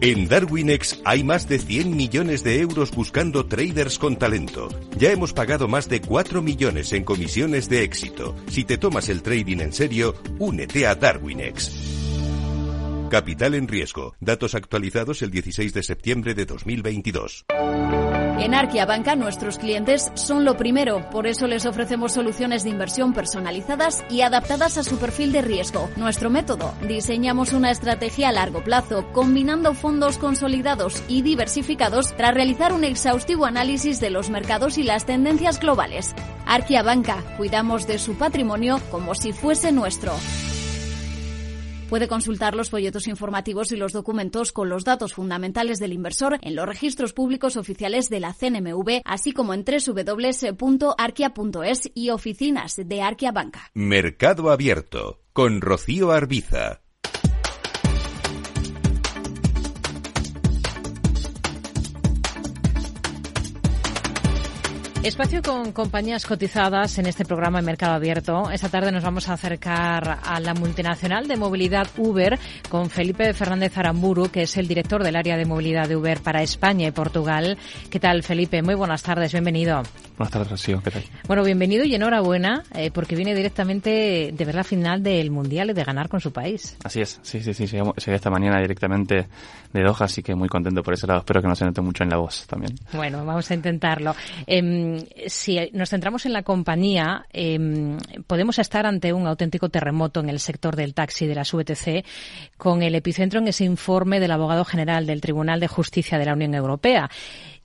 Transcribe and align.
En 0.00 0.28
Darwinex 0.28 1.00
hay 1.04 1.24
más 1.24 1.48
de 1.48 1.58
100 1.58 1.96
millones 1.96 2.44
de 2.44 2.60
euros 2.60 2.92
buscando 2.92 3.46
traders 3.46 3.98
con 3.98 4.16
talento. 4.16 4.68
Ya 4.96 5.10
hemos 5.10 5.32
pagado 5.32 5.66
más 5.66 5.88
de 5.88 6.00
4 6.00 6.40
millones 6.40 6.92
en 6.92 7.02
comisiones 7.02 7.68
de 7.68 7.82
éxito. 7.82 8.36
Si 8.46 8.62
te 8.62 8.78
tomas 8.78 9.08
el 9.08 9.22
trading 9.22 9.58
en 9.58 9.72
serio, 9.72 10.14
únete 10.38 10.86
a 10.86 10.94
Darwinex. 10.94 11.72
Capital 13.10 13.54
en 13.54 13.66
riesgo. 13.66 14.14
Datos 14.20 14.54
actualizados 14.54 15.20
el 15.22 15.32
16 15.32 15.74
de 15.74 15.82
septiembre 15.82 16.34
de 16.34 16.46
2022. 16.46 17.46
En 18.38 18.54
Arquia 18.54 18.86
Banca 18.86 19.16
nuestros 19.16 19.58
clientes 19.58 20.12
son 20.14 20.44
lo 20.44 20.56
primero, 20.56 21.10
por 21.10 21.26
eso 21.26 21.48
les 21.48 21.66
ofrecemos 21.66 22.12
soluciones 22.12 22.62
de 22.62 22.70
inversión 22.70 23.12
personalizadas 23.12 24.04
y 24.08 24.20
adaptadas 24.20 24.78
a 24.78 24.84
su 24.84 24.96
perfil 24.96 25.32
de 25.32 25.42
riesgo. 25.42 25.90
Nuestro 25.96 26.30
método, 26.30 26.72
diseñamos 26.86 27.52
una 27.52 27.72
estrategia 27.72 28.28
a 28.28 28.32
largo 28.32 28.62
plazo, 28.62 29.04
combinando 29.12 29.74
fondos 29.74 30.18
consolidados 30.18 31.02
y 31.08 31.22
diversificados 31.22 32.16
tras 32.16 32.32
realizar 32.32 32.72
un 32.72 32.84
exhaustivo 32.84 33.44
análisis 33.44 33.98
de 33.98 34.10
los 34.10 34.30
mercados 34.30 34.78
y 34.78 34.84
las 34.84 35.04
tendencias 35.04 35.58
globales. 35.58 36.14
Arquia 36.46 36.84
Banca, 36.84 37.24
cuidamos 37.36 37.88
de 37.88 37.98
su 37.98 38.16
patrimonio 38.16 38.80
como 38.92 39.16
si 39.16 39.32
fuese 39.32 39.72
nuestro. 39.72 40.12
Puede 41.88 42.06
consultar 42.06 42.54
los 42.54 42.68
folletos 42.68 43.08
informativos 43.08 43.72
y 43.72 43.76
los 43.76 43.94
documentos 43.94 44.52
con 44.52 44.68
los 44.68 44.84
datos 44.84 45.14
fundamentales 45.14 45.78
del 45.78 45.94
inversor 45.94 46.38
en 46.42 46.54
los 46.54 46.66
registros 46.66 47.14
públicos 47.14 47.56
oficiales 47.56 48.10
de 48.10 48.20
la 48.20 48.34
CNMV, 48.34 49.00
así 49.06 49.32
como 49.32 49.54
en 49.54 49.64
www.arquia.es 49.64 50.60
y 51.94 52.10
oficinas 52.10 52.76
de 52.76 53.00
Arquia 53.00 53.32
Banca. 53.32 53.70
Mercado 53.72 54.50
Abierto 54.50 55.22
con 55.32 55.62
Rocío 55.62 56.10
Arbiza. 56.10 56.82
Espacio 65.08 65.40
con 65.40 65.72
compañías 65.72 66.26
cotizadas 66.26 66.98
en 66.98 67.06
este 67.06 67.24
programa 67.24 67.60
de 67.60 67.64
Mercado 67.64 67.94
Abierto. 67.94 68.50
Esta 68.50 68.68
tarde 68.68 68.92
nos 68.92 69.02
vamos 69.02 69.26
a 69.30 69.32
acercar 69.32 70.18
a 70.22 70.38
la 70.38 70.52
multinacional 70.52 71.26
de 71.26 71.38
movilidad 71.38 71.88
Uber 71.96 72.38
con 72.68 72.90
Felipe 72.90 73.32
Fernández 73.32 73.78
Aramburu, 73.78 74.28
que 74.28 74.42
es 74.42 74.58
el 74.58 74.68
director 74.68 75.02
del 75.02 75.16
área 75.16 75.38
de 75.38 75.46
movilidad 75.46 75.88
de 75.88 75.96
Uber 75.96 76.20
para 76.20 76.42
España 76.42 76.88
y 76.88 76.90
Portugal. 76.90 77.56
¿Qué 77.88 77.98
tal, 77.98 78.22
Felipe? 78.22 78.60
Muy 78.60 78.74
buenas 78.74 79.02
tardes, 79.02 79.32
bienvenido. 79.32 79.82
Buenas 80.18 80.32
tardes, 80.32 80.50
Rocío. 80.50 80.82
¿Qué 80.82 80.90
tal? 80.90 81.04
Bueno, 81.26 81.42
bienvenido 81.42 81.84
y 81.84 81.94
enhorabuena, 81.94 82.64
eh, 82.74 82.90
porque 82.90 83.16
viene 83.16 83.34
directamente 83.34 84.30
de 84.34 84.44
ver 84.44 84.54
la 84.54 84.64
final 84.64 85.02
del 85.02 85.30
Mundial 85.30 85.70
y 85.70 85.72
de 85.72 85.84
ganar 85.84 86.10
con 86.10 86.20
su 86.20 86.32
país. 86.32 86.76
Así 86.84 87.00
es, 87.00 87.18
sí, 87.22 87.40
sí, 87.40 87.54
sí. 87.54 87.66
Llegué 87.66 88.14
esta 88.14 88.28
mañana 88.28 88.60
directamente 88.60 89.26
de 89.72 89.82
Doha, 89.82 90.04
así 90.04 90.22
que 90.22 90.34
muy 90.34 90.48
contento 90.48 90.82
por 90.82 90.92
ese 90.92 91.06
lado. 91.06 91.20
Espero 91.20 91.40
que 91.40 91.48
no 91.48 91.54
se 91.54 91.64
note 91.64 91.80
mucho 91.80 92.02
en 92.02 92.10
la 92.10 92.18
voz 92.18 92.46
también. 92.46 92.74
Bueno, 92.92 93.24
vamos 93.24 93.50
a 93.50 93.54
intentarlo. 93.54 94.14
Eh, 94.46 94.97
si 95.26 95.70
nos 95.72 95.90
centramos 95.90 96.26
en 96.26 96.32
la 96.32 96.42
compañía, 96.42 97.26
eh, 97.32 97.58
podemos 98.26 98.58
estar 98.58 98.86
ante 98.86 99.12
un 99.12 99.26
auténtico 99.26 99.68
terremoto 99.68 100.20
en 100.20 100.28
el 100.28 100.40
sector 100.40 100.76
del 100.76 100.94
taxi 100.94 101.26
de 101.26 101.34
las 101.34 101.52
VTC, 101.52 102.04
con 102.56 102.82
el 102.82 102.94
epicentro 102.94 103.40
en 103.40 103.48
ese 103.48 103.64
informe 103.64 104.20
del 104.20 104.30
abogado 104.30 104.64
general 104.64 105.06
del 105.06 105.20
Tribunal 105.20 105.60
de 105.60 105.68
Justicia 105.68 106.18
de 106.18 106.26
la 106.26 106.34
Unión 106.34 106.54
Europea. 106.54 107.10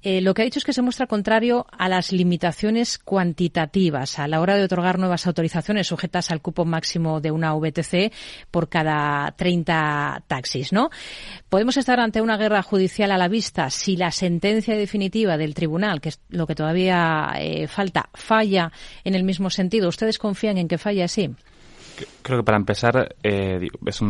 Eh, 0.03 0.19
lo 0.19 0.34
que 0.34 0.41
ha 0.41 0.46
dicho 0.46 0.59
es 0.59 0.66
que 0.66 0.74
se 0.74 0.81
muestra 0.81 1.08
contrario 1.08 1.66
a 1.72 1.88
las 1.88 2.12
limitaciones 2.12 3.00
cuantitativas 3.00 4.19
a 4.19 4.28
la 4.28 4.41
hora 4.41 4.58
de 4.58 4.66
otorgar 4.66 5.00
nuevas 5.00 5.25
autorizaciones 5.28 5.88
sujetas 5.88 6.30
al 6.30 6.41
cupo 6.41 6.66
máximo 6.66 7.22
de 7.22 7.31
una 7.31 7.53
VTC 7.53 8.12
por 8.52 8.68
cada 8.68 9.31
30 9.31 10.25
taxis, 10.28 10.74
¿no? 10.74 10.90
Podemos 11.47 11.78
estar 11.78 12.02
ante 12.02 12.22
una 12.22 12.36
guerra 12.36 12.62
judicial 12.63 13.12
a 13.12 13.18
la 13.18 13.30
vista 13.30 13.69
si 13.69 13.96
la 13.96 14.12
sentencia 14.12 14.75
definitiva 14.75 15.38
del 15.38 15.53
tribunal, 15.53 16.02
que 16.02 16.09
es 16.09 16.19
lo 16.28 16.47
que 16.47 16.56
todavía 16.56 17.31
eh, 17.40 17.68
falta, 17.68 18.09
falla 18.13 18.74
en 19.06 19.16
el 19.16 19.24
mismo 19.24 19.50
sentido. 19.50 19.88
¿Ustedes 19.88 20.19
confían 20.19 20.58
en 20.58 20.68
que 20.68 20.78
falle 20.78 21.03
así? 21.03 21.30
Creo 22.24 22.40
que 22.40 22.44
para 22.44 22.58
empezar 22.58 23.16
eh, 23.24 23.69
es, 23.86 24.02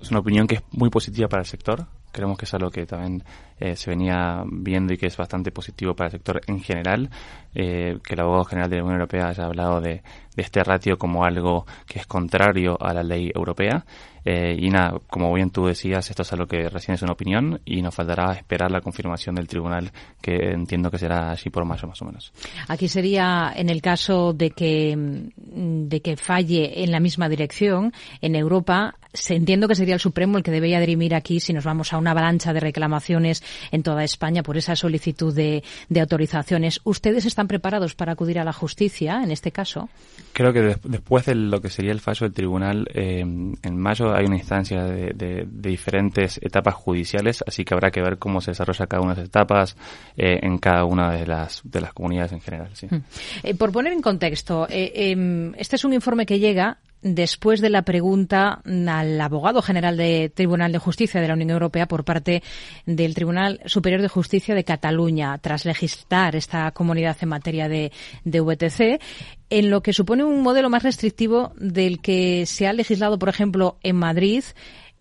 es 0.00 0.10
una 0.10 0.18
opinión 0.18 0.46
que 0.46 0.56
es 0.56 0.62
muy 0.70 0.90
positiva 0.90 1.28
para 1.28 1.40
el 1.40 1.48
sector 1.48 1.86
creemos 2.14 2.38
que 2.38 2.46
es 2.46 2.54
algo 2.54 2.70
que 2.70 2.86
también 2.86 3.22
eh, 3.58 3.76
se 3.76 3.90
venía 3.90 4.44
viendo 4.50 4.94
y 4.94 4.96
que 4.96 5.06
es 5.06 5.16
bastante 5.16 5.50
positivo 5.50 5.94
para 5.94 6.06
el 6.06 6.12
sector 6.12 6.40
en 6.46 6.60
general, 6.60 7.10
eh, 7.54 7.98
que 8.02 8.14
el 8.14 8.20
abogado 8.20 8.44
general 8.44 8.70
de 8.70 8.76
la 8.76 8.84
Unión 8.84 9.00
Europea 9.00 9.28
haya 9.28 9.44
hablado 9.44 9.80
de, 9.80 10.02
de 10.34 10.42
este 10.42 10.62
ratio 10.62 10.98
como 10.98 11.24
algo 11.24 11.66
que 11.86 11.98
es 11.98 12.06
contrario 12.06 12.76
a 12.80 12.92
la 12.92 13.02
ley 13.02 13.30
europea. 13.34 13.84
Eh, 14.24 14.56
y 14.58 14.70
nada, 14.70 14.98
como 15.10 15.32
bien 15.34 15.50
tú 15.50 15.66
decías, 15.66 16.08
esto 16.08 16.22
es 16.22 16.32
algo 16.32 16.46
que 16.46 16.70
recién 16.70 16.94
es 16.94 17.02
una 17.02 17.12
opinión 17.12 17.60
y 17.66 17.82
nos 17.82 17.94
faltará 17.94 18.32
esperar 18.32 18.70
la 18.70 18.80
confirmación 18.80 19.34
del 19.34 19.46
tribunal, 19.46 19.92
que 20.22 20.52
entiendo 20.52 20.90
que 20.90 20.96
será 20.96 21.32
así 21.32 21.50
por 21.50 21.66
mayo 21.66 21.86
más 21.86 22.00
o 22.00 22.06
menos. 22.06 22.32
Aquí 22.68 22.88
sería 22.88 23.52
en 23.54 23.68
el 23.68 23.82
caso 23.82 24.32
de 24.32 24.50
que, 24.50 24.96
mm, 24.96 25.88
de 25.88 26.00
que 26.00 26.16
falle 26.16 26.82
en 26.82 26.90
la 26.90 27.00
misma 27.00 27.28
dirección, 27.28 27.92
en 28.22 28.34
Europa, 28.34 28.94
entiendo 29.28 29.68
que 29.68 29.74
sería 29.74 29.94
el 29.94 30.00
Supremo 30.00 30.38
el 30.38 30.42
que 30.42 30.50
debería 30.50 30.80
dirimir 30.80 31.14
aquí 31.14 31.38
si 31.38 31.52
nos 31.52 31.64
vamos 31.64 31.92
a 31.92 31.98
una 31.98 32.12
avalancha 32.12 32.54
de 32.54 32.60
reclamaciones 32.60 33.42
en 33.72 33.82
toda 33.82 34.04
España 34.04 34.42
por 34.42 34.56
esa 34.56 34.74
solicitud 34.74 35.34
de, 35.34 35.62
de 35.90 36.00
autorizaciones. 36.00 36.80
¿Ustedes 36.84 37.26
están 37.26 37.46
preparados 37.46 37.94
para 37.94 38.12
acudir 38.12 38.38
a 38.38 38.44
la 38.44 38.54
justicia 38.54 39.22
en 39.22 39.30
este 39.30 39.52
caso? 39.52 39.90
Creo 40.32 40.52
que 40.52 40.76
después 40.84 41.26
de 41.26 41.34
lo 41.34 41.60
que 41.60 41.70
sería 41.70 41.92
el 41.92 42.00
fallo 42.00 42.26
del 42.26 42.34
tribunal, 42.34 42.88
eh, 42.92 43.20
en 43.20 43.78
mayo 43.78 44.14
hay 44.14 44.24
una 44.26 44.36
instancia 44.36 44.84
de, 44.84 45.12
de, 45.14 45.46
de, 45.46 45.70
diferentes 45.70 46.38
etapas 46.42 46.74
judiciales, 46.74 47.44
así 47.46 47.64
que 47.64 47.74
habrá 47.74 47.90
que 47.90 48.02
ver 48.02 48.18
cómo 48.18 48.40
se 48.40 48.50
desarrolla 48.50 48.86
cada 48.86 49.02
una 49.02 49.14
de 49.14 49.22
esas 49.22 49.28
etapas 49.28 49.76
eh, 50.16 50.40
en 50.42 50.58
cada 50.58 50.84
una 50.84 51.12
de 51.12 51.26
las, 51.26 51.60
de 51.64 51.80
las 51.80 51.92
comunidades 51.92 52.32
en 52.32 52.40
general. 52.40 52.70
Mm. 52.90 52.96
Eh, 53.42 53.54
por 53.54 53.72
poner 53.72 53.92
en 53.92 54.02
contexto, 54.02 54.66
eh, 54.68 55.54
este 55.56 55.76
es 55.76 55.84
un 55.84 55.92
informe 55.92 56.26
que 56.26 56.38
llega 56.38 56.78
después 57.04 57.60
de 57.60 57.68
la 57.68 57.82
pregunta 57.82 58.62
al 58.64 59.20
abogado 59.20 59.60
general 59.60 59.96
de 59.98 60.32
Tribunal 60.34 60.72
de 60.72 60.78
Justicia 60.78 61.20
de 61.20 61.28
la 61.28 61.34
Unión 61.34 61.50
Europea 61.50 61.86
por 61.86 62.02
parte 62.02 62.42
del 62.86 63.14
Tribunal 63.14 63.60
Superior 63.66 64.00
de 64.00 64.08
Justicia 64.08 64.54
de 64.54 64.64
Cataluña, 64.64 65.36
tras 65.38 65.66
legislar 65.66 66.34
esta 66.34 66.70
comunidad 66.72 67.16
en 67.20 67.28
materia 67.28 67.68
de, 67.68 67.92
de 68.24 68.40
VTC, 68.40 69.02
en 69.50 69.70
lo 69.70 69.82
que 69.82 69.92
supone 69.92 70.24
un 70.24 70.42
modelo 70.42 70.70
más 70.70 70.82
restrictivo 70.82 71.52
del 71.56 72.00
que 72.00 72.46
se 72.46 72.66
ha 72.66 72.72
legislado, 72.72 73.18
por 73.18 73.28
ejemplo, 73.28 73.76
en 73.82 73.96
Madrid, 73.96 74.42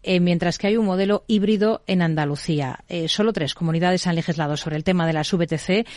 eh, 0.03 0.19
mientras 0.19 0.57
que 0.57 0.67
hay 0.67 0.77
un 0.77 0.85
modelo 0.85 1.23
híbrido 1.27 1.81
en 1.87 2.01
Andalucía. 2.01 2.79
Eh, 2.87 3.07
solo 3.07 3.33
tres 3.33 3.55
comunidades 3.55 4.05
han 4.07 4.15
legislado 4.15 4.57
sobre 4.57 4.75
el 4.75 4.83
tema 4.83 5.07
de 5.07 5.13
las 5.13 5.31
VTC, 5.31 5.87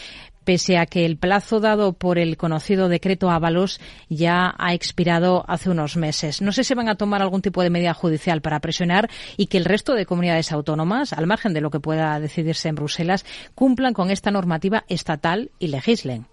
pese 0.44 0.78
a 0.78 0.86
que 0.86 1.04
el 1.04 1.16
plazo 1.16 1.60
dado 1.60 1.92
por 1.92 2.18
el 2.18 2.36
conocido 2.36 2.88
decreto 2.88 3.30
Ábalos 3.30 3.80
ya 4.08 4.54
ha 4.56 4.74
expirado 4.74 5.44
hace 5.48 5.70
unos 5.70 5.97
meses. 5.97 6.41
No 6.41 6.53
sé 6.53 6.64
si 6.64 6.74
van 6.74 6.88
a 6.88 6.94
tomar 6.94 7.20
algún 7.20 7.42
tipo 7.42 7.62
de 7.62 7.70
medida 7.70 7.94
judicial 7.94 8.41
para 8.41 8.60
presionar 8.60 9.10
y 9.36 9.47
que 9.47 9.58
el 9.58 9.64
resto 9.64 9.94
de 9.94 10.06
comunidades 10.06 10.52
autónomas, 10.52 11.12
al 11.12 11.26
margen 11.26 11.52
de 11.52 11.60
lo 11.60 11.70
que 11.70 11.80
pueda 11.80 12.18
decidirse 12.20 12.68
en 12.68 12.76
Bruselas, 12.76 13.26
cumplan 13.54 13.92
con 13.92 14.10
esta 14.10 14.30
normativa 14.30 14.84
estatal 14.88 15.50
y 15.59 15.68
legislen. 15.68 16.26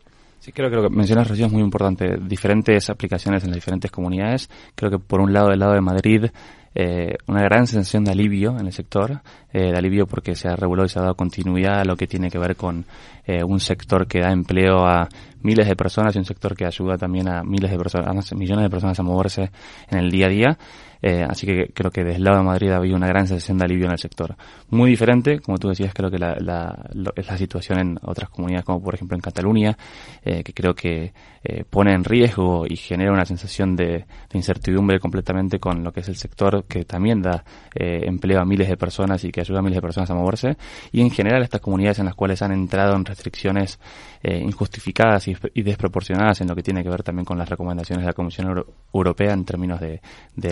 Sí, 0.44 0.52
creo 0.52 0.70
que 0.70 0.76
lo 0.76 0.84
que 0.84 0.90
mencionas, 0.90 1.30
Rocío, 1.30 1.46
es 1.46 1.52
muy 1.54 1.62
importante. 1.62 2.18
Diferentes 2.18 2.90
aplicaciones 2.90 3.46
en 3.46 3.52
las 3.52 3.56
diferentes 3.56 3.90
comunidades. 3.90 4.50
Creo 4.76 4.92
que 4.92 5.00
por 5.00 5.22
un 5.22 5.32
lado, 5.32 5.48
del 5.48 5.60
lado 5.60 5.72
de 5.72 5.80
Madrid, 5.80 6.26
eh, 6.76 7.16
una 7.28 7.44
gran 7.44 7.68
sensación 7.68 8.04
de 8.04 8.12
alivio 8.12 8.58
en 8.60 8.66
el 8.66 8.74
sector, 8.74 9.22
eh, 9.52 9.72
de 9.72 9.78
alivio 9.78 10.08
porque 10.08 10.36
se 10.36 10.48
ha 10.48 10.56
regulado 10.56 10.86
y 10.86 10.90
se 10.90 11.00
ha 11.00 11.04
dado 11.04 11.16
continuidad 11.16 11.82
a 11.82 11.86
lo 11.86 11.96
que 11.96 12.08
tiene 12.08 12.30
que 12.30 12.40
ver 12.40 12.56
con 12.56 12.86
eh, 13.26 13.44
un 13.44 13.60
sector 13.60 14.08
que 14.08 14.20
da 14.20 14.32
empleo 14.32 14.86
a 14.86 15.08
miles 15.42 15.68
de 15.68 15.76
personas 15.76 16.16
y 16.16 16.20
un 16.20 16.26
sector 16.26 16.56
que 16.56 16.66
ayuda 16.66 16.98
también 16.98 17.30
a 17.30 17.44
miles 17.44 17.70
de 17.70 17.78
personas, 17.78 18.32
a 18.32 18.36
millones 18.36 18.64
de 18.64 18.70
personas 18.70 19.00
a 19.00 19.04
moverse 19.04 19.52
en 19.90 20.00
el 20.00 20.10
día 20.10 20.26
a 20.26 20.30
día. 20.30 20.58
Eh, 21.06 21.22
así 21.22 21.46
que 21.46 21.68
creo 21.74 21.92
que 21.92 22.02
desde 22.02 22.16
el 22.16 22.24
lado 22.24 22.38
de 22.38 22.44
Madrid 22.46 22.72
ha 22.72 22.78
habido 22.78 22.96
una 22.96 23.08
gran 23.08 23.28
sensación 23.28 23.58
de 23.58 23.66
alivio 23.66 23.88
en 23.88 23.92
el 23.92 23.98
sector. 23.98 24.38
Muy 24.70 24.90
diferente, 24.90 25.42
como 25.42 25.58
tú 25.58 25.68
decías, 25.68 25.94
creo 25.94 26.10
que 26.10 26.18
la, 26.18 26.38
la, 26.40 26.90
es 27.18 27.28
la 27.28 27.38
situación 27.38 27.80
en 27.80 28.00
otras 28.04 28.30
comunidades, 28.30 28.64
como 28.64 28.82
por 28.82 28.96
ejemplo 28.96 29.16
en 29.16 29.22
Cataluña, 29.22 29.78
eh, 30.24 30.44
que 30.46 30.54
creo 30.54 30.74
que 30.74 31.12
eh, 31.44 31.66
pone 31.70 31.94
en 31.94 32.06
riesgo 32.06 32.66
y 32.66 32.78
genera 32.78 33.12
una 33.12 33.26
sensación 33.26 33.76
de, 33.76 34.06
incertidumbre 34.32 34.98
completamente 35.00 35.60
con 35.60 35.84
lo 35.84 35.92
que 35.92 36.00
es 36.00 36.08
el 36.08 36.16
sector 36.16 36.63
que 36.68 36.86
también 36.86 37.22
da 37.22 37.44
eh, 37.76 38.02
empleo 38.04 38.40
a 38.40 38.46
miles 38.46 38.68
de 38.68 38.78
personas 38.78 39.24
y 39.24 39.32
que 39.32 39.42
ayuda 39.42 39.60
a 39.60 39.62
miles 39.62 39.78
de 39.78 39.82
personas 39.82 40.10
a 40.10 40.16
moverse. 40.16 40.58
Y 40.92 41.02
en 41.02 41.12
general 41.12 41.44
estas 41.44 41.62
comunidades 41.62 42.00
en 42.00 42.06
las 42.06 42.16
cuales 42.16 42.42
han 42.42 42.52
entrado 42.52 42.96
en 42.96 43.06
restricciones 43.06 43.80
eh, 44.22 44.40
injustificadas 44.40 45.28
y, 45.28 45.62
desproporcionadas 45.64 46.40
en 46.42 46.48
lo 46.48 46.56
que 46.56 46.64
tiene 46.64 46.82
que 46.82 46.90
ver 46.90 47.04
también 47.04 47.26
con 47.26 47.38
las 47.38 47.50
recomendaciones 47.50 48.04
de 48.04 48.08
la 48.08 48.14
Comisión 48.14 48.64
Europea 48.94 49.34
en 49.34 49.44
términos 49.44 49.82
de, 49.82 50.00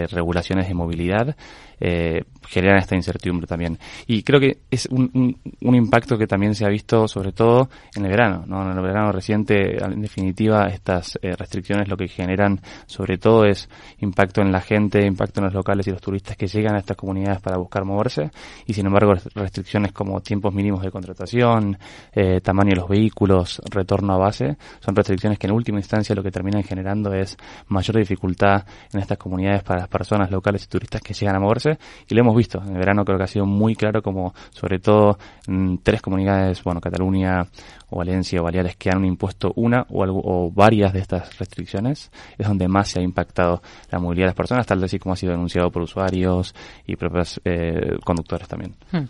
regulaciones 0.08 0.68
de 0.68 0.74
movilidad, 0.74 1.36
eh, 1.82 2.24
generan 2.48 2.78
esta 2.78 2.96
incertidumbre 2.96 3.48
también. 3.48 3.78
Y 4.06 4.22
creo 4.24 4.40
que 4.40 4.60
es 4.70 4.86
un, 4.88 5.36
impacto 5.62 6.18
que 6.18 6.28
también 6.28 6.54
se 6.54 6.66
ha 6.66 6.70
visto 6.70 7.08
sobre 7.08 7.32
todo 7.32 7.70
en 7.96 8.06
el 8.06 8.12
verano. 8.12 8.44
¿no? 8.46 8.62
En 8.70 8.78
el 8.78 8.84
verano 8.84 9.12
reciente, 9.12 9.84
en 9.84 10.02
definitiva, 10.02 10.68
estas 10.68 11.18
eh, 11.22 11.36
restricciones 11.36 11.88
lo 11.88 11.98
que 11.98 12.08
generan 12.08 12.62
sobre 12.86 13.18
todo 13.18 13.46
es 13.46 13.68
impacto 14.00 14.42
en 14.42 14.52
la 14.52 14.62
gente, 14.62 15.04
impacto 15.06 15.40
en 15.40 15.46
los 15.46 15.54
locales 15.54 15.88
y 15.88 15.92
los 15.92 16.02
turistas 16.02 16.38
que 16.38 16.48
llegan 16.48 16.76
a 16.76 16.80
estas 16.80 16.98
comunidades 16.98 17.42
para 17.42 17.58
buscar 17.58 17.84
moverse. 17.84 18.30
Y 18.68 18.74
sin 18.74 18.86
embargo, 18.86 19.14
restricciones 19.34 19.92
como 19.92 20.22
tiempos 20.22 20.54
mínimos 20.54 20.84
de 20.84 20.92
contratación, 20.92 21.78
eh, 22.14 22.42
tamaño 22.42 22.72
de 22.72 22.76
los 22.76 22.90
vehículos, 22.90 23.60
retorno 23.72 24.14
a 24.14 24.18
base, 24.18 24.58
son 24.82 24.96
restricciones 24.96 25.40
que 25.40 25.48
en 25.48 25.54
última 25.54 25.80
instancia 25.80 26.14
lo 26.14 26.22
que 26.22 26.32
terminan 26.32 26.64
generando 26.64 27.14
es 27.14 27.38
mayor 27.68 27.98
dificultad 27.98 28.66
en 28.94 29.00
estas 29.00 29.18
comunidades 29.18 29.64
para 29.64 29.80
las 29.82 29.90
personas 29.90 30.30
locales 30.30 30.64
y 30.66 30.68
turistas 30.68 31.02
que 31.02 31.14
llegan 31.14 31.38
a 31.38 31.40
moverse 31.40 31.71
y 32.10 32.16
lo 32.16 32.22
hemos 32.22 32.36
visto. 32.36 32.62
En 32.62 32.74
el 32.74 32.78
verano 32.78 33.06
creo 33.06 33.18
que 33.18 33.24
ha 33.24 33.28
sido 33.28 33.46
muy 33.46 33.76
claro 33.76 34.02
como 34.02 34.34
sobre 34.52 34.80
todo 34.80 35.18
en 35.48 35.80
tres 35.84 36.02
comunidades, 36.02 36.64
bueno, 36.64 36.82
Cataluña, 36.82 37.48
o 37.92 37.98
Valencia 37.98 38.42
o 38.42 38.44
Baleares 38.44 38.76
que 38.76 38.90
han 38.90 39.06
impuesto 39.06 39.52
una 39.56 39.86
o, 39.90 40.04
algo, 40.04 40.22
o 40.24 40.52
varias 40.52 40.94
de 40.94 41.00
estas 41.00 41.38
restricciones, 41.38 42.10
es 42.38 42.48
donde 42.48 42.68
más 42.68 42.90
se 42.90 43.00
ha 43.00 43.04
impactado 43.04 43.62
la 43.92 44.00
movilidad 44.00 44.26
de 44.26 44.30
las 44.30 44.36
personas, 44.36 44.66
tal 44.66 44.80
vez 44.80 44.86
así 44.86 45.00
como 45.00 45.14
ha 45.14 45.18
sido 45.18 45.34
denunciado 45.34 45.70
por 45.70 45.84
usuarios 45.84 46.56
y 46.88 46.96
propios 46.96 47.40
eh, 47.46 47.98
conductores 48.04 48.48
también. 48.48 48.76
Hmm. 48.92 49.04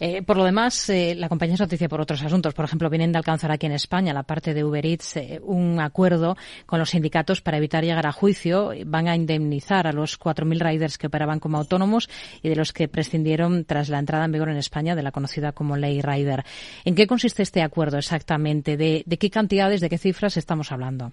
Eh, 0.00 0.22
por 0.22 0.36
lo 0.36 0.44
demás, 0.44 0.88
eh, 0.88 1.14
la 1.16 1.28
compañía 1.28 1.54
es 1.54 1.60
noticia 1.60 1.88
por 1.88 2.00
otros 2.00 2.22
asuntos. 2.22 2.54
Por 2.54 2.64
ejemplo, 2.64 2.88
vienen 2.88 3.12
de 3.12 3.18
alcanzar 3.18 3.50
aquí 3.50 3.66
en 3.66 3.72
España, 3.72 4.14
la 4.14 4.22
parte 4.22 4.54
de 4.54 4.64
Uber 4.64 4.86
Eats, 4.86 5.18
un 5.42 5.80
acuerdo 5.80 6.36
con 6.64 6.78
los 6.78 6.90
sindicatos 6.90 7.40
para 7.40 7.58
evitar 7.58 7.84
llegar 7.84 8.06
a 8.06 8.12
juicio. 8.12 8.70
Van 8.86 9.08
a 9.08 9.16
indemnizar 9.16 9.86
a 9.86 9.92
los 9.92 10.18
4.000 10.18 10.60
riders 10.60 10.96
que 10.96 11.08
operaban 11.08 11.40
como 11.40 11.58
autónomos 11.58 12.07
y 12.42 12.48
de 12.48 12.56
los 12.56 12.72
que 12.72 12.88
prescindieron 12.88 13.64
tras 13.64 13.88
la 13.88 13.98
entrada 13.98 14.24
en 14.24 14.32
vigor 14.32 14.48
en 14.50 14.56
España 14.56 14.96
de 14.96 15.02
la 15.02 15.12
conocida 15.12 15.52
como 15.52 15.76
Ley 15.76 16.00
Rider. 16.02 16.44
¿En 16.84 16.94
qué 16.94 17.06
consiste 17.06 17.42
este 17.42 17.62
acuerdo 17.62 17.98
exactamente? 17.98 18.76
de 18.76 19.04
qué 19.18 19.30
cantidades, 19.30 19.80
de 19.80 19.88
qué 19.88 19.98
cifras 19.98 20.36
estamos 20.36 20.72
hablando? 20.72 21.12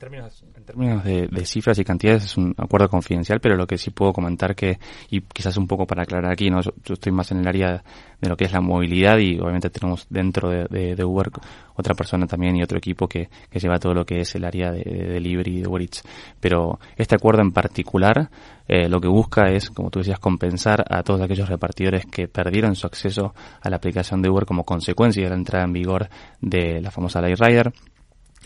Términos, 0.00 0.42
en 0.56 0.64
términos 0.64 1.04
de, 1.04 1.44
cifras 1.44 1.78
y 1.78 1.84
cantidades 1.84 2.24
es 2.24 2.36
un 2.36 2.54
acuerdo 2.58 2.88
confidencial, 2.88 3.38
pero 3.40 3.54
lo 3.56 3.66
que 3.66 3.78
sí 3.78 3.90
puedo 3.90 4.12
comentar 4.12 4.56
que, 4.56 4.80
y 5.10 5.20
quizás 5.20 5.56
un 5.56 5.68
poco 5.68 5.86
para 5.86 6.02
aclarar 6.02 6.32
aquí, 6.32 6.50
¿no? 6.50 6.60
yo, 6.60 6.72
estoy 6.94 7.12
más 7.12 7.30
en 7.30 7.38
el 7.38 7.46
área 7.46 7.84
de 8.20 8.28
lo 8.28 8.36
que 8.36 8.46
es 8.46 8.52
la 8.52 8.60
movilidad 8.60 9.18
y 9.18 9.38
obviamente 9.38 9.70
tenemos 9.70 10.06
dentro 10.10 10.50
de, 10.50 10.94
de, 10.96 11.04
Uber 11.04 11.30
otra 11.76 11.94
persona 11.94 12.26
también 12.26 12.56
y 12.56 12.62
otro 12.62 12.78
equipo 12.78 13.06
que, 13.06 13.28
que, 13.48 13.58
lleva 13.58 13.78
todo 13.78 13.94
lo 13.94 14.04
que 14.04 14.20
es 14.20 14.34
el 14.34 14.44
área 14.44 14.72
de, 14.72 14.82
delivery 14.82 15.60
de 15.60 15.68
Uber 15.68 15.82
Eats. 15.82 16.02
Pero 16.40 16.80
este 16.96 17.14
acuerdo 17.14 17.42
en 17.42 17.52
particular 17.52 18.30
eh, 18.68 18.88
lo 18.88 19.00
que 19.00 19.08
busca 19.08 19.50
es, 19.50 19.70
como 19.70 19.90
tú 19.90 20.00
decías, 20.00 20.18
compensar 20.18 20.84
a 20.88 21.02
todos 21.02 21.20
aquellos 21.20 21.48
repartidores 21.48 22.06
que 22.06 22.28
perdieron 22.28 22.74
su 22.74 22.86
acceso 22.86 23.34
a 23.60 23.70
la 23.70 23.76
aplicación 23.76 24.22
de 24.22 24.30
Uber 24.30 24.46
como 24.46 24.64
consecuencia 24.64 25.24
de 25.24 25.30
la 25.30 25.36
entrada 25.36 25.64
en 25.64 25.72
vigor 25.72 26.08
de 26.40 26.80
la 26.80 26.90
famosa 26.90 27.20
Ley 27.20 27.34
Rider 27.34 27.72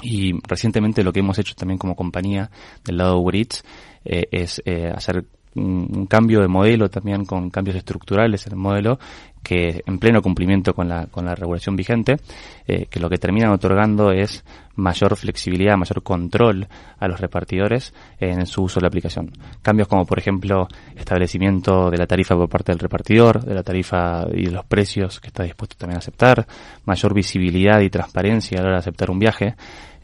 y 0.03 0.33
recientemente 0.47 1.05
lo 1.05 1.13
que 1.13 1.21
hemos 1.21 1.39
hecho 1.39 1.55
también 1.55 1.79
como 1.79 1.95
compañía 1.95 2.51
del 2.85 2.97
lado 2.97 3.15
de 3.15 3.21
Uber 3.21 3.37
Eats 3.37 3.65
eh, 4.05 4.25
es 4.31 4.63
eh, 4.65 4.93
hacer 4.95 5.25
un, 5.55 6.07
cambio 6.07 6.41
de 6.41 6.49
modelo 6.49 6.91
también 6.91 7.25
con 7.25 7.51
cambios 7.51 7.77
estructurales 7.77 8.47
en 8.47 8.55
el 8.55 8.59
modelo 8.59 8.99
que 9.43 9.83
en 9.87 9.99
pleno 9.99 10.23
cumplimiento 10.23 10.75
con 10.75 10.89
la, 10.89 11.07
con 11.07 11.27
la 11.27 11.35
regulación 11.35 11.77
vigente, 11.77 12.17
eh, 12.67 12.87
que 12.87 13.01
lo 13.01 13.09
que 13.11 13.19
terminan 13.19 13.51
otorgando 13.51 14.11
es 14.11 14.45
mayor 14.77 15.17
flexibilidad, 15.17 15.77
mayor 15.77 16.03
control 16.03 16.67
a 16.99 17.09
los 17.09 17.21
repartidores 17.21 17.95
en 18.19 18.47
su 18.47 18.63
uso 18.63 18.81
de 18.81 18.85
la 18.85 18.89
aplicación. 18.89 19.31
Cambios 19.63 19.89
como, 19.89 20.05
por 20.05 20.19
ejemplo, 20.19 20.67
establecimiento 20.97 21.91
de 21.91 21.99
la 21.99 22.07
tarifa 22.07 22.35
por 22.35 22.49
parte 22.49 22.73
del 22.73 22.79
repartidor, 22.79 23.45
de 23.45 23.55
la 23.55 23.63
tarifa 23.63 24.27
y 24.33 24.47
de 24.47 24.53
los 24.53 24.65
precios 24.65 25.21
que 25.21 25.29
está 25.29 25.45
dispuesto 25.45 25.77
también 25.77 25.97
a 25.97 25.99
aceptar, 25.99 26.47
mayor 26.85 27.15
visibilidad 27.15 27.81
y 27.81 27.91
transparencia 27.91 28.59
a 28.59 28.63
la 28.63 28.69
hora 28.69 28.77
de 28.77 28.81
aceptar 28.81 29.11
un 29.11 29.19
viaje. 29.19 29.55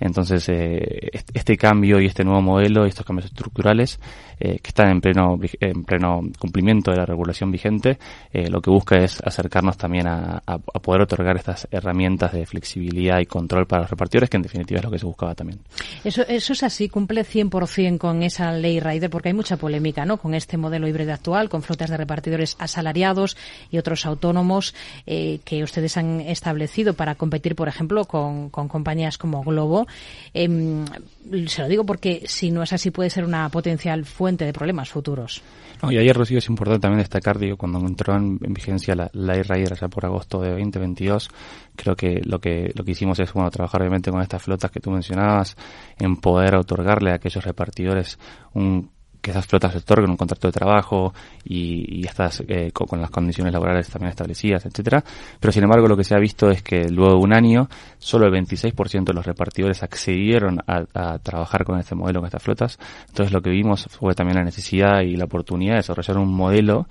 Entonces, 0.01 0.49
eh, 0.49 1.11
este 1.35 1.59
cambio 1.59 2.01
y 2.01 2.07
este 2.07 2.25
nuevo 2.25 2.41
modelo 2.41 2.87
y 2.87 2.89
estos 2.89 3.05
cambios 3.05 3.27
estructurales 3.27 4.01
eh, 4.41 4.59
que 4.59 4.69
están 4.69 4.89
en 4.89 5.03
pleno, 5.03 5.39
en 5.61 5.85
pleno 5.85 6.23
cumplimiento 6.39 6.91
de 6.91 6.97
la 6.97 7.05
regulación 7.05 7.51
vigente, 7.51 7.99
eh, 8.33 8.49
lo 8.49 8.63
que 8.63 8.71
busca 8.71 8.97
es 8.97 9.21
acercarnos 9.21 9.77
también 9.77 10.09
a, 10.09 10.43
a, 10.47 10.59
poder 10.59 11.03
otorgar 11.03 11.37
estas 11.37 11.69
herramientas 11.71 12.33
de 12.33 12.47
flexibilidad 12.51 13.21
y 13.21 13.27
control 13.27 13.67
para 13.67 13.83
los 13.83 13.91
repartidores, 13.91 14.29
que 14.29 14.37
en 14.37 14.43
definitiva 14.43 14.81
es 14.81 14.85
lo 14.85 14.91
que 14.91 14.99
se 14.99 15.07
buscaba 15.07 15.35
también. 15.35 15.61
Eso, 16.05 16.23
eso 16.29 16.53
es 16.53 16.63
así, 16.63 16.89
cumple 16.89 17.25
100% 17.25 17.99
con 17.99 18.23
esa 18.23 18.53
ley 18.53 18.81
Rider, 18.81 19.09
porque 19.09 19.29
hay 19.29 19.35
mucha 19.35 19.57
polémica 19.57 20.05
¿no? 20.05 20.19
con 20.19 20.35
este 20.35 20.57
modelo 20.57 20.89
híbrido 20.89 21.13
actual, 21.13 21.49
con 21.49 21.63
flotas 21.63 21.91
de 21.91 21.97
repartidores 21.97 22.57
asalariados 22.59 23.37
y 23.71 23.79
otros 23.79 24.05
autónomos 24.07 24.75
eh, 25.07 25.41
que 25.45 25.63
ustedes 25.63 25.97
han 25.97 26.21
establecido 26.21 26.95
para 26.95 27.15
competir, 27.15 27.55
por 27.55 27.69
ejemplo, 27.69 28.05
con, 28.05 28.51
con 28.51 28.69
compañías 28.69 29.17
como 29.19 29.43
Globo. 29.43 29.87
Eh, 30.35 30.49
se 31.47 31.63
lo 31.63 31.69
digo 31.69 31.85
porque 31.85 32.23
si 32.27 32.51
no 32.51 32.63
es 32.63 32.73
así 32.73 32.91
puede 32.91 33.11
ser 33.11 33.25
una 33.25 33.49
potencial 33.49 34.05
fuente 34.05 34.45
de 34.45 34.53
problemas 34.53 34.89
futuros. 34.89 35.43
y 35.83 35.97
ayer, 35.97 36.17
Rocío, 36.17 36.39
es 36.39 36.49
importante 36.49 36.81
también 36.81 36.99
destacar, 36.99 37.39
digo, 37.39 37.57
cuando 37.57 37.79
entró 37.81 38.17
en, 38.17 38.39
vigencia 38.39 38.95
la, 38.95 39.11
ley 39.13 39.43
Rider 39.43 39.73
allá 39.73 39.89
por 39.89 40.05
agosto 40.05 40.41
de 40.41 40.51
2022, 40.51 41.29
creo 41.77 41.97
que 41.97 42.21
lo 42.25 42.40
que 42.41 42.73
lo 42.75 42.85
que 42.85 42.93
hicimos 42.93 43.19
es, 43.21 43.33
bueno, 43.33 43.51
trabajar 43.51 43.83
obviamente 43.83 44.11
con 44.11 44.23
estas 44.23 44.43
flotas 44.43 44.71
que 44.71 44.81
tú 44.81 44.91
mencionabas, 44.91 45.57
en 45.99 46.17
poder 46.17 46.55
otorgarle 46.57 47.13
a 47.13 47.15
aquellos 47.15 47.45
repartidores 47.45 48.19
un 48.55 48.91
que 49.21 49.31
esas 49.31 49.47
flotas 49.47 49.73
se 49.73 49.79
otorguen 49.79 50.11
un 50.11 50.17
contrato 50.17 50.49
de 50.49 50.53
trabajo 50.53 51.13
y, 51.45 52.01
y 52.01 52.07
estas 52.07 52.43
eh, 52.49 52.71
con, 52.73 53.01
las 53.01 53.11
condiciones 53.11 53.53
laborales 53.53 53.89
también 53.89 54.11
establecidas, 54.11 54.65
etcétera. 54.67 55.05
Pero 55.39 55.53
sin 55.53 55.65
embargo, 55.65 55.89
lo 55.89 55.97
que 55.97 56.05
se 56.05 56.15
ha 56.15 56.19
visto 56.19 56.51
es 56.51 56.63
que 56.63 56.89
luego 56.89 57.15
de 57.15 57.19
un 57.19 57.33
año, 57.33 57.69
solo 57.99 58.27
el 58.27 58.33
26% 58.33 59.05
de 59.05 59.13
los 59.13 59.27
repartidores 59.27 59.83
accedieron 59.83 60.61
a, 60.67 60.85
a, 60.95 61.19
trabajar 61.19 61.65
con 61.65 61.79
este 61.79 61.95
modelo, 61.95 62.21
con 62.21 62.27
estas 62.27 62.43
flotas. 62.43 62.79
Entonces, 63.09 63.33
lo 63.33 63.43
que 63.43 63.51
vimos 63.51 63.87
fue 63.91 64.15
también 64.15 64.39
la 64.39 64.45
necesidad 64.45 65.03
y 65.03 65.17
la 65.17 65.25
oportunidad 65.25 65.75
de 65.75 65.79
desarrollar 65.79 66.19
un 66.19 66.33
modelo 66.33 66.87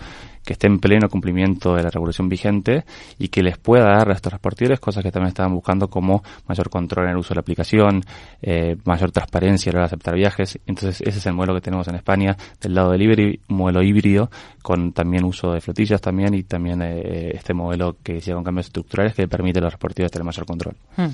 que 0.49 0.53
esté 0.53 0.65
en 0.65 0.79
pleno 0.79 1.09
cumplimiento 1.09 1.75
de 1.75 1.83
la 1.83 1.91
regulación 1.91 2.27
vigente 2.27 2.83
y 3.19 3.27
que 3.27 3.43
les 3.43 3.59
pueda 3.59 3.83
dar 3.83 4.09
a 4.09 4.13
estos 4.13 4.33
repartidores 4.33 4.79
cosas 4.79 5.03
que 5.03 5.11
también 5.11 5.27
estaban 5.27 5.53
buscando 5.53 5.91
como 5.91 6.23
mayor 6.47 6.71
control 6.71 7.05
en 7.05 7.11
el 7.11 7.17
uso 7.17 7.29
de 7.29 7.35
la 7.35 7.41
aplicación, 7.41 8.01
eh, 8.41 8.75
mayor 8.83 9.11
transparencia 9.11 9.69
a 9.69 9.73
la 9.73 9.77
hora 9.77 9.83
de 9.83 9.89
aceptar 9.89 10.15
viajes. 10.15 10.57
Entonces 10.65 11.01
ese 11.01 11.19
es 11.19 11.25
el 11.27 11.33
modelo 11.33 11.53
que 11.53 11.61
tenemos 11.61 11.87
en 11.87 11.93
España 11.93 12.35
del 12.59 12.73
lado 12.73 12.89
delivery, 12.89 13.39
un 13.47 13.57
modelo 13.57 13.83
híbrido 13.83 14.31
con 14.63 14.91
también 14.91 15.23
uso 15.23 15.53
de 15.53 15.61
flotillas 15.61 16.01
también 16.01 16.33
y 16.33 16.41
también 16.41 16.81
eh, 16.81 17.29
este 17.35 17.53
modelo 17.53 17.97
que 18.01 18.13
decía 18.13 18.33
con 18.33 18.43
cambios 18.43 18.65
estructurales 18.65 19.13
que 19.13 19.27
permite 19.27 19.59
a 19.59 19.61
los 19.61 19.73
repartidores 19.73 20.11
tener 20.11 20.25
mayor 20.25 20.47
control. 20.47 20.75
Hmm. 20.97 21.09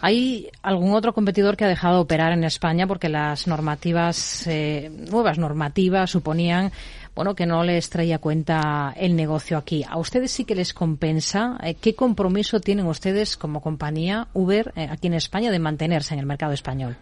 ¿Hay 0.00 0.48
algún 0.62 0.94
otro 0.94 1.12
competidor 1.12 1.56
que 1.56 1.64
ha 1.64 1.68
dejado 1.68 1.94
de 1.94 2.00
operar 2.00 2.32
en 2.32 2.42
España 2.42 2.88
porque 2.88 3.08
las 3.08 3.46
normativas, 3.46 4.48
eh, 4.48 4.90
nuevas 5.12 5.38
normativas 5.38 6.10
suponían 6.10 6.72
bueno, 7.14 7.34
que 7.34 7.46
no 7.46 7.64
les 7.64 7.90
traía 7.90 8.18
cuenta 8.18 8.94
el 8.96 9.16
negocio 9.16 9.58
aquí. 9.58 9.84
¿A 9.88 9.98
ustedes 9.98 10.30
sí 10.30 10.44
que 10.44 10.54
les 10.54 10.72
compensa? 10.72 11.58
Eh, 11.62 11.74
¿Qué 11.74 11.94
compromiso 11.94 12.60
tienen 12.60 12.86
ustedes 12.86 13.36
como 13.36 13.60
compañía 13.60 14.28
Uber 14.32 14.72
eh, 14.76 14.88
aquí 14.90 15.08
en 15.08 15.14
España 15.14 15.50
de 15.50 15.58
mantenerse 15.58 16.14
en 16.14 16.20
el 16.20 16.26
mercado 16.26 16.52
español? 16.52 16.96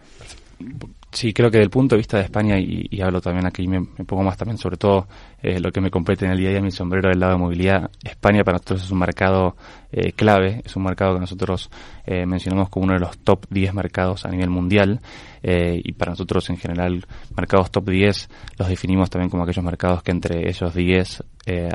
Sí, 1.11 1.33
creo 1.33 1.49
que 1.49 1.57
desde 1.57 1.65
el 1.65 1.71
punto 1.71 1.95
de 1.95 1.97
vista 1.97 2.17
de 2.17 2.23
España, 2.23 2.59
y, 2.59 3.01
hablo 3.01 3.19
también 3.19 3.47
aquí, 3.47 3.67
me, 3.67 3.79
me, 3.79 4.05
pongo 4.05 4.21
más 4.23 4.37
también 4.37 4.59
sobre 4.59 4.77
todo 4.77 5.07
eh, 5.41 5.59
lo 5.59 5.71
que 5.71 5.81
me 5.81 5.89
compete 5.89 6.25
en 6.25 6.31
el 6.31 6.37
día 6.37 6.49
a 6.49 6.51
día, 6.51 6.61
mi 6.61 6.69
sombrero 6.69 7.09
del 7.09 7.19
lado 7.19 7.33
de 7.33 7.39
movilidad. 7.39 7.89
España 8.03 8.43
para 8.43 8.57
nosotros 8.57 8.83
es 8.83 8.91
un 8.91 8.99
mercado 8.99 9.55
eh, 9.91 10.11
clave, 10.11 10.61
es 10.63 10.75
un 10.75 10.83
mercado 10.83 11.15
que 11.15 11.21
nosotros 11.21 11.71
eh, 12.05 12.27
mencionamos 12.27 12.69
como 12.69 12.85
uno 12.85 12.93
de 12.93 12.99
los 12.99 13.17
top 13.17 13.47
10 13.49 13.73
mercados 13.73 14.23
a 14.25 14.29
nivel 14.29 14.51
mundial, 14.51 15.01
eh, 15.41 15.81
y 15.83 15.93
para 15.93 16.11
nosotros 16.11 16.47
en 16.51 16.57
general, 16.57 17.03
mercados 17.35 17.71
top 17.71 17.89
10 17.89 18.29
los 18.59 18.67
definimos 18.67 19.09
también 19.09 19.31
como 19.31 19.43
aquellos 19.43 19.65
mercados 19.65 20.03
que 20.03 20.11
entre 20.11 20.47
esos 20.47 20.75
10 20.75 21.23
eh, 21.45 21.69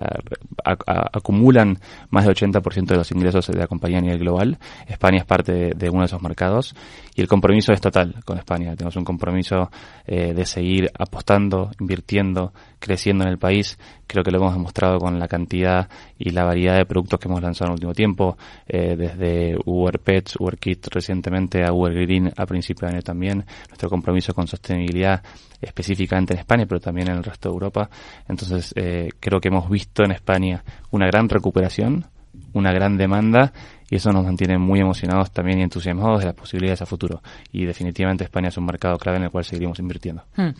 acumulan 0.64 1.78
más 2.11 2.25
del 2.25 2.35
80% 2.35 2.87
de 2.87 2.97
los 2.97 3.11
ingresos 3.11 3.47
de 3.47 3.59
la 3.59 3.66
compañía 3.66 3.99
a 3.99 4.02
nivel 4.02 4.18
global. 4.18 4.59
España 4.87 5.18
es 5.18 5.25
parte 5.25 5.52
de, 5.52 5.71
de, 5.75 5.90
uno 5.90 6.00
de 6.00 6.06
esos 6.06 6.23
mercados 6.23 6.75
y 7.14 7.21
el 7.21 7.28
compromiso 7.28 7.73
es 7.73 7.80
total 7.80 8.16
con 8.25 8.38
España. 8.38 8.75
Tenemos 8.76 8.97
un 8.97 9.04
compromiso 9.04 9.71
eh, 10.06 10.35
de 10.35 10.47
seguir 10.47 10.90
apostando, 10.99 11.71
invirtiendo, 11.80 12.52
creciendo 12.78 13.25
en 13.25 13.30
el 13.30 13.38
país. 13.38 13.78
Creo 14.06 14.23
que 14.23 14.30
lo 14.30 14.38
hemos 14.38 14.54
demostrado 14.54 14.99
con 14.99 15.18
la 15.18 15.28
cantidad 15.28 15.88
y 16.18 16.30
la 16.30 16.44
variedad 16.44 16.76
de 16.76 16.87
productos 16.87 17.18
que 17.18 17.28
hemos 17.28 17.42
lanzado 17.42 17.66
en 17.66 17.73
el 17.73 17.75
último 17.75 17.94
tiempo 17.94 18.37
eh, 18.66 18.96
desde 18.96 19.56
Uber 19.64 19.99
Pets, 19.99 20.37
Uber 20.38 20.58
Kit 20.58 20.87
recientemente 20.90 21.64
a 21.64 21.73
Uber 21.73 21.92
Green 21.92 22.32
a 22.37 22.46
principio 22.46 22.87
de 22.87 22.94
año 22.94 23.02
también, 23.02 23.44
nuestro 23.68 23.88
compromiso 23.88 24.34
con 24.34 24.46
sostenibilidad 24.46 25.23
específicamente 25.61 26.34
en 26.34 26.40
España, 26.40 26.66
pero 26.66 26.80
también 26.80 27.08
en 27.11 27.16
el 27.16 27.25
resto 27.25 27.49
de 27.49 27.54
Europa. 27.54 27.88
Entonces, 28.28 28.73
eh, 28.76 29.11
creo 29.18 29.40
que 29.40 29.49
hemos 29.49 29.68
visto 29.68 30.04
en 30.04 30.12
España 30.12 30.62
una 30.90 31.06
gran 31.06 31.28
recuperación, 31.28 32.06
una 32.52 32.73
gran 32.73 32.96
demanda 32.96 33.52
y 33.91 33.97
eso 33.97 34.12
nos 34.12 34.25
mantiene 34.25 34.59
muy 34.59 34.81
emocionados 34.81 35.31
también 35.31 35.59
y 35.59 35.62
entusiasmados 35.62 36.21
de 36.21 36.26
las 36.26 36.35
posibilidades 36.35 36.83
a 36.83 36.87
futuro. 36.87 37.23
Y 37.53 37.64
definitivamente 37.64 38.25
España 38.25 38.49
es 38.49 38.57
un 38.57 38.67
mercado 38.67 38.99
clave 38.99 39.19
en 39.19 39.25
el 39.25 39.31
cual 39.31 39.45
seguiremos 39.45 39.79
invirtiendo. 39.79 40.25
Hmm. 40.37 40.50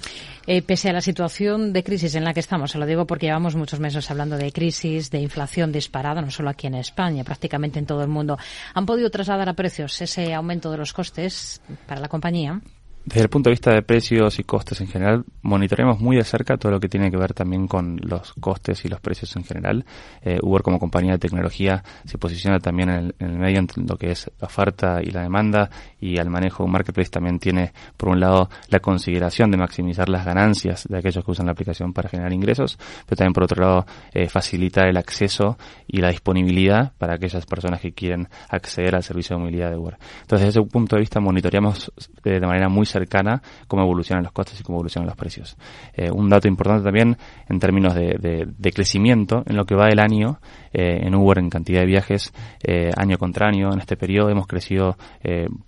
Eh, 0.47 0.62
pese 0.62 0.90
a 0.90 0.93
la 0.93 1.00
situación 1.00 1.73
de 1.73 1.83
crisis 1.83 2.14
en 2.14 2.25
la 2.25 2.35
que 2.35 2.40
estamos, 2.40 2.71
se 2.71 2.78
lo 2.78 2.87
digo 2.87 3.07
porque 3.07 3.26
llevamos 3.26 3.57
muchos 3.57 3.81
meses 3.81 4.11
hablando 4.11 4.37
de 4.37 4.52
crisis, 4.52 5.11
de 5.11 5.21
inflación 5.21 5.73
disparada, 5.73 6.21
no 6.21 6.31
solo 6.31 6.50
aquí 6.50 6.66
en 6.66 6.75
España, 6.75 7.25
prácticamente 7.25 7.78
en 7.78 7.87
todo 7.87 8.02
el 8.02 8.09
mundo, 8.09 8.38
¿han 8.75 8.87
podido 8.87 9.11
trasladar 9.11 9.49
a 9.49 9.54
precios 9.54 10.00
ese 10.00 10.35
aumento 10.35 10.71
de 10.71 10.78
los 10.78 10.93
costes 10.93 11.61
para 11.87 12.00
la 12.00 12.09
compañía? 12.09 12.61
Desde 13.04 13.20
el 13.20 13.28
punto 13.28 13.50
de 13.50 13.52
vista 13.52 13.70
de 13.70 13.82
precios 13.82 14.38
y 14.38 14.44
costes 14.44 14.80
en 14.80 14.87
general, 14.87 15.25
monitoreamos 15.42 16.00
muy 16.00 16.16
de 16.16 16.25
cerca 16.25 16.56
todo 16.56 16.73
lo 16.73 16.80
que 16.80 16.88
tiene 16.88 17.11
que 17.11 17.18
ver 17.18 17.34
también 17.34 17.68
con 17.68 18.00
los 18.02 18.32
costes 18.40 18.82
y 18.87 18.88
los 18.88 18.99
precios 18.99 19.37
en 19.37 19.44
general. 19.44 19.84
Eh, 20.23 20.38
Uber 20.40 20.62
como 20.62 20.78
compañía 20.78 21.12
de 21.12 21.18
tecnología 21.18 21.84
se 22.06 22.16
posiciona 22.16 22.61
también 22.61 22.88
en 22.88 23.14
el, 23.18 23.38
medio 23.38 23.58
entre 23.58 23.82
lo 23.82 23.99
que 23.99 24.11
es 24.11 24.30
la 24.40 24.46
oferta 24.46 25.02
y 25.02 25.11
la 25.11 25.20
demanda 25.20 25.68
y 26.00 26.18
al 26.18 26.30
manejo 26.30 26.62
de 26.62 26.64
un 26.64 26.73
marketplace 26.73 27.11
también 27.11 27.38
tiene, 27.38 27.75
por 27.99 28.08
un 28.08 28.20
lado, 28.20 28.49
la 28.70 28.80
consideración 28.80 29.50
de 29.50 29.58
maximizar 29.58 30.08
las 30.08 30.25
ganancias 30.25 30.88
de 30.88 30.96
aquellos 30.96 31.23
que 31.23 31.30
usan 31.30 31.44
la 31.44 31.52
aplicación 31.52 31.92
para 31.92 32.08
generar 32.08 32.32
ingresos, 32.32 32.78
pero 33.04 33.18
también, 33.18 33.34
por 33.34 33.44
otro 33.44 33.62
lado, 33.62 33.87
eh, 34.14 34.30
facilitar 34.30 34.88
el 34.88 34.96
acceso 34.96 35.58
y 35.87 35.99
la 35.99 36.08
disponibilidad 36.08 36.94
para 36.96 37.16
aquellas 37.16 37.44
personas 37.44 37.82
que 37.82 37.92
quieren 37.92 38.28
acceder 38.49 38.94
al 38.94 39.02
servicio 39.02 39.37
de 39.37 39.42
movilidad 39.42 39.70
de 39.70 39.76
Uber. 39.76 39.99
Entonces, 40.23 40.46
desde 40.46 40.61
ese 40.61 40.70
punto 40.70 40.96
de 40.96 41.00
vista, 41.00 41.20
monitoreamos 41.20 41.92
eh, 42.25 42.40
de 42.40 42.46
manera 42.46 42.70
muy 42.70 42.87
cercana 42.94 43.42
cómo 43.66 43.82
evolucionan 43.82 44.22
los 44.22 44.32
costes 44.32 44.60
y 44.60 44.62
cómo 44.62 44.78
evolucionan 44.78 45.08
los 45.08 45.16
precios. 45.16 45.56
Eh, 45.94 46.10
un 46.10 46.28
dato 46.28 46.46
importante 46.46 46.84
también 46.84 47.16
en 47.48 47.58
términos 47.58 47.94
de, 47.94 48.72
crecimiento, 48.72 49.42
en 49.46 49.56
lo 49.56 49.64
que 49.64 49.74
va 49.74 49.86
del 49.86 50.00
año, 50.00 50.38
eh, 50.72 51.00
en 51.02 51.14
Uber 51.14 51.38
en 51.38 51.50
cantidad 51.50 51.80
de 51.80 51.86
viajes, 51.86 52.32
eh, 52.62 52.90
año 52.96 53.18
contra 53.18 53.48
año, 53.48 53.72
en 53.72 53.80
este 53.80 53.96
periodo 53.96 54.30
hemos 54.30 54.46
crecido 54.46 54.96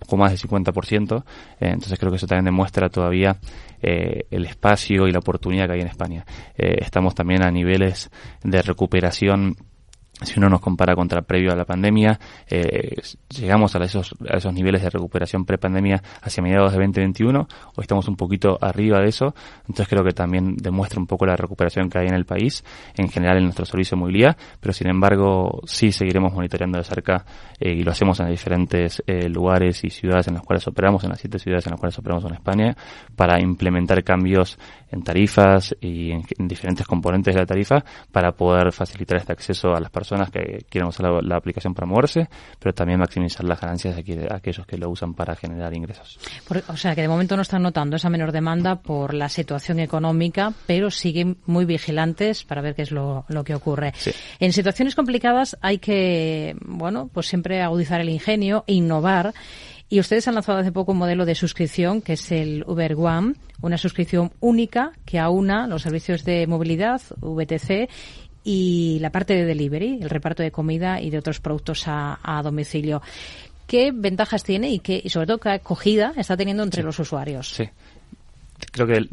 con 0.07 0.19
más 0.19 0.31
del 0.31 0.39
50%, 0.39 1.23
entonces 1.59 1.99
creo 1.99 2.11
que 2.11 2.17
eso 2.17 2.27
también 2.27 2.45
demuestra 2.45 2.89
todavía 2.89 3.37
el 3.81 4.45
espacio 4.45 5.07
y 5.07 5.11
la 5.11 5.19
oportunidad 5.19 5.67
que 5.67 5.73
hay 5.73 5.81
en 5.81 5.87
España. 5.87 6.25
estamos 6.55 7.15
también 7.15 7.43
a 7.43 7.51
niveles 7.51 8.09
de 8.43 8.61
recuperación 8.61 9.55
si 10.23 10.39
uno 10.39 10.49
nos 10.49 10.61
compara 10.61 10.95
contra 10.95 11.21
previo 11.21 11.51
a 11.51 11.55
la 11.55 11.65
pandemia, 11.65 12.19
eh, 12.49 12.95
llegamos 13.29 13.75
a 13.75 13.83
esos, 13.83 14.15
a 14.27 14.37
esos 14.37 14.53
niveles 14.53 14.81
de 14.81 14.89
recuperación 14.89 15.45
pre-pandemia 15.45 16.01
hacia 16.21 16.41
mediados 16.41 16.71
de 16.71 16.77
2021, 16.79 17.47
hoy 17.75 17.81
estamos 17.81 18.07
un 18.07 18.15
poquito 18.15 18.57
arriba 18.59 18.99
de 18.99 19.09
eso, 19.09 19.35
entonces 19.61 19.87
creo 19.87 20.03
que 20.03 20.13
también 20.13 20.55
demuestra 20.57 20.99
un 20.99 21.05
poco 21.05 21.25
la 21.27 21.35
recuperación 21.35 21.89
que 21.89 21.99
hay 21.99 22.07
en 22.07 22.15
el 22.15 22.25
país, 22.25 22.63
en 22.95 23.09
general 23.09 23.37
en 23.37 23.43
nuestro 23.43 23.65
servicio 23.65 23.95
de 23.95 24.01
movilidad, 24.01 24.37
pero 24.59 24.73
sin 24.73 24.89
embargo 24.89 25.61
sí 25.65 25.91
seguiremos 25.91 26.33
monitoreando 26.33 26.79
de 26.79 26.83
cerca 26.83 27.23
eh, 27.59 27.73
y 27.73 27.83
lo 27.83 27.91
hacemos 27.91 28.19
en 28.19 28.29
diferentes 28.29 29.03
eh, 29.05 29.29
lugares 29.29 29.83
y 29.83 29.91
ciudades 29.91 30.27
en 30.29 30.33
las 30.33 30.43
cuales 30.43 30.67
operamos, 30.67 31.03
en 31.03 31.11
las 31.11 31.19
siete 31.19 31.37
ciudades 31.37 31.67
en 31.67 31.71
las 31.71 31.79
cuales 31.79 31.97
operamos 31.99 32.25
en 32.25 32.33
España, 32.33 32.75
para 33.15 33.39
implementar 33.39 34.03
cambios 34.03 34.57
en 34.89 35.03
tarifas 35.03 35.75
y 35.79 36.11
en, 36.11 36.23
diferentes 36.47 36.87
componentes 36.87 37.35
de 37.35 37.41
la 37.41 37.45
tarifa 37.45 37.83
para 38.11 38.31
poder 38.31 38.71
facilitar 38.71 39.17
este 39.17 39.33
acceso 39.33 39.75
a 39.75 39.79
las 39.79 39.91
personas 39.91 40.06
que 40.31 40.65
quieren 40.69 40.87
usar 40.87 41.23
la, 41.23 41.35
aplicación 41.37 41.73
para 41.73 41.85
moverse, 41.85 42.27
pero 42.59 42.73
también 42.73 42.99
maximizar 42.99 43.45
las 43.45 43.59
ganancias 43.59 43.95
de, 43.95 44.27
aquellos 44.29 44.65
que 44.65 44.77
lo 44.77 44.89
usan 44.89 45.13
para 45.13 45.35
generar 45.35 45.73
ingresos. 45.73 46.19
o 46.67 46.77
sea, 46.77 46.95
que 46.95 47.01
de 47.01 47.07
momento 47.07 47.35
no 47.35 47.41
están 47.41 47.61
notando 47.61 47.95
esa 47.95 48.09
menor 48.09 48.31
demanda 48.31 48.81
por 48.81 49.13
la 49.13 49.29
situación 49.29 49.79
económica, 49.79 50.53
pero 50.65 50.89
siguen 50.89 51.37
muy 51.45 51.65
vigilantes 51.65 52.43
para 52.43 52.61
ver 52.61 52.75
qué 52.75 52.83
es 52.83 52.91
lo, 52.91 53.25
lo 53.27 53.43
que 53.43 53.55
ocurre. 53.55 53.93
En 54.39 54.53
situaciones 54.53 54.95
complicadas 54.95 55.57
hay 55.61 55.77
que, 55.79 56.55
bueno, 56.65 57.09
pues 57.13 57.27
siempre 57.27 57.61
agudizar 57.61 58.01
el 58.01 58.09
ingenio 58.09 58.63
e 58.67 58.73
innovar. 58.73 59.33
Y 59.89 60.01
ustedes 60.01 60.27
han 60.27 60.35
lanzado 60.35 60.59
hace 60.59 60.73
poco 60.73 60.91
un 60.91 60.97
modelo 60.97 61.25
de 61.25 61.33
suscripción 61.33 62.01
que 62.01 62.13
es 62.13 62.31
el 62.33 62.65
Uber 62.67 62.93
One, 62.95 63.35
una 63.61 63.77
suscripción 63.77 64.31
única 64.41 64.91
que 65.05 65.17
aúna 65.17 65.65
los 65.67 65.83
servicios 65.83 66.25
de 66.25 66.45
movilidad, 66.45 67.01
VTC, 67.21 67.89
y 68.49 68.97
la 69.01 69.09
parte 69.09 69.33
de 69.33 69.43
delivery, 69.43 69.99
el 70.01 70.09
reparto 70.09 70.41
de 70.41 70.51
comida 70.51 71.01
y 71.01 71.09
de 71.09 71.17
otros 71.17 71.41
productos 71.41 71.83
a, 71.85 72.41
domicilio. 72.41 73.01
¿Qué 73.67 73.91
ventajas 73.93 74.45
tiene 74.45 74.69
y, 74.69 74.79
qué, 74.79 75.01
y 75.03 75.09
sobre 75.09 75.27
todo 75.27 75.39
qué 75.39 75.49
acogida 75.49 76.13
está 76.15 76.37
teniendo 76.37 76.63
entre 76.63 76.81
los 76.81 76.97
usuarios? 76.97 77.49
Sí. 77.49 77.69
Creo 78.71 78.87
que 78.87 79.05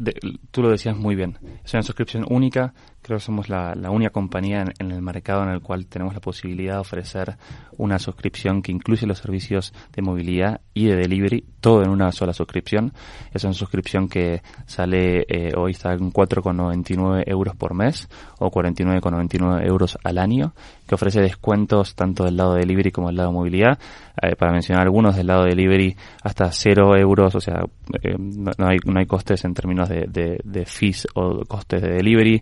tú 0.51 0.61
lo 0.61 0.69
decías 0.69 0.95
muy 0.95 1.15
bien. 1.15 1.37
Es 1.65 1.73
una 1.73 1.83
suscripción 1.83 2.25
única 2.29 2.73
Creo 3.05 3.19
que 3.19 3.23
somos 3.23 3.49
la, 3.49 3.75
única 3.91 4.09
compañía 4.09 4.65
en, 4.79 4.89
el 4.89 4.99
mercado 4.99 5.43
en 5.43 5.49
el 5.49 5.61
cual 5.61 5.85
tenemos 5.85 6.15
la 6.15 6.21
posibilidad 6.21 6.73
de 6.73 6.79
ofrecer 6.79 7.37
una 7.77 7.99
suscripción 7.99 8.63
que 8.63 8.71
incluye 8.71 9.05
los 9.05 9.19
servicios 9.19 9.75
de 9.93 10.01
movilidad 10.01 10.61
y 10.73 10.87
de 10.87 10.95
delivery, 10.95 11.45
todo 11.61 11.83
en 11.83 11.91
una 11.91 12.11
sola 12.11 12.33
suscripción. 12.33 12.93
Es 13.31 13.43
una 13.43 13.53
suscripción 13.53 14.09
que 14.09 14.41
sale 14.65 15.23
eh, 15.29 15.51
hoy 15.55 15.73
está 15.73 15.93
en 15.93 16.11
4,99 16.11 17.25
euros 17.27 17.55
por 17.55 17.75
mes 17.75 18.09
o 18.39 18.49
49,99 18.49 19.67
euros 19.67 19.99
al 20.03 20.17
año, 20.17 20.55
que 20.87 20.95
ofrece 20.95 21.21
descuentos 21.21 21.93
tanto 21.93 22.23
del 22.23 22.37
lado 22.37 22.55
de 22.55 22.61
delivery 22.61 22.91
como 22.91 23.09
del 23.09 23.17
lado 23.17 23.29
de 23.29 23.35
movilidad. 23.35 23.77
Eh, 24.19 24.35
para 24.35 24.51
mencionar 24.51 24.83
algunos, 24.83 25.15
del 25.15 25.27
lado 25.27 25.43
de 25.43 25.49
delivery 25.49 25.95
hasta 26.23 26.51
0 26.51 26.95
euros, 26.97 27.35
o 27.35 27.39
sea, 27.41 27.65
eh, 28.01 28.15
no, 28.17 28.67
hay, 28.67 28.77
no 28.85 28.97
hay 28.99 29.05
costes 29.05 29.43
en 29.45 29.53
términos 29.53 29.89
de, 29.89 30.07
de, 30.43 30.65
fees 30.65 31.07
o 31.13 31.43
costes 31.45 31.81
de 31.81 31.89
delivery 31.89 32.41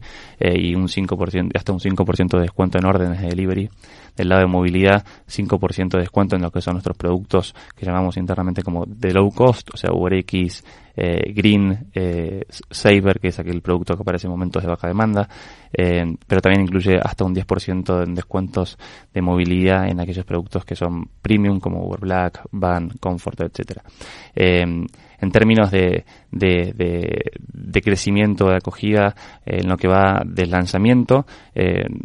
y 0.58 0.76
un 0.76 0.88
5%, 0.88 1.52
hasta 1.56 1.72
un 1.72 1.80
5% 1.80 2.38
de 2.38 2.42
descuento 2.42 2.78
en 2.78 2.86
órdenes 2.86 3.22
de 3.22 3.28
delivery. 3.28 3.70
Del 4.16 4.30
lado 4.30 4.42
de 4.42 4.48
movilidad, 4.48 5.06
5% 5.28 5.90
de 5.90 6.00
descuento 6.00 6.36
en 6.36 6.44
lo 6.44 6.52
que 6.52 6.62
son 6.62 6.74
nuestros 6.74 6.96
productos 6.96 7.56
que 7.76 7.86
llamamos 7.86 8.18
internamente 8.18 8.62
como 8.62 8.86
de 8.86 9.12
low 9.14 9.32
cost, 9.32 9.70
o 9.74 9.78
sea, 9.78 9.92
UberX, 9.92 10.64
eh, 10.96 11.34
Green, 11.34 11.88
eh, 11.94 12.46
Saver, 12.50 13.20
que 13.20 13.30
es 13.30 13.40
aquel 13.40 13.62
producto 13.62 13.96
que 13.96 14.02
aparece 14.02 14.28
en 14.28 14.32
momentos 14.32 14.62
de 14.62 14.70
baja 14.70 14.88
demanda, 14.88 15.28
eh, 15.72 16.04
pero 16.28 16.42
también 16.42 16.64
incluye 16.64 16.98
hasta 17.02 17.24
un 17.24 17.34
10% 17.34 18.04
en 18.04 18.16
descuentos 18.16 18.78
de 19.14 19.22
movilidad 19.22 19.88
en 19.88 20.00
aquellos 20.00 20.26
productos 20.26 20.66
que 20.66 20.76
son 20.76 21.10
premium 21.22 21.60
como 21.60 21.86
Uber 21.86 22.00
Black, 22.00 22.42
Van, 22.52 22.90
Comfort, 23.00 23.42
etcétera. 23.42 23.84
Eh, 24.36 24.66
en 25.20 25.32
términos 25.32 25.72
de, 25.72 26.04
de, 26.32 26.74
de, 26.76 27.82
crecimiento, 27.82 28.50
de 28.50 28.58
acogida, 28.58 29.16
en 29.46 29.70
lo 29.70 29.78
que 29.78 29.88
va 29.88 30.22
del 30.26 30.52
lanzamiento, 30.52 31.26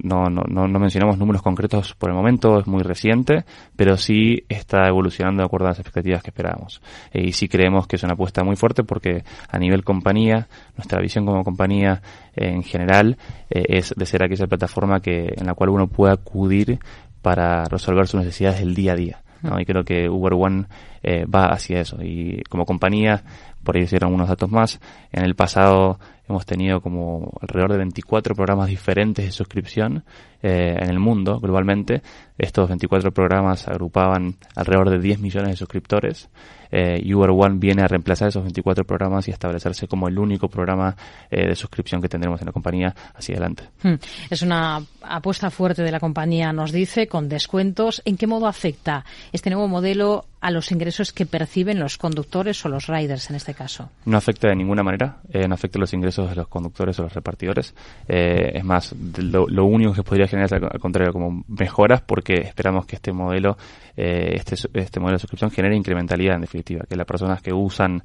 no, 0.05 0.27
no, 0.27 0.45
no, 0.47 0.79
mencionamos 0.79 1.19
números 1.19 1.43
concretos 1.43 1.97
por 1.97 2.11
el 2.11 2.17
momento, 2.17 2.61
es 2.61 2.69
muy 2.69 2.85
reciente, 2.85 3.45
pero 3.75 3.97
sí 3.97 4.45
está 4.49 4.87
evolucionando 4.87 5.43
de 5.43 5.47
acuerdo 5.47 5.67
a 5.67 5.71
las 5.71 5.81
expectativas 5.81 6.23
que 6.23 6.31
esperábamos. 6.31 6.81
Y 7.13 7.33
sí 7.33 7.49
creemos 7.49 7.89
que 7.89 7.97
es 7.97 8.05
una 8.05 8.13
apuesta 8.13 8.45
muy 8.45 8.55
fuerte 8.55 8.78
porque 8.85 9.25
a 9.49 9.59
nivel 9.59 9.85
compañía, 9.85 10.49
nuestra 10.77 11.01
visión 11.01 11.27
como 11.27 11.45
compañía 11.45 12.03
en 12.35 12.63
general 12.63 13.17
es 13.51 13.95
de 13.97 14.07
ser 14.07 14.23
aquella 14.23 14.47
plataforma 14.47 15.01
que, 15.01 15.35
en 15.37 15.47
la 15.47 15.55
cual 15.55 15.71
uno 15.71 15.89
pueda 15.89 16.13
acudir 16.13 16.79
para 17.23 17.65
resolver 17.65 18.07
sus 18.07 18.21
necesidades 18.21 18.61
del 18.61 18.75
día 18.75 18.93
a 18.93 18.97
día. 18.97 19.23
¿no? 19.43 19.61
Y 19.61 19.65
creo 19.65 19.85
que 19.85 20.09
Uber 20.09 20.35
One 20.35 20.67
eh, 21.03 21.25
va 21.25 21.47
hacia 21.47 21.81
eso. 21.81 21.99
Y 22.03 22.43
como 22.49 22.65
compañía, 22.65 23.23
por 23.65 23.77
ahí 23.77 23.83
hicieron 23.83 24.15
unos 24.15 24.29
datos 24.29 24.51
más, 24.51 24.81
en 25.13 25.25
el 25.25 25.35
pasado 25.35 25.99
hemos 26.29 26.45
tenido 26.47 26.81
como 26.81 27.33
alrededor 27.41 27.73
de 27.73 27.79
24 27.79 28.35
programas 28.35 28.69
diferentes 28.69 29.25
de 29.25 29.33
suscripción 29.33 30.05
eh, 30.43 30.77
en 30.79 30.91
el 30.91 30.99
mundo 30.99 31.41
globalmente. 31.41 32.03
Estos 32.37 32.69
24 32.69 33.13
programas 33.13 33.67
agrupaban 33.67 34.37
alrededor 34.55 34.91
de 34.91 35.01
10 35.01 35.21
millones 35.21 35.51
de 35.51 35.57
suscriptores. 35.57 36.29
Eh, 36.71 37.03
Uber 37.13 37.31
One 37.31 37.59
viene 37.59 37.83
a 37.83 37.89
reemplazar 37.89 38.29
esos 38.29 38.43
24 38.43 38.85
programas 38.85 39.27
y 39.27 39.31
establecerse 39.31 39.89
como 39.89 40.07
el 40.07 40.19
único 40.19 40.49
programa 40.49 40.95
eh, 41.31 41.49
de 41.49 41.57
suscripción 41.57 42.03
que 42.03 42.09
tendremos 42.09 42.41
en 42.41 42.47
la 42.47 42.53
compañía 42.53 42.95
hacia 43.15 43.37
adelante. 43.37 43.65
Hmm. 43.83 43.95
Es 44.29 44.43
una 44.43 44.81
apuesta 45.03 45.51
fuerte 45.51 45.83
de 45.83 45.91
la 45.91 45.99
compañía, 45.99 46.53
nos 46.53 46.73
dice, 46.73 47.09
con 47.09 47.29
descuentos. 47.29 48.03
¿En 48.05 48.17
qué 48.17 48.27
modo 48.27 48.47
afecta 48.47 49.05
este 49.33 49.49
nuevo 49.51 49.67
modelo 49.67 50.27
a 50.41 50.51
los 50.51 50.71
ingresos 50.71 51.13
que 51.13 51.27
perciben 51.27 51.79
los 51.79 51.99
conductores 51.99 52.65
o 52.65 52.69
los 52.69 52.87
riders 52.87 53.31
en 53.31 53.37
este 53.37 53.55
caso? 53.55 53.91
No 54.05 54.17
afecta 54.17 54.49
de 54.49 54.57
ninguna 54.57 54.83
manera, 54.83 55.19
eh, 55.33 55.49
no 55.49 55.55
afecta 55.55 55.79
los 55.79 55.93
ingresos 55.93 56.31
de 56.31 56.37
los 56.37 56.49
conductores 56.49 56.99
o 56.99 57.03
los 57.03 57.15
repartidores. 57.15 57.75
Eh, 58.07 58.53
es 58.55 58.65
más, 58.65 58.95
lo, 59.19 59.65
único 59.65 59.93
que 59.93 60.03
podría 60.03 60.27
generar 60.27 60.55
al 60.55 60.81
contrario 60.81 61.13
como 61.13 61.45
mejoras 61.49 62.03
porque 62.03 62.35
esperamos 62.35 62.87
que 62.87 62.97
este 62.97 63.13
modelo, 63.13 63.57
eh, 63.97 64.35
este, 64.35 64.55
este 64.75 65.01
modelo 65.01 65.17
de 65.17 65.21
suscripción 65.21 65.51
genere 65.51 65.77
incrementalidad 65.77 66.37
en 66.37 66.43
definitiva, 66.43 66.85
que 66.89 66.97
las 66.97 67.07
personas 67.07 67.43
que 67.43 67.53
usan 67.53 68.03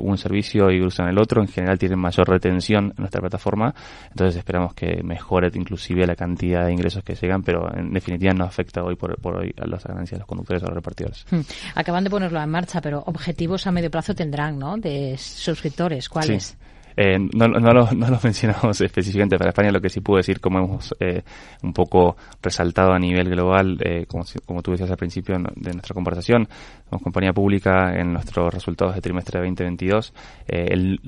un 0.00 0.18
servicio 0.18 0.70
y 0.70 0.82
usan 0.82 1.08
el 1.08 1.18
otro 1.18 1.40
en 1.40 1.48
general 1.48 1.78
tienen 1.78 1.98
mayor 1.98 2.28
retención 2.28 2.86
en 2.86 2.94
nuestra 2.98 3.20
plataforma, 3.20 3.74
entonces 4.10 4.36
esperamos 4.36 4.74
que 4.74 5.02
mejore 5.02 5.50
inclusive 5.54 6.06
la 6.06 6.16
cantidad 6.16 6.66
de 6.66 6.72
ingresos 6.72 7.02
que 7.02 7.14
llegan, 7.14 7.42
pero 7.42 7.72
en 7.74 7.92
definitiva 7.92 8.32
no 8.32 8.44
afecta 8.44 8.82
hoy 8.82 8.96
por, 8.96 9.18
hoy 9.36 9.54
a 9.58 9.66
las 9.66 9.84
ganancias 9.84 10.18
de 10.18 10.18
los 10.18 10.28
conductores 10.28 10.62
o 10.62 10.66
los 10.66 10.74
repartidores. 10.74 11.26
Hmm. 11.30 11.40
Acaban 11.74 12.04
de 12.04 12.10
ponerlo 12.10 12.40
en 12.40 12.50
marcha, 12.50 12.80
pero 12.80 13.02
objetivos 13.06 13.66
a 13.66 13.72
medio 13.72 13.90
plazo 13.90 14.14
tendrán, 14.14 14.58
¿no? 14.58 14.76
De 14.76 15.16
suscriptores, 15.18 16.08
¿cuáles? 16.08 16.56
Eh, 16.96 17.18
no, 17.18 17.48
no, 17.48 17.72
lo, 17.72 17.90
no, 17.92 18.08
lo, 18.08 18.18
mencionamos 18.22 18.80
específicamente 18.80 19.36
para 19.36 19.50
España, 19.50 19.70
lo 19.70 19.80
que 19.80 19.88
sí 19.88 20.00
puedo 20.00 20.18
decir, 20.18 20.40
como 20.40 20.58
hemos 20.58 20.94
eh, 21.00 21.22
un 21.62 21.72
poco 21.72 22.16
resaltado 22.40 22.92
a 22.92 22.98
nivel 22.98 23.30
global, 23.30 23.78
eh, 23.80 24.06
como, 24.06 24.24
como 24.46 24.62
tú 24.62 24.72
decías 24.72 24.90
al 24.90 24.96
principio 24.96 25.36
de 25.36 25.72
nuestra 25.72 25.94
conversación, 25.94 26.48
como 26.88 27.02
compañía 27.02 27.32
pública 27.32 27.94
en 27.98 28.12
nuestros 28.12 28.52
resultados 28.52 28.94
de 28.94 29.00
trimestre 29.00 29.40
de 29.40 29.46
2022, 29.46 30.12
el, 30.46 31.00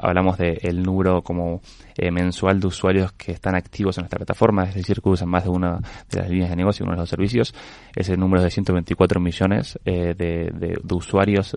hablamos 0.00 0.38
del 0.38 0.58
el 0.62 0.82
número 0.82 1.22
como 1.22 1.60
mensual 2.10 2.60
de 2.60 2.66
usuarios 2.66 3.12
que 3.12 3.32
están 3.32 3.54
activos 3.54 3.98
en 3.98 4.02
nuestra 4.02 4.18
plataforma, 4.18 4.64
es 4.64 4.74
decir, 4.74 5.00
que 5.02 5.08
usan 5.08 5.28
más 5.28 5.44
de 5.44 5.50
una 5.50 5.78
de 6.10 6.20
las 6.20 6.30
líneas 6.30 6.50
de 6.50 6.56
negocio, 6.56 6.84
uno 6.84 6.94
de 6.94 7.00
los 7.00 7.08
servicios, 7.08 7.54
ese 7.94 8.16
número 8.16 8.38
es 8.38 8.44
de 8.44 8.50
124 8.50 9.20
millones 9.20 9.78
de, 9.84 10.14
de, 10.14 10.50
de, 10.54 10.94
usuarios 10.94 11.56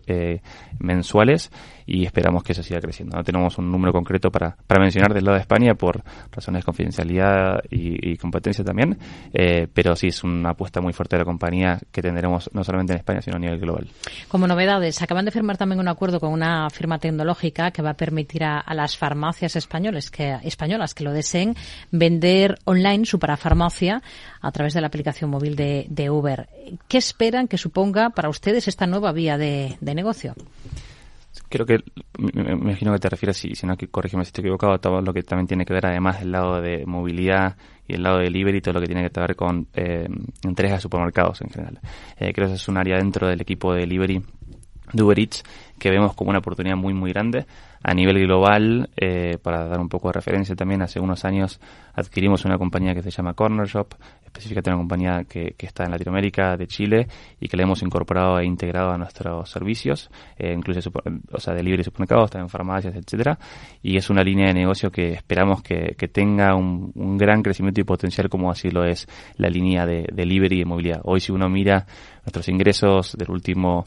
mensuales 0.80 1.52
y 1.88 2.06
esperamos 2.06 2.44
que 2.44 2.52
eso 2.52 2.62
siga 2.62 2.82
creciendo. 2.82 3.16
No 3.16 3.24
tenemos 3.24 3.58
un 3.58 3.72
número 3.72 3.94
concreto 3.94 4.30
para, 4.30 4.58
para 4.68 4.82
mencionar 4.82 5.14
del 5.14 5.24
lado 5.24 5.36
de 5.36 5.42
España 5.42 5.74
por 5.74 6.04
razones 6.32 6.62
de 6.62 6.66
confidencialidad 6.66 7.64
y, 7.72 8.18
competencia 8.18 8.64
también, 8.64 8.98
eh, 9.34 9.68
pero 9.74 9.96
sí 9.96 10.08
es 10.08 10.24
una 10.24 10.50
apuesta 10.50 10.82
muy 10.82 10.92
fuerte 10.92 11.16
de 11.16 11.22
la 11.22 11.26
compañía 11.26 11.80
que 11.92 12.02
tendremos 12.02 12.50
no 12.52 12.64
solamente 12.64 12.94
en 12.94 13.00
España, 13.00 13.22
sino 13.22 13.38
a 13.38 13.40
nivel 13.40 13.60
global. 13.60 13.88
Como 14.28 14.48
novedades, 14.48 15.02
acaban 15.02 15.24
de 15.24 15.32
firmar 15.32 15.56
también 15.56 15.80
un 15.80 15.88
acuerdo 15.88 16.20
con 16.20 16.34
una 16.34 16.70
firma 16.70 17.00
tecnológica 17.00 17.72
que 17.72 17.82
va 17.82 17.92
a 17.92 17.94
permitir 17.94 18.44
a, 18.44 18.64
las 18.74 18.98
farmacias 18.98 19.56
españoles 19.56 20.12
que, 20.12 20.38
españolas 20.44 20.94
que 20.94 21.04
lo 21.04 21.14
deseen 21.14 21.56
vender 21.92 22.58
online 22.66 23.06
su 23.06 23.18
parafarmacia 23.18 24.02
a 24.42 24.52
través 24.52 24.74
de 24.74 24.82
la 24.82 24.88
aplicación 24.88 25.30
móvil 25.30 25.56
de, 25.56 26.10
Uber. 26.10 26.50
¿Qué 26.88 26.98
esperan 26.98 27.48
que 27.48 27.58
suponga 27.58 28.10
para 28.10 28.30
ustedes 28.30 28.68
esta 28.68 28.88
nueva 28.88 29.12
vía 29.14 29.38
de 29.38 29.78
negocio? 29.82 30.36
Creo 31.50 31.66
que 31.66 31.80
me, 32.18 32.54
imagino 32.54 32.94
que 32.94 33.00
te 33.00 33.10
refieres, 33.10 33.38
si, 33.38 33.56
si 33.56 33.66
no, 33.66 33.78
que 33.78 33.88
corrígeme 33.88 34.24
si 34.24 34.30
estoy 34.30 34.44
equivocado, 34.44 34.74
a 34.74 34.78
todo 34.80 35.02
lo 35.02 35.14
que 35.14 35.24
también 35.24 35.48
tiene 35.48 35.66
que 35.66 35.74
ver 35.74 35.86
además 35.86 36.20
del 36.20 36.32
lado 36.32 36.62
de 36.62 36.86
movilidad 36.86 37.58
y 37.88 37.94
el 37.94 38.04
lado 38.04 38.18
de 38.18 38.26
delivery, 38.26 38.62
todo 38.62 38.76
lo 38.76 38.82
que 38.82 38.88
tiene 38.88 39.10
que 39.10 39.20
ver 39.20 39.36
con 39.36 39.68
eh, 39.74 40.08
entregas 40.44 40.78
de 40.78 40.82
supermercados 40.82 41.42
en 41.42 41.50
general. 41.50 41.80
Eh, 42.18 42.34
creo 42.34 42.48
que 42.48 42.56
es 42.56 42.68
un 42.68 42.78
área 42.78 42.98
dentro 42.98 43.28
del 43.28 43.42
equipo 43.42 43.74
de 43.74 43.82
delivery 43.82 44.22
de 44.94 45.04
Uber 45.04 45.20
Eats 45.20 45.44
que 45.78 45.90
vemos 45.90 46.14
como 46.14 46.30
una 46.30 46.40
oportunidad 46.40 46.76
muy 46.76 46.94
muy 46.94 47.12
grande 47.12 47.46
a 47.84 47.94
nivel 47.94 48.20
global 48.20 48.90
eh, 48.96 49.38
para 49.42 49.68
dar 49.68 49.80
un 49.80 49.90
poco 49.90 50.08
de 50.10 50.14
referencia 50.14 50.56
también 50.56 50.82
hace 50.82 51.00
unos 51.00 51.26
años 51.26 51.60
adquirimos 51.94 52.46
una 52.46 52.58
compañía 52.58 52.94
que 52.94 53.02
se 53.02 53.12
llama 53.12 53.34
Corner 53.34 53.68
Shop 53.68 53.94
específicamente 54.28 54.70
una 54.70 54.78
compañía 54.80 55.24
que, 55.28 55.56
está 55.58 55.84
en 55.84 55.92
Latinoamérica 55.92 56.56
de 56.56 56.68
Chile 56.68 57.08
y 57.40 57.48
que 57.48 57.58
le 57.58 57.64
hemos 57.64 57.82
incorporado 57.82 58.40
e 58.40 58.46
integrado 58.46 58.92
a 58.92 58.98
nuestros 58.98 59.50
servicios 59.50 60.10
eh, 60.38 60.54
incluye 60.54 60.80
o 61.32 61.40
sea 61.40 61.54
delivery 61.54 61.78
de 61.78 61.84
supermercados 61.84 62.32
también 62.32 62.50
farmacias 62.50 62.96
etcétera 62.96 63.38
y 63.82 63.98
es 63.98 64.10
una 64.10 64.24
línea 64.24 64.48
de 64.48 64.54
negocio 64.54 64.92
que 64.92 65.12
esperamos 65.12 65.62
que, 65.62 65.96
tenga 66.12 66.56
un, 66.56 67.18
gran 67.18 67.42
crecimiento 67.42 67.82
y 67.82 67.84
potencial 67.84 68.30
como 68.30 68.50
así 68.50 68.70
lo 68.70 68.86
es 68.86 69.08
la 69.36 69.50
línea 69.50 69.86
de, 69.86 70.08
delivery 70.14 70.56
y 70.56 70.60
de 70.60 70.66
movilidad. 70.66 71.02
Hoy 71.04 71.20
si 71.20 71.32
uno 71.32 71.50
mira 71.50 71.86
nuestros 72.24 72.48
ingresos 72.48 73.16
del 73.18 73.30
último 73.30 73.86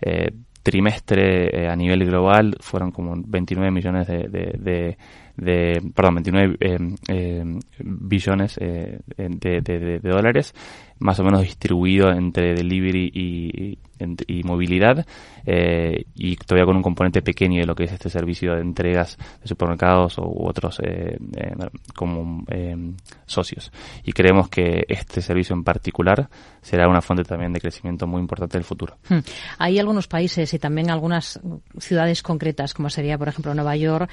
eh, 0.00 0.32
trimestre 0.62 1.64
eh, 1.64 1.68
a 1.68 1.76
nivel 1.76 2.04
global 2.04 2.56
fueron 2.60 2.92
como 2.92 3.14
29 3.16 3.70
millones 3.70 4.06
de, 4.06 4.96
perdón, 5.42 6.14
29 6.16 6.56
eh, 6.60 6.78
eh, 7.08 7.44
billones 7.78 8.56
de, 8.56 9.00
de, 9.60 10.00
dólares, 10.02 10.54
más 10.98 11.18
o 11.20 11.24
menos 11.24 11.42
distribuido 11.42 12.10
entre 12.10 12.54
delivery 12.54 13.10
y, 13.12 13.78
y 14.26 14.42
movilidad 14.44 15.06
eh, 15.44 16.04
y 16.14 16.36
todavía 16.36 16.66
con 16.66 16.76
un 16.76 16.82
componente 16.82 17.22
pequeño 17.22 17.60
de 17.60 17.66
lo 17.66 17.74
que 17.74 17.84
es 17.84 17.92
este 17.92 18.08
servicio 18.08 18.54
de 18.54 18.60
entregas 18.60 19.16
de 19.40 19.48
supermercados 19.48 20.18
u 20.18 20.46
otros 20.46 20.80
eh, 20.80 21.18
eh, 21.36 21.54
como 21.94 22.44
socios. 23.26 23.72
Y 24.04 24.12
creemos 24.12 24.48
que 24.48 24.84
este 24.88 25.20
servicio 25.20 25.54
en 25.54 25.64
particular 25.64 26.28
será 26.60 26.88
una 26.88 27.00
fuente 27.00 27.24
también 27.24 27.52
de 27.52 27.60
crecimiento 27.60 28.06
muy 28.06 28.20
importante 28.20 28.58
del 28.58 28.64
futuro. 28.64 28.96
Hmm. 29.08 29.18
Hay 29.58 29.78
algunos 29.78 30.06
países 30.06 30.52
y 30.54 30.58
también 30.58 30.90
algunas 30.90 31.40
ciudades 31.78 32.22
concretas, 32.22 32.74
como 32.74 32.90
sería, 32.90 33.18
por 33.18 33.28
ejemplo, 33.28 33.54
Nueva 33.54 33.76
York, 33.76 34.10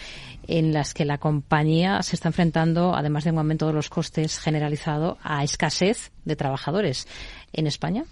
en 0.47 0.73
las 0.73 0.93
que 0.93 1.05
la 1.05 1.18
compañía 1.19 2.01
se 2.03 2.15
está 2.15 2.29
enfrentando, 2.29 2.95
además 2.95 3.23
de 3.23 3.31
un 3.31 3.37
aumento 3.37 3.67
de 3.67 3.73
los 3.73 3.89
costes 3.89 4.39
generalizado, 4.39 5.17
a 5.23 5.43
escasez 5.43 6.11
de 6.25 6.35
trabajadores. 6.35 7.07
¿En 7.53 7.67
España? 7.67 8.05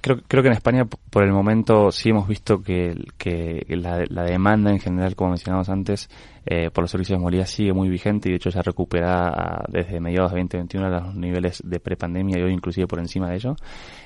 Creo, 0.00 0.22
que 0.26 0.48
en 0.48 0.54
España, 0.54 0.86
por 0.86 1.24
el 1.24 1.32
momento, 1.32 1.92
sí 1.92 2.08
hemos 2.08 2.26
visto 2.26 2.62
que, 2.62 3.04
que 3.18 3.66
la, 3.68 4.04
la 4.08 4.22
demanda 4.22 4.70
en 4.70 4.80
general, 4.80 5.14
como 5.14 5.30
mencionamos 5.30 5.68
antes, 5.68 6.08
eh, 6.46 6.70
por 6.70 6.82
los 6.82 6.90
servicios 6.90 7.18
de 7.18 7.22
movilidad 7.22 7.46
sigue 7.46 7.72
muy 7.72 7.88
vigente 7.88 8.28
y 8.28 8.32
de 8.32 8.36
hecho 8.36 8.50
ya 8.50 8.62
recupera 8.62 9.64
desde 9.68 10.00
mediados 10.00 10.32
de 10.32 10.38
2021 10.38 10.86
a 10.86 10.90
los 10.90 11.14
niveles 11.14 11.62
de 11.64 11.80
prepandemia 11.80 12.38
y 12.38 12.42
hoy 12.42 12.52
inclusive 12.52 12.86
por 12.86 12.98
encima 12.98 13.28
de 13.30 13.36
ello. 13.36 13.56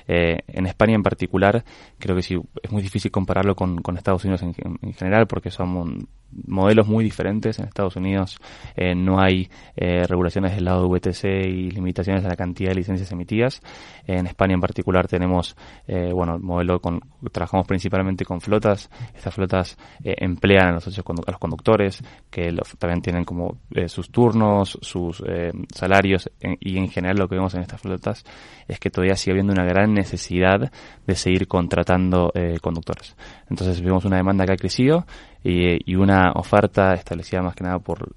Eh, 0.07 0.39
en 0.47 0.65
España 0.65 0.95
en 0.95 1.03
particular, 1.03 1.63
creo 1.97 2.15
que 2.15 2.21
sí, 2.21 2.37
es 2.61 2.71
muy 2.71 2.81
difícil 2.81 3.11
compararlo 3.11 3.55
con, 3.55 3.81
Estados 3.97 4.25
Unidos 4.25 4.43
en, 4.43 4.53
en, 4.81 4.93
general 4.93 5.25
porque 5.25 5.49
son 5.49 6.07
modelos 6.47 6.87
muy 6.87 7.03
diferentes. 7.03 7.59
En 7.59 7.65
Estados 7.65 7.95
Unidos 7.95 8.39
eh, 8.75 8.93
no 8.95 9.19
hay 9.19 9.49
eh, 9.75 10.05
regulaciones 10.07 10.55
del 10.55 10.65
lado 10.65 10.83
de 10.83 10.89
VTC 10.89 11.23
y 11.47 11.71
limitaciones 11.71 12.25
a 12.25 12.29
la 12.29 12.35
cantidad 12.35 12.69
de 12.69 12.75
licencias 12.75 13.11
emitidas. 13.11 13.61
En 14.05 14.27
España 14.27 14.53
en 14.53 14.61
particular 14.61 15.07
tenemos, 15.07 15.55
eh, 15.87 16.11
bueno, 16.13 16.35
el 16.35 16.41
modelo 16.41 16.79
con, 16.79 16.99
trabajamos 17.31 17.65
principalmente 17.67 18.25
con 18.25 18.41
flotas. 18.41 18.89
Estas 19.15 19.33
flotas 19.33 19.77
emplean 20.03 20.67
a 20.67 20.71
los, 20.73 20.87
a 20.87 21.31
los 21.31 21.39
conductores, 21.39 22.03
que 22.29 22.53
también 22.77 23.01
tienen 23.01 23.23
como 23.23 23.59
eh, 23.71 23.87
sus 23.87 24.09
turnos, 24.09 24.77
sus 24.81 25.23
eh, 25.25 25.51
salarios 25.73 26.29
y 26.59 26.77
en 26.77 26.89
general 26.89 27.17
lo 27.17 27.29
que 27.29 27.35
vemos 27.35 27.53
en 27.53 27.61
estas 27.61 27.81
flotas 27.81 28.25
es 28.67 28.79
que 28.79 28.89
todavía 28.89 29.15
sigue 29.15 29.31
habiendo 29.31 29.53
una 29.53 29.63
gran 29.63 29.93
necesidad 29.93 30.71
de 31.07 31.15
seguir 31.15 31.47
contratando 31.47 32.31
eh, 32.33 32.57
conductores. 32.61 33.15
Entonces 33.49 33.81
vemos 33.81 34.03
una 34.05 34.17
demanda 34.17 34.45
que 34.45 34.53
ha 34.53 34.57
crecido 34.57 35.05
y, 35.43 35.95
una 35.95 36.31
oferta 36.33 36.93
establecida 36.93 37.41
más 37.41 37.55
que 37.55 37.63
nada 37.63 37.79
por 37.79 38.15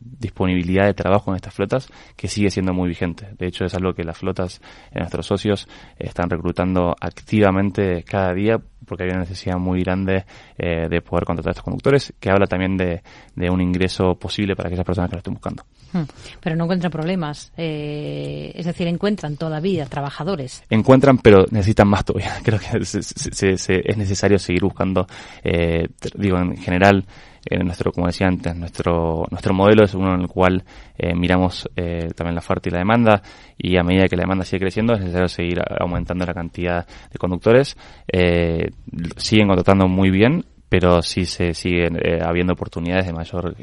disponibilidad 0.00 0.86
de 0.86 0.94
trabajo 0.94 1.30
en 1.30 1.36
estas 1.36 1.54
flotas 1.54 1.88
que 2.16 2.28
sigue 2.28 2.50
siendo 2.50 2.72
muy 2.72 2.88
vigente. 2.88 3.28
De 3.38 3.46
hecho 3.46 3.64
es 3.64 3.74
algo 3.74 3.92
que 3.92 4.02
las 4.02 4.18
flotas, 4.18 4.60
nuestros 4.92 5.26
socios, 5.26 5.68
están 5.98 6.30
reclutando 6.30 6.96
activamente 6.98 8.02
cada 8.04 8.32
día 8.32 8.58
porque 8.92 9.04
hay 9.04 9.08
una 9.10 9.20
necesidad 9.20 9.56
muy 9.56 9.80
grande 9.80 10.26
eh, 10.58 10.86
de 10.86 11.00
poder 11.00 11.24
contratar 11.24 11.48
a 11.48 11.52
estos 11.52 11.64
conductores, 11.64 12.12
que 12.20 12.30
habla 12.30 12.46
también 12.46 12.76
de, 12.76 13.00
un 13.48 13.62
ingreso 13.62 14.16
posible 14.16 14.54
para 14.54 14.68
aquellas 14.68 14.84
personas 14.84 15.08
que 15.08 15.16
lo 15.16 15.20
estén 15.20 15.32
buscando. 15.32 15.64
Hmm. 15.94 16.02
Pero 16.38 16.56
no 16.56 16.64
encuentran 16.64 16.92
problemas, 16.92 17.54
eh, 17.56 18.52
es 18.54 18.66
decir, 18.66 18.86
encuentran 18.88 19.38
todavía 19.38 19.86
trabajadores. 19.86 20.62
Encuentran, 20.68 21.16
pero 21.16 21.46
necesitan 21.50 21.88
más 21.88 22.04
todavía. 22.04 22.34
Creo 22.44 22.58
que 22.58 22.76
es 22.76 23.96
necesario 23.96 24.38
seguir 24.38 24.62
buscando, 24.62 25.06
eh, 25.42 25.88
digo, 26.14 26.36
en 26.36 26.58
general, 26.58 27.06
nuestro, 27.50 27.92
como 27.92 28.06
decía 28.06 28.28
antes, 28.28 28.54
nuestro, 28.54 29.26
nuestro 29.30 29.54
modelo 29.54 29.84
es 29.84 29.94
uno 29.94 30.14
en 30.14 30.22
el 30.22 30.28
cual 30.28 30.62
eh, 30.96 31.14
miramos 31.14 31.68
eh, 31.76 32.10
también 32.14 32.34
la 32.34 32.40
oferta 32.40 32.68
y 32.68 32.72
la 32.72 32.78
demanda 32.78 33.22
y 33.58 33.76
a 33.76 33.82
medida 33.82 34.06
que 34.08 34.16
la 34.16 34.22
demanda 34.22 34.44
sigue 34.44 34.60
creciendo 34.60 34.94
es 34.94 35.00
necesario 35.00 35.28
seguir 35.28 35.60
aumentando 35.80 36.24
la 36.24 36.34
cantidad 36.34 36.86
de 36.86 37.18
conductores. 37.18 37.76
Eh, 38.10 38.70
siguen 39.16 39.48
contratando 39.48 39.88
muy 39.88 40.10
bien, 40.10 40.44
pero 40.68 41.02
sí 41.02 41.26
se 41.26 41.52
siguen 41.52 41.98
habiendo 42.24 42.54
oportunidades 42.54 43.06
de 43.06 43.12
mayor 43.12 43.54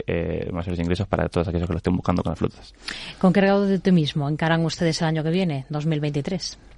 mayores 0.51 0.79
ingresos 0.79 1.07
para 1.07 1.27
todos 1.27 1.47
aquellos 1.47 1.67
que 1.67 1.73
lo 1.73 1.77
estén 1.77 1.95
buscando 1.95 2.21
con 2.21 2.31
las 2.31 2.39
flotas. 2.39 2.73
¿Con 3.17 3.33
qué 3.33 3.41
grado 3.41 3.65
de 3.65 3.77
optimismo 3.77 4.29
encaran 4.29 4.63
ustedes 4.63 5.01
el 5.01 5.07
año 5.07 5.23
que 5.23 5.31
viene, 5.31 5.65
2023? 5.69 6.68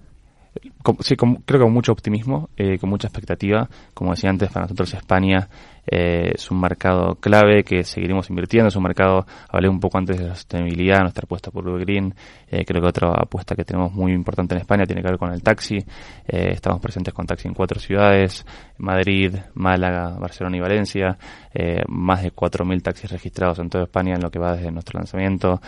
Sí, 0.99 1.15
creo 1.15 1.37
que 1.45 1.59
con 1.59 1.73
mucho 1.73 1.91
optimismo, 1.91 2.49
eh, 2.57 2.77
con 2.77 2.89
mucha 2.89 3.07
expectativa. 3.07 3.69
Como 3.93 4.11
decía 4.11 4.29
antes, 4.29 4.49
para 4.49 4.65
nosotros 4.65 4.93
España 4.93 5.47
eh, 5.85 6.33
es 6.35 6.51
un 6.51 6.59
mercado 6.59 7.15
clave 7.15 7.63
que 7.63 7.83
seguiremos 7.83 8.29
invirtiendo. 8.29 8.67
Es 8.67 8.75
un 8.75 8.83
mercado, 8.83 9.25
hablé 9.49 9.69
un 9.69 9.79
poco 9.79 9.97
antes 9.97 10.17
de 10.17 10.27
la 10.27 10.35
sostenibilidad, 10.35 11.01
nuestra 11.01 11.23
apuesta 11.25 11.51
por 11.51 11.79
Green. 11.79 12.13
Eh, 12.47 12.65
creo 12.65 12.81
que 12.81 12.87
otra 12.87 13.13
apuesta 13.13 13.55
que 13.55 13.63
tenemos 13.63 13.93
muy 13.93 14.11
importante 14.13 14.55
en 14.55 14.61
España 14.61 14.85
tiene 14.85 15.01
que 15.01 15.09
ver 15.09 15.17
con 15.17 15.31
el 15.31 15.41
taxi. 15.41 15.77
Eh, 15.77 16.51
estamos 16.51 16.79
presentes 16.81 17.13
con 17.13 17.25
taxi 17.25 17.47
en 17.47 17.53
cuatro 17.53 17.79
ciudades, 17.79 18.45
Madrid, 18.77 19.35
Málaga, 19.55 20.17
Barcelona 20.19 20.57
y 20.57 20.59
Valencia. 20.59 21.17
Más 21.89 22.23
de 22.23 22.31
4.000 22.31 22.81
taxis 22.81 23.11
registrados 23.11 23.59
en 23.59 23.69
toda 23.69 23.83
España 23.83 24.15
en 24.15 24.21
lo 24.21 24.31
que 24.31 24.39
va 24.39 24.55
desde 24.55 24.71
nuestro 24.71 24.99
lanzamiento. 24.99 25.59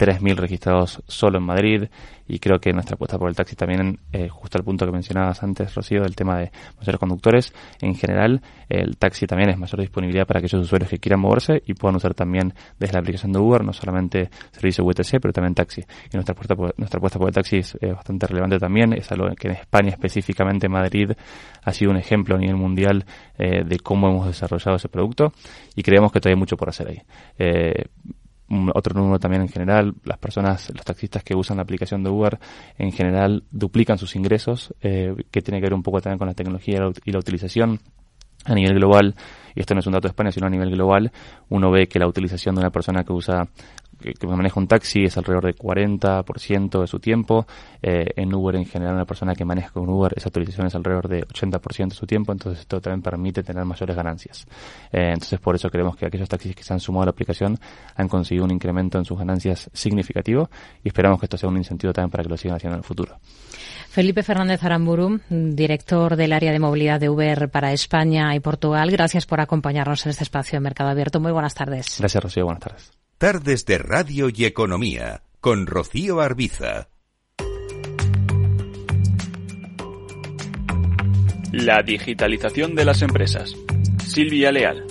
3.000 0.00 0.34
registrados 0.36 1.02
solo 1.06 1.36
en 1.36 1.44
Madrid 1.44 1.84
y 2.26 2.38
creo 2.38 2.58
que 2.58 2.72
nuestra 2.72 2.94
apuesta 2.94 3.18
por 3.18 3.28
el 3.28 3.36
taxi 3.36 3.54
también, 3.54 3.98
eh, 4.12 4.28
justo 4.30 4.56
al 4.56 4.64
punto 4.64 4.86
que 4.86 4.92
mencionabas 4.92 5.42
antes, 5.42 5.74
Rocío, 5.74 6.00
del 6.02 6.16
tema 6.16 6.38
de 6.38 6.50
mayores 6.78 6.98
conductores, 6.98 7.52
en 7.82 7.94
general 7.94 8.40
el 8.70 8.96
taxi 8.96 9.26
también 9.26 9.50
es 9.50 9.58
mayor 9.58 9.80
disponibilidad 9.80 10.26
para 10.26 10.38
aquellos 10.38 10.62
usuarios 10.62 10.88
que 10.88 10.98
quieran 10.98 11.20
moverse 11.20 11.62
y 11.66 11.74
puedan 11.74 11.96
usar 11.96 12.14
también 12.14 12.54
desde 12.78 12.94
la 12.94 13.00
aplicación 13.00 13.32
de 13.32 13.40
Uber, 13.40 13.62
no 13.62 13.74
solamente 13.74 14.30
servicio 14.52 14.84
UTC, 14.84 15.20
pero 15.20 15.34
también 15.34 15.54
taxi. 15.54 15.82
Y 15.82 16.16
nuestra 16.16 16.32
apuesta 16.32 16.56
por, 16.56 16.72
nuestra 16.78 16.96
apuesta 16.96 17.18
por 17.18 17.28
el 17.28 17.34
taxi 17.34 17.58
es 17.58 17.76
bastante 17.82 18.26
relevante 18.26 18.58
también, 18.58 18.94
es 18.94 19.12
algo 19.12 19.28
que 19.34 19.48
en 19.48 19.54
España, 19.54 19.90
específicamente 19.90 20.66
Madrid, 20.68 21.10
ha 21.62 21.72
sido 21.74 21.90
un 21.90 21.98
ejemplo 21.98 22.36
a 22.36 22.38
nivel 22.38 22.56
mundial 22.56 23.04
eh, 23.36 23.64
de 23.64 23.78
cómo 23.80 24.08
hemos 24.08 24.28
desarrollado 24.28 24.76
ese 24.76 24.88
producto 24.88 25.32
y 25.74 25.82
creemos 25.82 26.10
que 26.10 26.20
todavía 26.20 26.36
hay 26.36 26.40
mucho 26.40 26.56
por 26.56 26.70
hacer 26.70 26.88
ahí. 26.88 27.02
Otro 28.74 29.00
número 29.00 29.20
también 29.20 29.42
en 29.42 29.48
general, 29.48 29.94
las 30.04 30.18
personas, 30.18 30.72
los 30.74 30.84
taxistas 30.84 31.22
que 31.22 31.36
usan 31.36 31.58
la 31.58 31.62
aplicación 31.62 32.02
de 32.02 32.10
Uber, 32.10 32.38
en 32.78 32.90
general 32.90 33.44
duplican 33.52 33.96
sus 33.96 34.16
ingresos, 34.16 34.74
eh, 34.80 35.14
que 35.30 35.40
tiene 35.40 35.60
que 35.60 35.66
ver 35.66 35.74
un 35.74 35.84
poco 35.84 36.00
también 36.00 36.18
con 36.18 36.26
la 36.26 36.34
tecnología 36.34 36.80
y 37.04 37.12
la 37.12 37.18
utilización 37.20 37.78
a 38.44 38.54
nivel 38.54 38.74
global, 38.74 39.14
y 39.54 39.60
esto 39.60 39.74
no 39.74 39.80
es 39.80 39.86
un 39.86 39.92
dato 39.92 40.08
de 40.08 40.12
España, 40.12 40.32
sino 40.32 40.46
a 40.46 40.50
nivel 40.50 40.70
global, 40.70 41.12
uno 41.48 41.70
ve 41.70 41.86
que 41.86 41.98
la 41.98 42.08
utilización 42.08 42.56
de 42.56 42.62
una 42.62 42.70
persona 42.70 43.04
que 43.04 43.12
usa 43.12 43.48
que, 44.00 44.26
maneja 44.26 44.58
un 44.58 44.66
taxi 44.66 45.04
es 45.04 45.16
alrededor 45.16 45.44
del 45.44 45.56
40% 45.56 46.80
de 46.80 46.86
su 46.86 46.98
tiempo. 46.98 47.46
Eh, 47.82 48.06
en 48.16 48.34
Uber, 48.34 48.56
en 48.56 48.66
general, 48.66 48.94
una 48.94 49.04
persona 49.04 49.34
que 49.34 49.44
maneja 49.44 49.70
con 49.70 49.88
Uber, 49.88 50.12
esa 50.16 50.28
utilización 50.28 50.66
es 50.66 50.74
alrededor 50.74 51.08
de 51.08 51.26
80% 51.26 51.88
de 51.88 51.94
su 51.94 52.06
tiempo, 52.06 52.32
entonces 52.32 52.60
esto 52.60 52.80
también 52.80 53.02
permite 53.02 53.42
tener 53.42 53.64
mayores 53.64 53.94
ganancias. 53.94 54.46
Eh, 54.92 55.10
entonces, 55.12 55.38
por 55.40 55.54
eso 55.54 55.70
creemos 55.70 55.96
que 55.96 56.06
aquellos 56.06 56.28
taxis 56.28 56.54
que 56.54 56.62
se 56.62 56.72
han 56.72 56.80
sumado 56.80 57.02
a 57.02 57.06
la 57.06 57.10
aplicación 57.10 57.58
han 57.96 58.08
conseguido 58.08 58.44
un 58.44 58.50
incremento 58.50 58.98
en 58.98 59.04
sus 59.04 59.18
ganancias 59.18 59.70
significativo 59.72 60.50
y 60.82 60.88
esperamos 60.88 61.20
que 61.20 61.26
esto 61.26 61.36
sea 61.36 61.48
un 61.48 61.56
incentivo 61.56 61.92
también 61.92 62.10
para 62.10 62.24
que 62.24 62.30
lo 62.30 62.36
sigan 62.36 62.56
haciendo 62.56 62.76
en 62.76 62.80
el 62.80 62.84
futuro. 62.84 63.18
Felipe 63.88 64.22
Fernández 64.22 64.62
Aramburu, 64.62 65.20
director 65.28 66.14
del 66.14 66.32
área 66.32 66.52
de 66.52 66.60
movilidad 66.60 67.00
de 67.00 67.08
Uber 67.08 67.50
para 67.50 67.72
España 67.72 68.34
y 68.36 68.40
Portugal, 68.40 68.90
gracias 68.90 69.26
por 69.26 69.40
acompañarnos 69.40 70.06
en 70.06 70.10
este 70.10 70.24
espacio 70.24 70.56
de 70.56 70.60
Mercado 70.60 70.90
Abierto. 70.90 71.18
Muy 71.18 71.32
buenas 71.32 71.54
tardes. 71.54 71.96
Gracias, 71.98 72.22
Rocío. 72.22 72.44
Buenas 72.44 72.62
tardes. 72.62 72.92
Tardes 73.20 73.66
de 73.66 73.76
Radio 73.76 74.30
y 74.34 74.46
Economía 74.46 75.24
con 75.42 75.66
Rocío 75.66 76.22
Arbiza. 76.22 76.88
La 81.52 81.82
digitalización 81.82 82.74
de 82.74 82.86
las 82.86 83.02
empresas. 83.02 83.54
Silvia 84.06 84.50
Leal. 84.50 84.86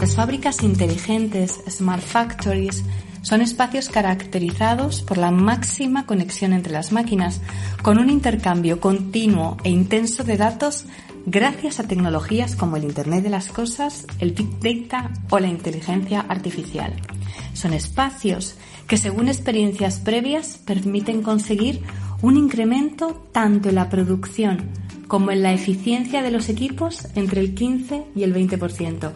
Las 0.00 0.16
fábricas 0.16 0.64
inteligentes, 0.64 1.60
smart 1.68 2.02
factories, 2.02 2.84
son 3.22 3.40
espacios 3.40 3.88
caracterizados 3.88 5.02
por 5.02 5.16
la 5.16 5.30
máxima 5.30 6.06
conexión 6.06 6.52
entre 6.52 6.72
las 6.72 6.90
máquinas, 6.90 7.40
con 7.82 8.00
un 8.00 8.10
intercambio 8.10 8.80
continuo 8.80 9.58
e 9.62 9.70
intenso 9.70 10.24
de 10.24 10.36
datos 10.36 10.86
gracias 11.26 11.80
a 11.80 11.86
tecnologías 11.86 12.56
como 12.56 12.76
el 12.76 12.84
Internet 12.84 13.24
de 13.24 13.30
las 13.30 13.48
Cosas, 13.48 14.06
el 14.18 14.32
Big 14.32 14.88
Data 14.88 15.10
o 15.30 15.38
la 15.38 15.48
inteligencia 15.48 16.20
artificial. 16.20 16.94
Son 17.52 17.72
espacios 17.72 18.56
que, 18.86 18.96
según 18.96 19.28
experiencias 19.28 20.00
previas, 20.00 20.58
permiten 20.58 21.22
conseguir 21.22 21.82
un 22.22 22.36
incremento 22.36 23.28
tanto 23.32 23.68
en 23.68 23.76
la 23.76 23.88
producción 23.88 24.70
como 25.08 25.30
en 25.30 25.42
la 25.42 25.52
eficiencia 25.52 26.22
de 26.22 26.30
los 26.30 26.48
equipos 26.48 27.08
entre 27.14 27.40
el 27.40 27.54
15 27.54 28.04
y 28.14 28.22
el 28.22 28.34
20%, 28.34 29.10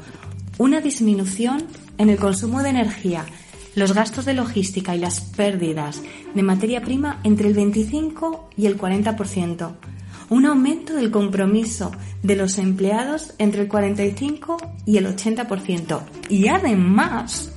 una 0.58 0.80
disminución 0.80 1.66
en 1.98 2.10
el 2.10 2.18
consumo 2.18 2.62
de 2.62 2.70
energía, 2.70 3.26
los 3.74 3.92
gastos 3.92 4.24
de 4.24 4.34
logística 4.34 4.94
y 4.94 4.98
las 4.98 5.20
pérdidas 5.20 6.02
de 6.34 6.42
materia 6.42 6.82
prima 6.82 7.20
entre 7.24 7.48
el 7.48 7.54
25 7.54 8.50
y 8.56 8.66
el 8.66 8.78
40%, 8.78 9.74
un 10.30 10.46
aumento 10.46 10.94
del 10.94 11.10
compromiso 11.10 11.92
de 12.22 12.36
los 12.36 12.58
empleados 12.58 13.34
entre 13.38 13.62
el 13.62 13.68
45 13.68 14.56
y 14.86 14.96
el 14.96 15.06
80% 15.06 16.02
y 16.28 16.48
además 16.48 17.54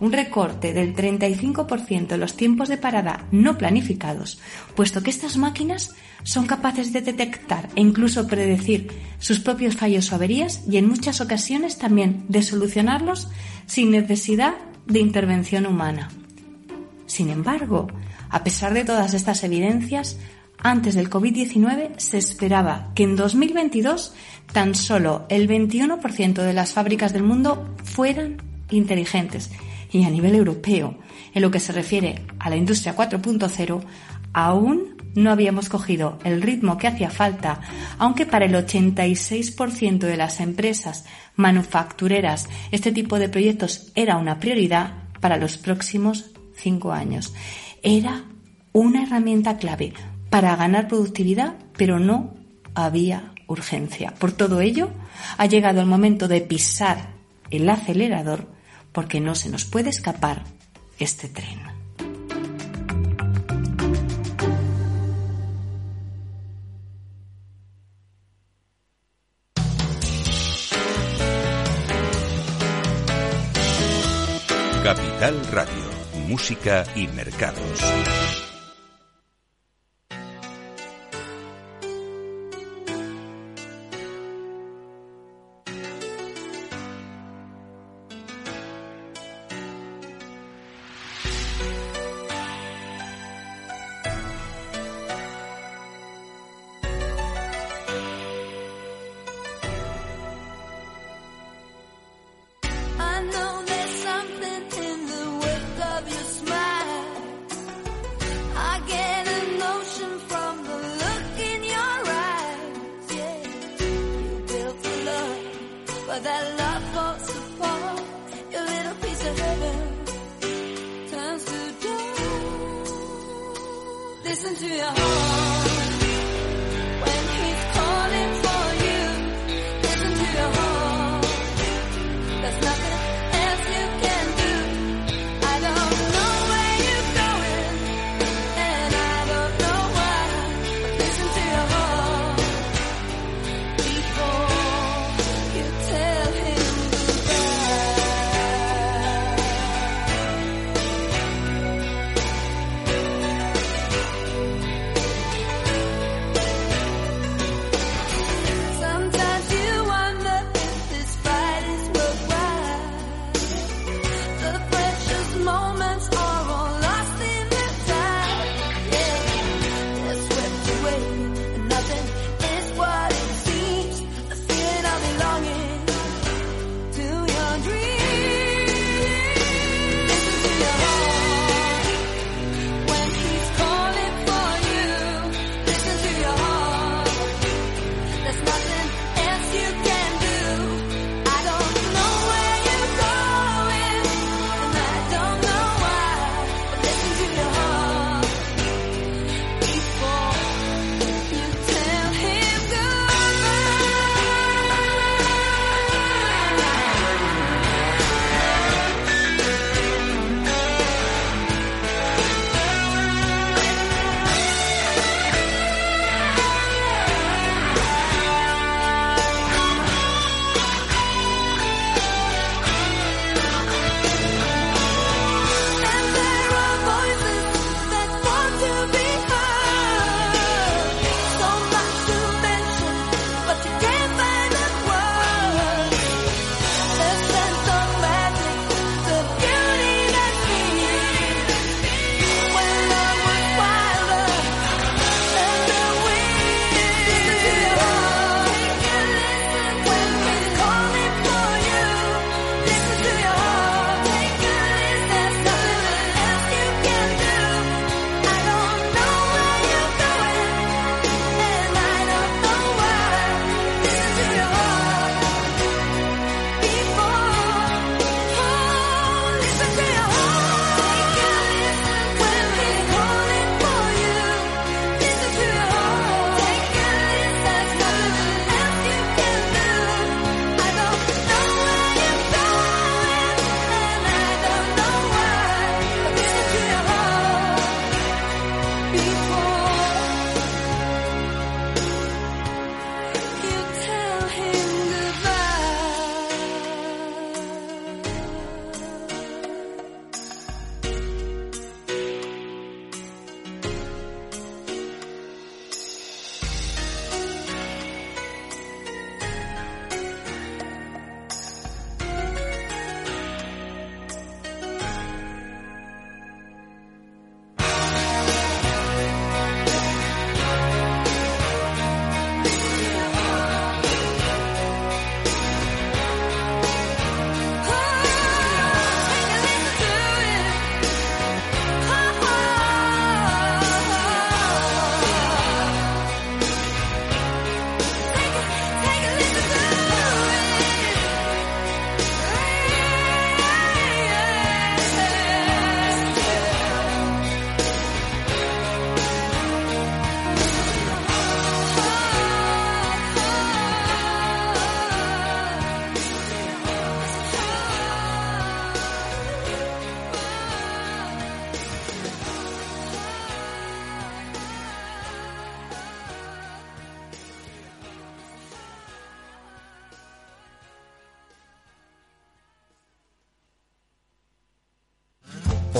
un 0.00 0.12
recorte 0.12 0.72
del 0.72 0.94
35% 0.96 2.08
de 2.08 2.18
los 2.18 2.34
tiempos 2.34 2.68
de 2.68 2.78
parada 2.78 3.26
no 3.30 3.58
planificados, 3.58 4.40
puesto 4.74 5.02
que 5.02 5.10
estas 5.10 5.36
máquinas 5.36 5.94
son 6.22 6.46
capaces 6.46 6.92
de 6.92 7.02
detectar 7.02 7.68
e 7.76 7.82
incluso 7.82 8.26
predecir 8.26 8.90
sus 9.18 9.40
propios 9.40 9.76
fallos 9.76 10.10
o 10.10 10.14
averías 10.14 10.62
y 10.68 10.78
en 10.78 10.88
muchas 10.88 11.20
ocasiones 11.20 11.78
también 11.78 12.24
de 12.28 12.42
solucionarlos 12.42 13.28
sin 13.66 13.90
necesidad 13.90 14.54
de 14.86 15.00
intervención 15.00 15.66
humana. 15.66 16.08
Sin 17.06 17.28
embargo, 17.28 17.88
a 18.30 18.42
pesar 18.42 18.72
de 18.72 18.84
todas 18.84 19.14
estas 19.14 19.44
evidencias, 19.44 20.18
antes 20.62 20.94
del 20.94 21.10
COVID-19 21.10 21.98
se 21.98 22.18
esperaba 22.18 22.90
que 22.94 23.04
en 23.04 23.16
2022 23.16 24.14
tan 24.52 24.74
solo 24.74 25.26
el 25.28 25.48
21% 25.48 26.42
de 26.42 26.52
las 26.52 26.72
fábricas 26.72 27.12
del 27.12 27.22
mundo 27.22 27.74
fueran 27.84 28.38
inteligentes 28.70 29.50
y 29.92 30.04
a 30.04 30.10
nivel 30.10 30.34
europeo, 30.34 30.96
en 31.34 31.42
lo 31.42 31.50
que 31.50 31.60
se 31.60 31.72
refiere 31.72 32.26
a 32.38 32.48
la 32.50 32.56
industria 32.56 32.94
4.0, 32.94 33.82
aún 34.32 34.96
no 35.14 35.30
habíamos 35.30 35.68
cogido 35.68 36.18
el 36.22 36.42
ritmo 36.42 36.78
que 36.78 36.86
hacía 36.86 37.10
falta, 37.10 37.60
aunque 37.98 38.26
para 38.26 38.44
el 38.44 38.54
86% 38.54 39.98
de 39.98 40.16
las 40.16 40.40
empresas 40.40 41.04
manufactureras 41.34 42.48
este 42.70 42.92
tipo 42.92 43.18
de 43.18 43.28
proyectos 43.28 43.90
era 43.96 44.16
una 44.16 44.38
prioridad 44.38 44.94
para 45.20 45.36
los 45.36 45.58
próximos 45.58 46.30
cinco 46.54 46.92
años. 46.92 47.34
Era 47.82 48.24
una 48.72 49.02
herramienta 49.02 49.56
clave 49.56 49.92
para 50.30 50.56
ganar 50.56 50.88
productividad, 50.88 51.54
pero 51.76 51.98
no 51.98 52.34
había 52.74 53.32
urgencia. 53.46 54.14
Por 54.14 54.32
todo 54.32 54.60
ello, 54.60 54.90
ha 55.36 55.46
llegado 55.46 55.80
el 55.80 55.86
momento 55.86 56.28
de 56.28 56.40
pisar 56.40 57.10
el 57.50 57.68
acelerador 57.68 58.46
porque 58.92 59.20
no 59.20 59.34
se 59.34 59.50
nos 59.50 59.64
puede 59.64 59.90
escapar 59.90 60.44
este 60.98 61.28
tren. 61.28 61.58
Capital 74.82 75.46
Radio, 75.52 76.26
Música 76.26 76.84
y 76.96 77.06
Mercados. 77.08 78.19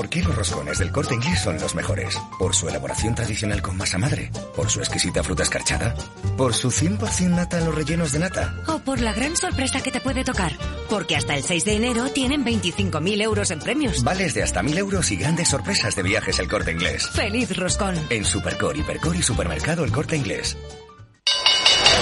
¿Por 0.01 0.09
qué 0.09 0.23
los 0.23 0.35
roscones 0.35 0.79
del 0.79 0.91
corte 0.93 1.15
inglés 1.15 1.41
son 1.41 1.61
los 1.61 1.75
mejores? 1.75 2.19
¿Por 2.39 2.55
su 2.55 2.67
elaboración 2.67 3.15
tradicional 3.15 3.61
con 3.61 3.77
masa 3.77 3.99
madre? 3.99 4.31
¿Por 4.57 4.71
su 4.71 4.81
exquisita 4.81 5.23
fruta 5.23 5.43
escarchada? 5.43 5.95
¿Por 6.39 6.55
su 6.55 6.71
100% 6.71 7.29
nata 7.29 7.59
en 7.59 7.67
los 7.67 7.75
rellenos 7.75 8.11
de 8.13 8.21
nata? 8.21 8.55
O 8.67 8.79
por 8.79 8.99
la 9.03 9.13
gran 9.13 9.37
sorpresa 9.37 9.83
que 9.83 9.91
te 9.91 10.01
puede 10.01 10.25
tocar. 10.25 10.53
Porque 10.89 11.17
hasta 11.17 11.37
el 11.37 11.43
6 11.43 11.67
de 11.67 11.77
enero 11.77 12.09
tienen 12.09 12.47
25.000 12.47 13.21
euros 13.21 13.51
en 13.51 13.59
premios. 13.59 14.03
Vales 14.03 14.33
de 14.33 14.43
hasta 14.43 14.63
1.000 14.63 14.79
euros 14.79 15.11
y 15.11 15.17
grandes 15.17 15.49
sorpresas 15.49 15.95
de 15.95 16.03
viajes 16.03 16.39
el 16.39 16.49
corte 16.49 16.73
inglés. 16.73 17.07
¡Feliz 17.11 17.55
roscón! 17.55 17.95
En 18.09 18.25
Supercore, 18.25 18.79
Hipercore 18.79 19.19
y 19.19 19.23
Supermercado 19.23 19.85
el 19.85 19.93
corte 19.93 20.17
inglés. 20.17 20.57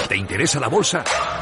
¿Te 0.09 0.17
interesa 0.17 0.61
la 0.61 0.69
bolsa? 0.69 1.03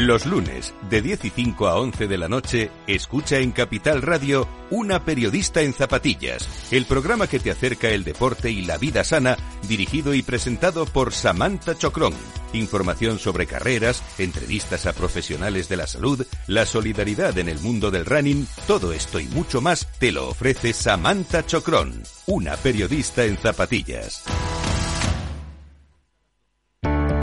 Los 0.00 0.24
lunes, 0.24 0.72
de 0.88 1.02
10 1.02 1.26
y 1.26 1.30
5 1.30 1.68
a 1.68 1.78
11 1.78 2.08
de 2.08 2.16
la 2.16 2.26
noche, 2.26 2.70
escucha 2.86 3.36
en 3.36 3.52
Capital 3.52 4.00
Radio 4.00 4.48
Una 4.70 5.04
periodista 5.04 5.60
en 5.60 5.74
zapatillas, 5.74 6.48
el 6.72 6.86
programa 6.86 7.26
que 7.26 7.38
te 7.38 7.50
acerca 7.50 7.90
el 7.90 8.02
deporte 8.02 8.50
y 8.50 8.62
la 8.62 8.78
vida 8.78 9.04
sana, 9.04 9.36
dirigido 9.68 10.14
y 10.14 10.22
presentado 10.22 10.86
por 10.86 11.12
Samantha 11.12 11.76
Chocrón. 11.76 12.14
Información 12.54 13.18
sobre 13.18 13.46
carreras, 13.46 14.02
entrevistas 14.16 14.86
a 14.86 14.94
profesionales 14.94 15.68
de 15.68 15.76
la 15.76 15.86
salud, 15.86 16.26
la 16.46 16.64
solidaridad 16.64 17.36
en 17.36 17.50
el 17.50 17.58
mundo 17.60 17.90
del 17.90 18.06
running, 18.06 18.46
todo 18.66 18.94
esto 18.94 19.20
y 19.20 19.26
mucho 19.26 19.60
más 19.60 19.86
te 19.98 20.12
lo 20.12 20.30
ofrece 20.30 20.72
Samantha 20.72 21.44
Chocrón, 21.44 22.02
una 22.26 22.56
periodista 22.56 23.26
en 23.26 23.36
zapatillas. 23.36 24.24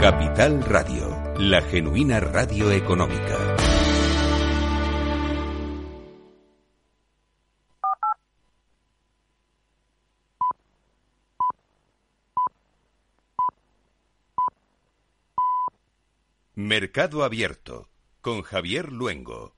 Capital 0.00 0.62
Radio, 0.62 1.17
la 1.38 1.62
genuina 1.62 2.18
radio 2.18 2.72
económica. 2.72 3.56
Mercado 16.56 17.22
Abierto 17.22 17.88
con 18.20 18.42
Javier 18.42 18.90
Luengo. 18.90 19.57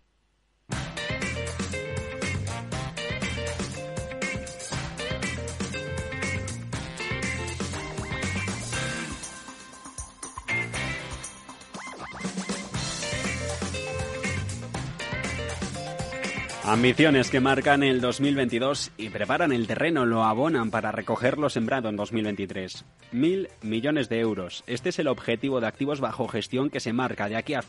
Ambiciones 16.71 17.31
que 17.31 17.41
marcan 17.41 17.83
el 17.83 18.01
2022 18.01 18.93
y 18.97 19.09
preparan 19.09 19.51
el 19.51 19.67
terreno, 19.67 20.07
lo 20.07 20.23
abonan 20.23 20.71
para 20.71 20.93
recoger 20.93 21.37
lo 21.37 21.51
sembrado 21.51 21.89
en 21.89 21.97
2023. 21.97 22.85
Mil 23.11 23.49
millones 23.61 24.09
de 24.09 24.21
euros. 24.21 24.63
Este 24.69 24.91
es 24.91 25.01
el 25.01 25.09
objetivo 25.09 25.61
de 25.61 25.67
activos 25.67 25.99
bajo 25.99 26.29
gestión 26.29 26.71
que 26.71 26.79
se 26.79 26.93
marca 26.93 27.29
de 27.29 27.35
aquí 27.35 27.55
a, 27.55 27.65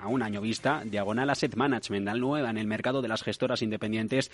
a 0.00 0.06
un 0.06 0.22
año 0.22 0.40
vista. 0.40 0.82
Diagonal 0.84 1.30
Asset 1.30 1.56
Management, 1.56 2.06
la 2.06 2.14
nueva 2.14 2.48
en 2.48 2.56
el 2.56 2.68
mercado 2.68 3.02
de 3.02 3.08
las 3.08 3.24
gestoras 3.24 3.60
independientes 3.60 4.30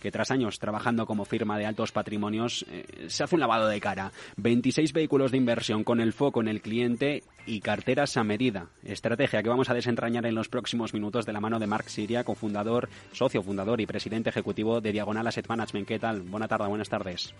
que 0.00 0.10
tras 0.10 0.30
años 0.30 0.58
trabajando 0.58 1.06
como 1.06 1.24
firma 1.24 1.58
de 1.58 1.66
altos 1.66 1.92
patrimonios 1.92 2.64
eh, 2.70 3.06
se 3.08 3.24
hace 3.24 3.34
un 3.34 3.40
lavado 3.40 3.68
de 3.68 3.80
cara. 3.80 4.12
26 4.36 4.92
vehículos 4.92 5.30
de 5.30 5.38
inversión 5.38 5.84
con 5.84 6.00
el 6.00 6.12
foco 6.12 6.40
en 6.40 6.48
el 6.48 6.60
cliente 6.60 7.22
y 7.46 7.60
carteras 7.60 8.16
a 8.16 8.24
medida. 8.24 8.68
Estrategia 8.84 9.42
que 9.42 9.48
vamos 9.48 9.70
a 9.70 9.74
desentrañar 9.74 10.26
en 10.26 10.34
los 10.34 10.48
próximos 10.48 10.94
minutos 10.94 11.26
de 11.26 11.32
la 11.32 11.40
mano 11.40 11.58
de 11.58 11.66
Marc 11.66 11.88
Siria, 11.88 12.24
cofundador, 12.24 12.88
socio 13.12 13.42
fundador 13.42 13.80
y 13.80 13.86
presidente 13.86 14.30
ejecutivo 14.30 14.80
de 14.80 14.92
Diagonal 14.92 15.26
Asset 15.26 15.48
Management. 15.48 15.88
¿Qué 15.88 15.98
tal? 15.98 16.22
Buena 16.22 16.48
tarde, 16.48 16.68
buenas 16.68 16.88
tardes. 16.88 17.34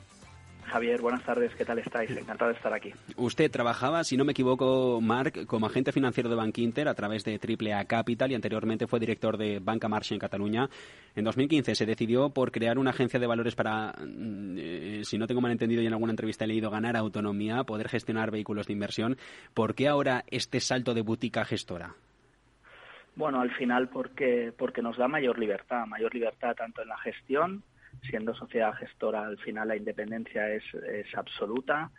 Javier, 0.68 1.00
buenas 1.00 1.22
tardes, 1.24 1.54
¿qué 1.54 1.64
tal 1.64 1.78
estáis? 1.78 2.10
Encantado 2.10 2.50
de 2.50 2.56
estar 2.56 2.72
aquí. 2.72 2.92
Usted 3.16 3.50
trabajaba, 3.50 4.04
si 4.04 4.16
no 4.16 4.24
me 4.24 4.32
equivoco, 4.32 5.00
Marc, 5.00 5.46
como 5.46 5.66
agente 5.66 5.92
financiero 5.92 6.28
de 6.28 6.36
Bankinter 6.36 6.88
a 6.88 6.94
través 6.94 7.24
de 7.24 7.38
AAA 7.38 7.84
Capital 7.86 8.30
y 8.30 8.34
anteriormente 8.34 8.86
fue 8.86 9.00
director 9.00 9.36
de 9.36 9.58
Banca 9.60 9.88
Marche 9.88 10.14
en 10.14 10.20
Cataluña. 10.20 10.68
En 11.16 11.24
2015 11.24 11.74
se 11.74 11.86
decidió 11.86 12.30
por 12.30 12.52
crear 12.52 12.78
una 12.78 12.90
agencia 12.90 13.18
de 13.18 13.26
valores 13.26 13.54
para, 13.54 13.94
eh, 14.56 15.00
si 15.04 15.18
no 15.18 15.26
tengo 15.26 15.40
mal 15.40 15.52
entendido 15.52 15.82
y 15.82 15.86
en 15.86 15.92
alguna 15.92 16.12
entrevista 16.12 16.44
he 16.44 16.48
leído, 16.48 16.70
ganar 16.70 16.96
autonomía, 16.96 17.64
poder 17.64 17.88
gestionar 17.88 18.30
vehículos 18.30 18.66
de 18.66 18.74
inversión. 18.74 19.16
¿Por 19.54 19.74
qué 19.74 19.88
ahora 19.88 20.24
este 20.28 20.60
salto 20.60 20.94
de 20.94 21.02
boutique 21.02 21.44
gestora? 21.44 21.94
Bueno, 23.16 23.40
al 23.40 23.50
final 23.50 23.88
porque, 23.88 24.52
porque 24.56 24.80
nos 24.80 24.96
da 24.96 25.08
mayor 25.08 25.38
libertad, 25.38 25.86
mayor 25.86 26.14
libertad 26.14 26.54
tanto 26.54 26.82
en 26.82 26.88
la 26.88 26.98
gestión, 26.98 27.64
siendo 28.02 28.34
sociedad 28.34 28.74
gestora 28.74 29.26
al 29.26 29.38
final 29.38 29.68
la 29.68 29.76
independencia 29.76 30.50
es, 30.50 30.64
es 30.74 31.14
absoluta, 31.14 31.90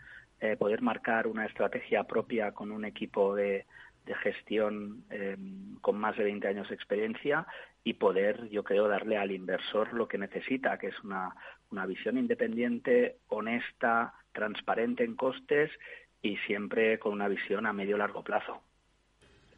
eh, 0.42 0.56
poder 0.56 0.82
marcar 0.82 1.28
una 1.28 1.46
estrategia 1.46 2.06
propia 2.06 2.54
con 2.54 2.72
un 2.72 2.86
equipo 2.86 3.36
de, 3.36 3.66
gestión 4.24 5.04
eh, 5.12 5.38
con 5.82 6.00
más 6.00 6.18
de 6.18 6.24
20 6.24 6.48
años 6.48 6.68
de 6.68 6.74
experiencia 6.74 7.46
y 7.84 7.94
poder, 7.94 8.50
yo 8.50 8.64
creo, 8.64 8.88
darle 8.88 9.18
al 9.18 9.32
inversor 9.32 9.94
lo 9.94 10.08
que 10.08 10.18
necesita, 10.18 10.80
que 10.80 10.88
es 10.88 11.00
una, 11.04 11.36
una 11.70 11.86
visión 11.86 12.18
independiente, 12.18 13.18
honesta, 13.28 14.16
transparente 14.32 15.04
en 15.04 15.16
costes 15.16 15.70
y 16.24 16.38
siempre 16.38 16.98
con 16.98 17.14
una 17.14 17.28
visión 17.28 17.68
a 17.68 17.74
medio 17.74 17.98
largo 17.98 18.24
plazo. 18.24 18.64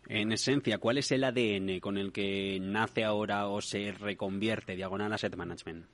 En 0.07 0.31
esencia, 0.31 0.79
¿cuál 0.79 0.97
es 0.97 1.11
el 1.11 1.23
ADN 1.23 1.79
con 1.79 1.97
el 1.97 2.11
que 2.11 2.59
nace 2.61 3.03
ahora 3.03 3.47
o 3.47 3.61
se 3.61 3.93
reconvierte 3.93 4.75
Diagonal 4.75 5.13
Asset 5.13 5.35
Management? 5.35 5.85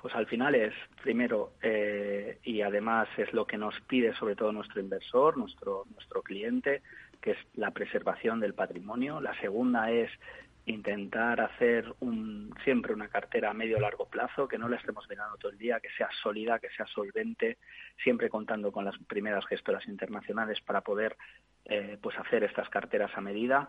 Pues 0.00 0.14
al 0.14 0.26
final 0.26 0.54
es, 0.54 0.72
primero, 1.02 1.54
eh, 1.60 2.38
y 2.44 2.62
además 2.62 3.08
es 3.16 3.32
lo 3.32 3.46
que 3.46 3.58
nos 3.58 3.80
pide 3.82 4.14
sobre 4.14 4.36
todo 4.36 4.52
nuestro 4.52 4.80
inversor, 4.80 5.36
nuestro, 5.36 5.86
nuestro 5.92 6.22
cliente, 6.22 6.82
que 7.20 7.32
es 7.32 7.38
la 7.54 7.72
preservación 7.72 8.38
del 8.38 8.54
patrimonio. 8.54 9.20
La 9.20 9.38
segunda 9.40 9.90
es 9.90 10.10
intentar 10.66 11.40
hacer 11.40 11.92
un, 12.00 12.54
siempre 12.62 12.92
una 12.92 13.08
cartera 13.08 13.50
a 13.50 13.54
medio 13.54 13.80
largo 13.80 14.06
plazo, 14.06 14.46
que 14.46 14.58
no 14.58 14.68
la 14.68 14.76
estemos 14.76 15.08
mirando 15.08 15.36
todo 15.36 15.50
el 15.50 15.58
día, 15.58 15.80
que 15.80 15.90
sea 15.96 16.08
sólida, 16.22 16.58
que 16.58 16.70
sea 16.70 16.86
solvente, 16.86 17.58
siempre 18.02 18.28
contando 18.28 18.70
con 18.70 18.84
las 18.84 18.96
primeras 18.98 19.46
gestoras 19.46 19.86
internacionales 19.88 20.60
para 20.60 20.82
poder 20.82 21.16
eh, 21.64 21.98
pues 22.00 22.16
hacer 22.18 22.44
estas 22.44 22.68
carteras 22.68 23.10
a 23.16 23.20
medida 23.20 23.68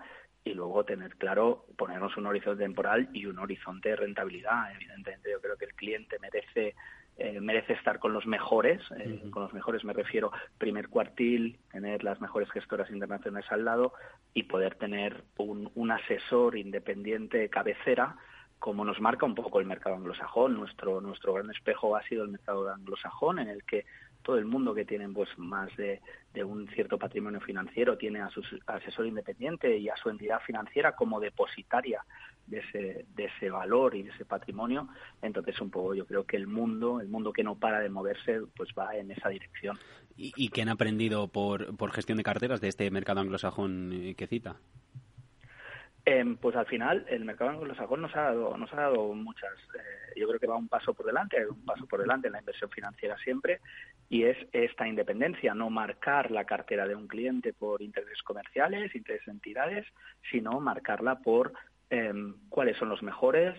y 0.49 0.53
luego 0.53 0.83
tener 0.83 1.15
claro, 1.15 1.65
ponernos 1.77 2.15
un 2.17 2.25
horizonte 2.25 2.63
temporal 2.63 3.09
y 3.13 3.25
un 3.25 3.39
horizonte 3.39 3.89
de 3.89 3.95
rentabilidad. 3.95 4.73
Evidentemente, 4.75 5.31
yo 5.31 5.39
creo 5.41 5.57
que 5.57 5.65
el 5.65 5.73
cliente 5.73 6.17
merece 6.19 6.75
eh, 7.21 7.41
merece 7.41 7.73
estar 7.73 7.99
con 7.99 8.13
los 8.13 8.25
mejores, 8.25 8.81
eh, 8.97 9.29
con 9.29 9.43
los 9.43 9.53
mejores 9.53 9.83
me 9.83 9.91
refiero 9.91 10.31
primer 10.57 10.87
cuartil, 10.87 11.59
tener 11.69 12.01
las 12.01 12.21
mejores 12.21 12.49
gestoras 12.49 12.89
internacionales 12.91 13.51
al 13.51 13.65
lado 13.65 13.91
y 14.33 14.43
poder 14.43 14.75
tener 14.75 15.25
un, 15.35 15.69
un 15.75 15.91
asesor 15.91 16.57
independiente 16.57 17.49
cabecera 17.49 18.15
como 18.57 18.85
nos 18.85 18.99
marca 18.99 19.25
un 19.25 19.35
poco 19.35 19.59
el 19.59 19.65
mercado 19.65 19.95
anglosajón. 19.95 20.55
Nuestro, 20.55 21.01
nuestro 21.01 21.33
gran 21.33 21.49
espejo 21.49 21.95
ha 21.95 22.03
sido 22.03 22.23
el 22.23 22.29
mercado 22.29 22.69
anglosajón, 22.69 23.39
en 23.39 23.49
el 23.49 23.63
que 23.63 23.85
todo 24.23 24.37
el 24.37 24.45
mundo 24.45 24.73
que 24.73 24.85
tiene 24.85 25.07
pues 25.09 25.29
más 25.37 25.69
de, 25.77 26.01
un 26.43 26.67
cierto 26.69 26.97
patrimonio 26.97 27.41
financiero 27.41 27.97
tiene 27.97 28.21
a 28.21 28.29
su 28.29 28.41
asesor 28.65 29.07
independiente 29.07 29.77
y 29.77 29.89
a 29.89 29.97
su 29.97 30.09
entidad 30.09 30.39
financiera 30.45 30.95
como 30.95 31.19
depositaria 31.19 32.03
de 32.47 32.59
ese, 32.59 33.05
de 33.15 33.25
ese 33.25 33.49
valor 33.49 33.95
y 33.95 34.03
de 34.03 34.11
ese 34.11 34.25
patrimonio. 34.25 34.87
Entonces, 35.21 35.59
un 35.59 35.69
poco 35.69 35.93
yo 35.95 36.05
creo 36.05 36.25
que 36.25 36.37
el 36.37 36.47
mundo, 36.47 37.01
el 37.01 37.09
mundo 37.09 37.33
que 37.33 37.43
no 37.43 37.55
para 37.55 37.79
de 37.79 37.89
moverse, 37.89 38.41
pues 38.55 38.69
va 38.77 38.95
en 38.95 39.11
esa 39.11 39.29
dirección. 39.29 39.77
¿Y, 40.15 40.33
y 40.35 40.49
qué 40.49 40.61
han 40.61 40.69
aprendido 40.69 41.27
por, 41.27 41.75
por 41.75 41.91
gestión 41.91 42.17
de 42.17 42.23
carteras 42.23 42.61
de 42.61 42.69
este 42.69 42.89
mercado 42.91 43.19
anglosajón 43.19 43.91
eh, 43.93 44.15
que 44.15 44.27
cita? 44.27 44.57
Em, 46.11 46.37
pues 46.37 46.55
al 46.55 46.65
final 46.65 47.05
el 47.07 47.23
mercado 47.23 47.51
anglosajón 47.51 48.01
nos 48.01 48.15
ha 48.15 48.21
dado, 48.21 48.57
nos 48.57 48.73
ha 48.73 48.77
dado 48.77 49.13
muchas. 49.13 49.53
Eh, 49.75 50.19
yo 50.19 50.27
creo 50.27 50.39
que 50.39 50.47
va 50.47 50.55
un 50.55 50.67
paso 50.67 50.91
por 50.95 51.05
delante, 51.05 51.45
un 51.45 51.63
paso 51.63 51.85
por 51.85 52.01
delante 52.01 52.25
en 52.25 52.33
la 52.33 52.39
inversión 52.39 52.71
financiera 52.71 53.15
siempre, 53.19 53.59
y 54.09 54.23
es 54.23 54.35
esta 54.51 54.87
independencia, 54.87 55.53
no 55.53 55.69
marcar 55.69 56.31
la 56.31 56.45
cartera 56.45 56.87
de 56.87 56.95
un 56.95 57.07
cliente 57.07 57.53
por 57.53 57.83
intereses 57.83 58.23
comerciales, 58.23 58.95
intereses 58.95 59.27
de 59.27 59.33
entidades, 59.33 59.85
sino 60.31 60.59
marcarla 60.59 61.19
por 61.19 61.53
em, 61.91 62.33
cuáles 62.49 62.75
son 62.77 62.89
los 62.89 63.03
mejores, 63.03 63.55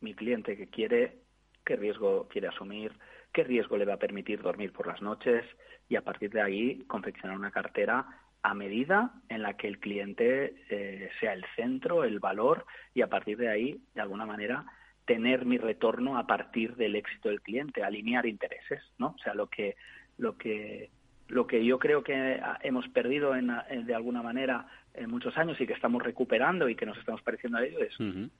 mi 0.00 0.14
cliente 0.14 0.56
que 0.56 0.68
quiere, 0.68 1.18
qué 1.66 1.76
riesgo 1.76 2.28
quiere 2.28 2.48
asumir, 2.48 2.92
qué 3.30 3.44
riesgo 3.44 3.76
le 3.76 3.84
va 3.84 3.94
a 3.94 3.98
permitir 3.98 4.40
dormir 4.40 4.72
por 4.72 4.86
las 4.86 5.02
noches, 5.02 5.44
y 5.86 5.96
a 5.96 6.02
partir 6.02 6.30
de 6.30 6.40
ahí 6.40 6.82
confeccionar 6.86 7.36
una 7.36 7.50
cartera 7.50 8.06
a 8.42 8.54
medida 8.54 9.12
en 9.28 9.42
la 9.42 9.56
que 9.56 9.68
el 9.68 9.78
cliente 9.78 10.54
eh, 10.70 11.10
sea 11.20 11.32
el 11.34 11.44
centro, 11.56 12.04
el 12.04 12.20
valor 12.20 12.64
y 12.94 13.02
a 13.02 13.08
partir 13.08 13.36
de 13.36 13.48
ahí, 13.48 13.80
de 13.94 14.00
alguna 14.00 14.26
manera, 14.26 14.64
tener 15.04 15.44
mi 15.44 15.58
retorno 15.58 16.18
a 16.18 16.26
partir 16.26 16.76
del 16.76 16.96
éxito 16.96 17.28
del 17.28 17.42
cliente, 17.42 17.82
alinear 17.82 18.26
intereses, 18.26 18.82
¿no? 18.98 19.08
O 19.08 19.18
sea, 19.18 19.34
lo 19.34 19.48
que 19.48 19.76
lo 20.18 20.36
que 20.36 20.90
lo 21.28 21.46
que 21.46 21.64
yo 21.64 21.78
creo 21.78 22.02
que 22.02 22.40
hemos 22.62 22.88
perdido 22.88 23.36
en, 23.36 23.52
de 23.86 23.94
alguna 23.94 24.22
manera 24.22 24.66
en 24.94 25.08
muchos 25.10 25.36
años 25.36 25.60
y 25.60 25.66
que 25.66 25.72
estamos 25.72 26.02
recuperando 26.02 26.68
y 26.68 26.74
que 26.74 26.86
nos 26.86 26.98
estamos 26.98 27.22
pareciendo 27.22 27.58
a 27.58 27.64
ello 27.64 27.78
es 27.78 27.96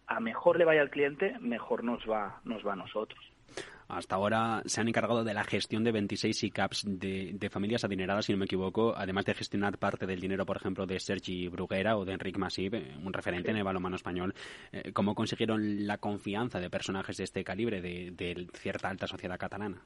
a 0.06 0.20
mejor 0.20 0.58
le 0.58 0.64
vaya 0.64 0.80
al 0.80 0.90
cliente, 0.90 1.36
mejor 1.40 1.84
nos 1.84 2.08
va 2.08 2.40
nos 2.44 2.66
va 2.66 2.72
a 2.72 2.76
nosotros. 2.76 3.20
Hasta 3.90 4.14
ahora 4.14 4.62
se 4.66 4.80
han 4.80 4.86
encargado 4.86 5.24
de 5.24 5.34
la 5.34 5.42
gestión 5.42 5.82
de 5.82 5.90
26 5.90 6.44
ICAPs 6.44 6.84
de, 6.86 7.32
de, 7.34 7.50
familias 7.50 7.82
adineradas, 7.84 8.26
si 8.26 8.32
no 8.32 8.38
me 8.38 8.44
equivoco, 8.44 8.94
además 8.96 9.24
de 9.24 9.34
gestionar 9.34 9.78
parte 9.78 10.06
del 10.06 10.20
dinero, 10.20 10.46
por 10.46 10.56
ejemplo, 10.56 10.86
de 10.86 11.00
Sergi 11.00 11.48
Bruguera 11.48 11.96
o 11.96 12.04
de 12.04 12.12
Enric 12.12 12.38
Masip, 12.38 12.74
eh, 12.74 12.94
un 13.04 13.12
referente 13.12 13.50
en 13.50 13.56
el 13.56 13.64
balonmano 13.64 13.96
español. 13.96 14.32
Eh, 14.70 14.92
¿Cómo 14.92 15.16
consiguieron 15.16 15.88
la 15.88 15.98
confianza 15.98 16.60
de 16.60 16.70
personajes 16.70 17.16
de 17.16 17.24
este 17.24 17.42
calibre 17.42 17.80
de, 17.80 18.46
cierta 18.54 18.88
alta 18.88 19.08
sociedad 19.08 19.38
catalana? 19.38 19.82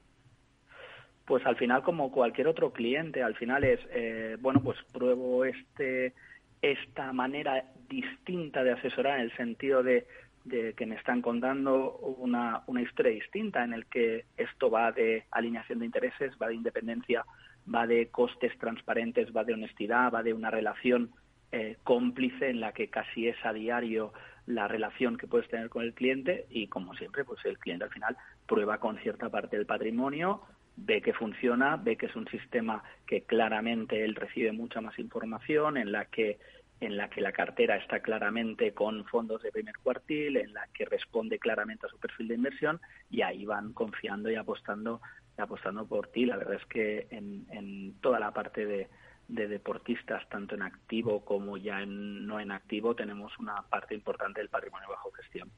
Pues 1.25 1.45
al 1.47 1.57
final, 1.57 1.83
como 1.83 2.13
cualquier 2.13 2.49
otro 2.49 2.75
cliente, 2.75 3.23
al 3.23 3.35
final 3.37 3.65
es, 3.65 3.81
eh, 3.91 4.37
bueno, 4.39 4.61
pues 4.63 4.77
pruebo 4.93 5.47
este 5.47 6.13
esta 6.61 7.13
manera 7.13 7.63
distinta 7.89 8.65
de 8.65 8.73
asesorar 8.73 9.19
en 9.19 9.27
el 9.27 9.37
sentido 9.37 9.83
de 9.83 10.07
de 10.45 10.75
que 10.75 10.87
me 10.87 10.97
están 10.97 11.23
contando 11.23 11.97
una, 12.19 12.63
una 12.67 12.83
historia 12.83 13.13
distinta 13.13 13.65
en 13.65 13.73
el 13.73 13.87
que 13.87 14.27
esto 14.37 14.71
va 14.71 14.93
de 14.93 15.25
alineación 15.31 15.79
de 15.79 15.87
intereses, 15.87 16.33
va 16.41 16.49
de 16.49 16.55
independencia, 16.55 17.25
va 17.73 17.87
de 17.87 18.09
costes 18.09 18.57
transparentes, 18.59 19.35
va 19.35 19.45
de 19.45 19.55
honestidad, 19.55 20.13
va 20.13 20.23
de 20.23 20.35
una 20.35 20.51
relación 20.51 21.11
eh, 21.51 21.77
cómplice 21.83 22.51
en 22.51 22.61
la 22.61 22.73
que 22.73 22.89
casi 22.89 23.29
es 23.29 23.37
a 23.45 23.53
diario 23.53 24.13
la 24.47 24.69
relación 24.69 25.17
que 25.17 25.27
puedes 25.27 25.49
tener 25.49 25.71
con 25.71 25.83
el 25.83 25.95
cliente 25.95 26.47
y 26.51 26.67
como 26.67 26.95
siempre 26.95 27.25
pues 27.25 27.43
el 27.45 27.59
cliente 27.59 27.85
al 27.85 27.91
final 27.91 28.17
prueba 28.47 28.79
con 28.79 28.99
cierta 28.99 29.31
parte 29.31 29.57
del 29.57 29.65
patrimonio 29.65 30.43
ve 30.77 31.01
que 31.01 31.13
funciona, 31.13 31.77
ve 31.77 31.97
que 31.97 32.07
es 32.07 32.17
un 32.17 32.27
sistema 32.29 32.83
que 33.07 33.23
claramente 33.23 34.05
él 34.05 34.15
recibe 34.15 34.53
mucha 34.53 34.81
más 34.81 34.99
información, 34.99 35.77
en 35.77 35.93
la 35.93 36.07
que 36.07 36.39
en 36.85 36.97
la 36.97 37.09
que 37.09 37.21
la 37.21 37.33
cartera 37.33 37.77
está 37.77 38.01
claramente 38.01 38.73
con 38.75 39.05
fondos 39.07 39.43
de 39.43 39.53
primer 39.53 39.77
cuartil, 39.79 40.37
en 40.37 40.53
la 40.53 40.69
que 40.75 40.85
responde 40.85 41.39
claramente 41.39 41.87
a 41.87 41.89
su 41.89 41.99
perfil 41.99 42.29
de 42.29 42.35
inversión 42.35 42.81
y 43.11 43.23
ahí 43.23 43.45
van 43.45 43.73
confiando 43.73 44.31
y 44.31 44.37
apostando, 44.37 45.01
apostando 45.37 45.87
por 45.87 46.09
ti. 46.09 46.27
La 46.27 46.37
verdad 46.37 46.55
es 46.55 46.67
que 46.67 47.07
en, 47.11 47.47
en 47.51 47.95
toda 48.01 48.21
la 48.21 48.33
parte 48.33 48.67
de, 48.67 48.89
de 49.29 49.49
deportistas, 49.49 50.29
tanto 50.29 50.55
en 50.55 50.63
activo 50.63 51.25
como 51.25 51.57
ya 51.57 51.81
en, 51.81 52.27
no 52.27 52.41
en 52.41 52.53
activo, 52.53 52.95
tenemos 52.95 53.33
una 53.39 53.63
parte 53.63 53.95
importante 53.95 54.41
del 54.41 54.49
patrimonio 54.49 54.89
bajo 54.89 55.11
gestión. 55.13 55.51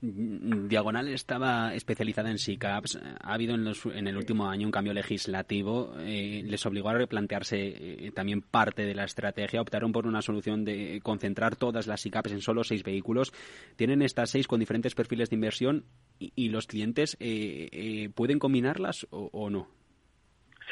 Diagonal 0.00 1.08
estaba 1.08 1.74
especializada 1.74 2.30
en 2.30 2.38
SICAPs. 2.38 2.98
Ha 3.20 3.34
habido 3.34 3.54
en, 3.54 4.06
el 4.06 4.16
último 4.16 4.48
año 4.48 4.66
un 4.66 4.72
cambio 4.72 4.92
legislativo. 4.92 5.94
Eh, 5.98 6.42
les 6.44 6.64
obligó 6.66 6.88
a 6.88 6.94
replantearse 6.94 8.06
eh, 8.06 8.12
también 8.12 8.42
parte 8.42 8.86
de 8.86 8.94
la 8.94 9.04
estrategia. 9.04 9.60
Optaron 9.60 9.92
por 9.92 10.06
una 10.06 10.22
solución 10.22 10.64
de 10.64 11.00
concentrar 11.02 11.56
todas 11.56 11.86
las 11.86 12.00
SICAPs 12.00 12.32
en 12.32 12.40
solo 12.40 12.64
seis 12.64 12.82
vehículos. 12.82 13.32
Tienen 13.76 14.02
estas 14.02 14.30
seis 14.30 14.46
con 14.46 14.60
diferentes 14.60 14.94
perfiles 14.94 15.30
de 15.30 15.36
inversión 15.36 15.84
y, 16.18 16.48
los 16.50 16.66
clientes 16.66 17.16
eh, 17.20 18.10
pueden 18.14 18.38
combinarlas 18.38 19.06
o 19.10 19.48
no. 19.50 19.79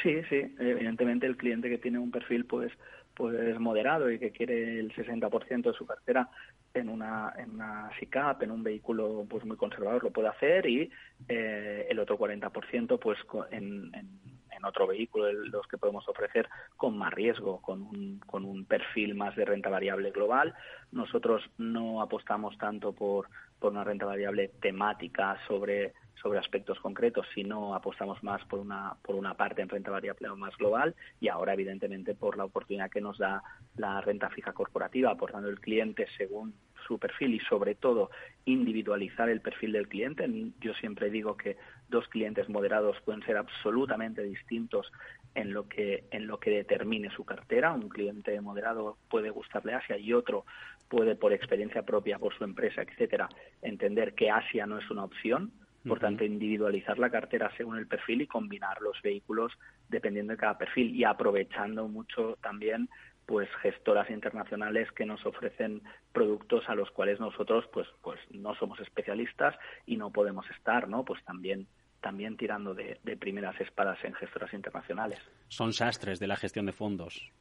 Sí, 0.01 0.21
sí, 0.29 0.55
evidentemente 0.59 1.25
el 1.25 1.37
cliente 1.37 1.69
que 1.69 1.77
tiene 1.77 1.99
un 1.99 2.11
perfil 2.11 2.45
pues 2.45 2.71
pues 3.15 3.59
moderado 3.59 4.09
y 4.09 4.17
que 4.17 4.31
quiere 4.31 4.79
el 4.79 4.93
60% 4.93 5.71
de 5.71 5.77
su 5.77 5.85
cartera 5.85 6.29
en 6.73 6.87
una 6.87 7.33
en 7.37 7.51
una 7.51 7.89
SICAP, 7.99 8.43
en 8.43 8.51
un 8.51 8.63
vehículo 8.63 9.25
pues 9.29 9.43
muy 9.43 9.57
conservador 9.57 10.03
lo 10.03 10.11
puede 10.11 10.29
hacer 10.29 10.65
y 10.67 10.89
eh, 11.27 11.85
el 11.89 11.99
otro 11.99 12.17
40% 12.17 12.97
pues 12.97 13.19
en, 13.51 13.91
en, 13.93 14.28
otro 14.65 14.87
vehículo 14.87 15.31
los 15.31 15.67
que 15.67 15.77
podemos 15.77 16.07
ofrecer 16.07 16.47
con 16.77 16.97
más 16.97 17.13
riesgo, 17.13 17.61
con 17.61 17.81
un, 17.81 18.19
con 18.25 18.45
un 18.45 18.65
perfil 18.65 19.15
más 19.15 19.35
de 19.35 19.45
renta 19.45 19.69
variable 19.69 20.11
global. 20.11 20.53
Nosotros 20.91 21.43
no 21.57 22.01
apostamos 22.01 22.57
tanto 22.57 22.93
por, 22.93 23.27
una 23.61 23.83
renta 23.83 24.05
variable 24.05 24.51
temática 24.61 25.37
sobre 25.47 25.93
sobre 26.21 26.39
aspectos 26.39 26.77
concretos, 26.79 27.25
si 27.33 27.43
no 27.43 27.73
apostamos 27.73 28.21
más 28.23 28.43
por 28.45 28.59
una, 28.59 28.95
por 29.01 29.15
una 29.15 29.35
parte 29.35 29.61
en 29.61 29.69
renta 29.69 29.89
variable 29.89 30.27
más 30.35 30.55
global 30.57 30.93
y 31.21 31.29
ahora 31.29 31.53
evidentemente 31.53 32.13
por 32.13 32.37
la 32.37 32.45
oportunidad 32.45 32.91
que 32.91 32.99
nos 32.99 33.17
da 33.17 33.41
la 33.77 34.01
renta 34.01 34.29
fija 34.29 34.51
corporativa, 34.51 35.11
aportando 35.11 35.47
el 35.47 35.61
cliente 35.61 36.07
según 36.17 36.53
su 36.87 36.99
perfil 36.99 37.35
y 37.35 37.39
sobre 37.41 37.75
todo 37.75 38.09
individualizar 38.45 39.29
el 39.29 39.41
perfil 39.41 39.73
del 39.73 39.87
cliente. 39.87 40.27
Yo 40.59 40.73
siempre 40.73 41.09
digo 41.09 41.37
que 41.37 41.57
dos 41.89 42.07
clientes 42.07 42.49
moderados 42.49 42.97
pueden 43.01 43.23
ser 43.23 43.37
absolutamente 43.37 44.23
distintos 44.23 44.91
en 45.35 45.53
lo 45.53 45.67
que 45.67 46.05
en 46.11 46.27
lo 46.27 46.39
que 46.39 46.51
determine 46.51 47.09
su 47.11 47.23
cartera. 47.25 47.73
Un 47.73 47.89
cliente 47.89 48.39
moderado 48.41 48.97
puede 49.09 49.29
gustarle 49.29 49.73
Asia 49.73 49.97
y 49.97 50.13
otro 50.13 50.45
puede 50.87 51.15
por 51.15 51.33
experiencia 51.33 51.83
propia, 51.83 52.17
por 52.17 52.35
su 52.35 52.43
empresa, 52.43 52.81
etcétera, 52.81 53.29
entender 53.61 54.15
que 54.15 54.31
Asia 54.31 54.65
no 54.65 54.79
es 54.79 54.89
una 54.89 55.03
opción 55.03 55.51
por 55.87 55.99
tanto, 55.99 56.25
individualizar 56.25 56.99
la 56.99 57.09
cartera 57.09 57.51
según 57.55 57.77
el 57.77 57.87
perfil 57.87 58.21
y 58.21 58.27
combinar 58.27 58.81
los 58.81 59.01
vehículos 59.01 59.53
dependiendo 59.87 60.33
de 60.33 60.37
cada 60.37 60.57
perfil 60.57 60.93
y 60.93 61.05
aprovechando 61.05 61.87
mucho 61.87 62.37
también 62.41 62.89
pues 63.25 63.47
gestoras 63.61 64.09
internacionales 64.09 64.91
que 64.91 65.05
nos 65.05 65.25
ofrecen 65.25 65.81
productos 66.11 66.67
a 66.67 66.75
los 66.75 66.89
cuales 66.91 67.19
nosotros 67.19 67.65
pues 67.71 67.87
pues 68.01 68.19
no 68.31 68.55
somos 68.55 68.79
especialistas 68.79 69.55
y 69.85 69.97
no 69.97 70.11
podemos 70.11 70.49
estar, 70.49 70.87
¿no? 70.89 71.05
Pues 71.05 71.23
también 71.23 71.67
también 72.01 72.37
tirando 72.37 72.73
de, 72.73 72.99
de 73.03 73.17
primeras 73.17 73.59
espadas 73.59 73.97
en 74.03 74.13
gestoras 74.13 74.53
internacionales. 74.53 75.19
Son 75.47 75.73
sastres 75.73 76.19
de 76.19 76.27
la 76.27 76.35
gestión 76.35 76.65
de 76.65 76.71
fondos. 76.71 77.31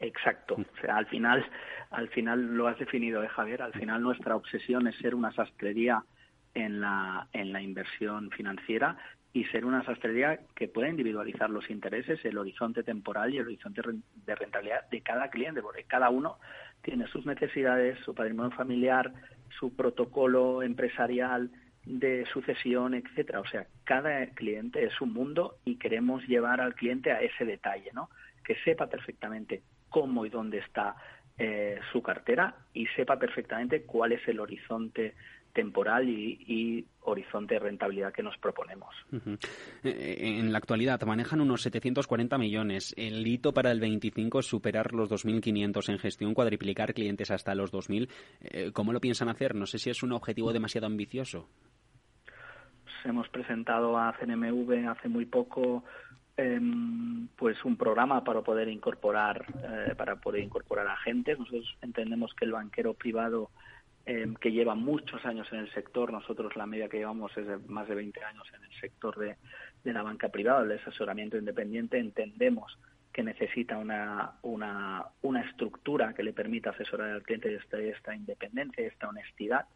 Exacto. 0.00 0.54
O 0.54 0.80
sea, 0.80 0.96
al 0.96 1.06
final, 1.06 1.44
al 1.90 2.08
final 2.08 2.56
lo 2.56 2.68
has 2.68 2.78
definido, 2.78 3.22
¿eh, 3.22 3.28
Javier? 3.28 3.62
Al 3.62 3.72
final 3.72 4.02
nuestra 4.02 4.36
obsesión 4.36 4.86
es 4.86 4.96
ser 4.96 5.14
una 5.14 5.32
sastrería 5.32 6.04
en 6.54 6.80
la, 6.80 7.28
en 7.32 7.52
la 7.52 7.62
inversión 7.62 8.30
financiera 8.30 8.96
y 9.32 9.44
ser 9.46 9.64
una 9.64 9.84
sastrería 9.84 10.40
que 10.54 10.68
pueda 10.68 10.88
individualizar 10.88 11.50
los 11.50 11.68
intereses, 11.70 12.24
el 12.24 12.38
horizonte 12.38 12.82
temporal 12.82 13.34
y 13.34 13.38
el 13.38 13.46
horizonte 13.46 13.82
de 14.24 14.34
rentabilidad 14.34 14.88
de 14.88 15.00
cada 15.02 15.28
cliente, 15.28 15.62
porque 15.62 15.84
cada 15.84 16.10
uno 16.10 16.38
tiene 16.82 17.06
sus 17.08 17.26
necesidades, 17.26 17.98
su 18.04 18.14
patrimonio 18.14 18.56
familiar, 18.56 19.12
su 19.58 19.74
protocolo 19.74 20.62
empresarial 20.62 21.50
de 21.88 22.26
sucesión, 22.32 22.94
etcétera. 22.94 23.40
O 23.40 23.46
sea, 23.46 23.66
cada 23.84 24.26
cliente 24.26 24.84
es 24.84 25.00
un 25.00 25.12
mundo 25.12 25.56
y 25.64 25.76
queremos 25.76 26.22
llevar 26.28 26.60
al 26.60 26.74
cliente 26.74 27.10
a 27.10 27.20
ese 27.22 27.44
detalle, 27.44 27.90
¿no? 27.94 28.10
Que 28.44 28.56
sepa 28.64 28.86
perfectamente 28.88 29.62
cómo 29.88 30.26
y 30.26 30.28
dónde 30.28 30.58
está 30.58 30.96
eh, 31.38 31.78
su 31.92 32.02
cartera 32.02 32.54
y 32.74 32.86
sepa 32.88 33.18
perfectamente 33.18 33.82
cuál 33.82 34.12
es 34.12 34.26
el 34.28 34.40
horizonte 34.40 35.14
temporal 35.52 36.08
y, 36.08 36.86
horizonte 37.00 37.54
de 37.54 37.60
rentabilidad 37.60 38.12
que 38.12 38.22
nos 38.22 38.36
proponemos. 38.36 38.94
Eh, 39.82 40.36
en 40.38 40.52
la 40.52 40.58
actualidad 40.58 41.00
manejan 41.02 41.40
unos 41.40 41.62
740 41.62 42.36
millones. 42.36 42.94
El 42.98 43.26
hito 43.26 43.54
para 43.54 43.72
el 43.72 43.80
25 43.80 44.40
es 44.40 44.46
superar 44.46 44.92
los 44.92 45.10
2.500 45.10 45.88
en 45.88 45.98
gestión, 45.98 46.34
cuadriplicar 46.34 46.92
clientes 46.92 47.30
hasta 47.30 47.54
los 47.54 47.72
2.000. 47.72 48.08
Eh, 48.42 48.70
¿Cómo 48.72 48.92
lo 48.92 49.00
piensan 49.00 49.30
hacer? 49.30 49.54
No 49.54 49.64
sé 49.64 49.78
si 49.78 49.90
es 49.90 50.02
un 50.02 50.12
objetivo 50.12 50.52
demasiado 50.52 50.86
ambicioso. 50.86 51.48
Hemos 53.04 53.28
presentado 53.28 53.98
a 53.98 54.12
CNMV 54.14 54.88
hace 54.88 55.08
muy 55.08 55.26
poco 55.26 55.84
em, 56.36 57.28
pues 57.36 57.64
un 57.64 57.76
programa 57.76 58.24
para 58.24 58.42
poder 58.42 58.68
incorporar 58.68 59.44
eh, 59.62 59.94
para 59.96 60.16
poder 60.16 60.42
incorporar 60.42 60.86
agentes. 60.86 61.38
Nosotros 61.38 61.76
entendemos 61.82 62.34
que 62.34 62.44
el 62.44 62.52
banquero 62.52 62.94
privado 62.94 63.50
Em, 64.10 64.36
que 64.36 64.50
lleva 64.50 64.74
muchos 64.74 65.22
años 65.26 65.46
en 65.52 65.58
el 65.58 65.70
sector. 65.74 66.10
Nosotros 66.10 66.56
la 66.56 66.64
media 66.64 66.88
que 66.88 66.96
llevamos 66.96 67.30
es 67.36 67.46
de 67.46 67.58
más 67.58 67.86
de 67.88 67.94
20 67.94 68.24
años 68.24 68.46
en 68.56 68.64
el 68.64 68.80
sector 68.80 69.18
de, 69.18 69.36
la 69.84 70.02
banca 70.02 70.30
privada, 70.30 70.62
el 70.62 70.72
asesoramiento 70.72 71.36
independiente. 71.36 71.98
Entendemos 71.98 72.78
que 73.12 73.22
necesita 73.22 73.76
una, 73.76 74.32
una, 74.40 75.04
una 75.20 75.42
estructura 75.42 76.14
que 76.14 76.22
le 76.22 76.32
permita 76.32 76.70
asesorar 76.70 77.10
al 77.10 77.22
cliente 77.22 77.50
desde 77.50 77.90
esta 77.90 78.14
independencia, 78.14 78.86
esta 78.86 79.10
honestidad. 79.10 79.66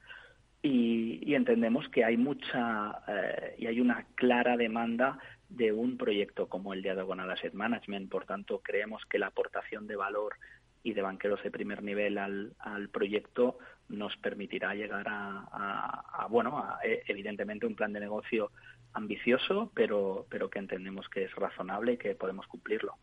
Y, 0.63 1.35
entendemos 1.35 1.89
que 1.89 2.05
hay 2.05 2.17
mucha 2.17 3.03
eh, 3.09 3.57
y 3.59 3.67
hay 3.67 3.81
una 3.81 4.07
clara 4.15 4.57
demanda 4.57 5.19
de 5.49 5.73
un 5.73 5.97
proyecto 5.97 6.49
como 6.49 6.73
el 6.73 6.83
de 6.83 6.95
Diagonal 6.95 7.31
Asset 7.31 7.55
Management. 7.55 8.11
Por 8.11 8.27
tanto, 8.27 8.61
creemos 8.61 9.05
que 9.07 9.19
la 9.19 9.29
aportación 9.29 9.87
de 9.87 9.97
valor 9.97 10.37
y 10.85 10.93
de 10.93 11.03
banqueros 11.03 11.43
de 11.43 11.51
primer 11.51 11.83
nivel 11.83 12.19
al, 12.19 12.55
al 12.59 12.89
proyecto 12.91 13.59
nos 13.89 14.17
permitirá 14.17 14.75
llegar 14.75 15.07
a, 15.09 16.27
bueno, 16.31 16.59
a, 16.59 16.79
e, 16.85 17.03
evidentemente 17.07 17.67
un 17.67 17.75
plan 17.75 17.93
de 17.93 18.01
negocio 18.01 18.51
ambicioso, 18.95 19.71
pero, 19.75 20.27
pero 20.29 20.51
que 20.51 20.59
entendemos 20.59 21.09
que 21.09 21.25
es 21.25 21.35
razonable 21.35 21.95
y 21.95 21.97
que 21.97 22.15
podemos 22.15 22.47
cumplirlo. 22.47 22.95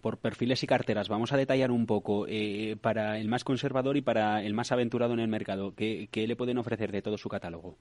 Por 0.00 0.18
perfiles 0.18 0.62
y 0.62 0.66
carteras, 0.66 1.08
vamos 1.08 1.32
a 1.32 1.36
detallar 1.36 1.70
un 1.70 1.86
poco 1.86 2.26
eh, 2.28 2.76
para 2.80 3.18
el 3.18 3.28
más 3.28 3.44
conservador 3.44 3.96
y 3.96 4.02
para 4.02 4.42
el 4.42 4.54
más 4.54 4.72
aventurado 4.72 5.14
en 5.14 5.20
el 5.20 5.28
mercado. 5.28 5.74
¿Qué, 5.74 6.08
¿Qué 6.10 6.26
le 6.26 6.36
pueden 6.36 6.58
ofrecer 6.58 6.92
de 6.92 7.02
todo 7.02 7.18
su 7.18 7.28
catálogo? 7.28 7.76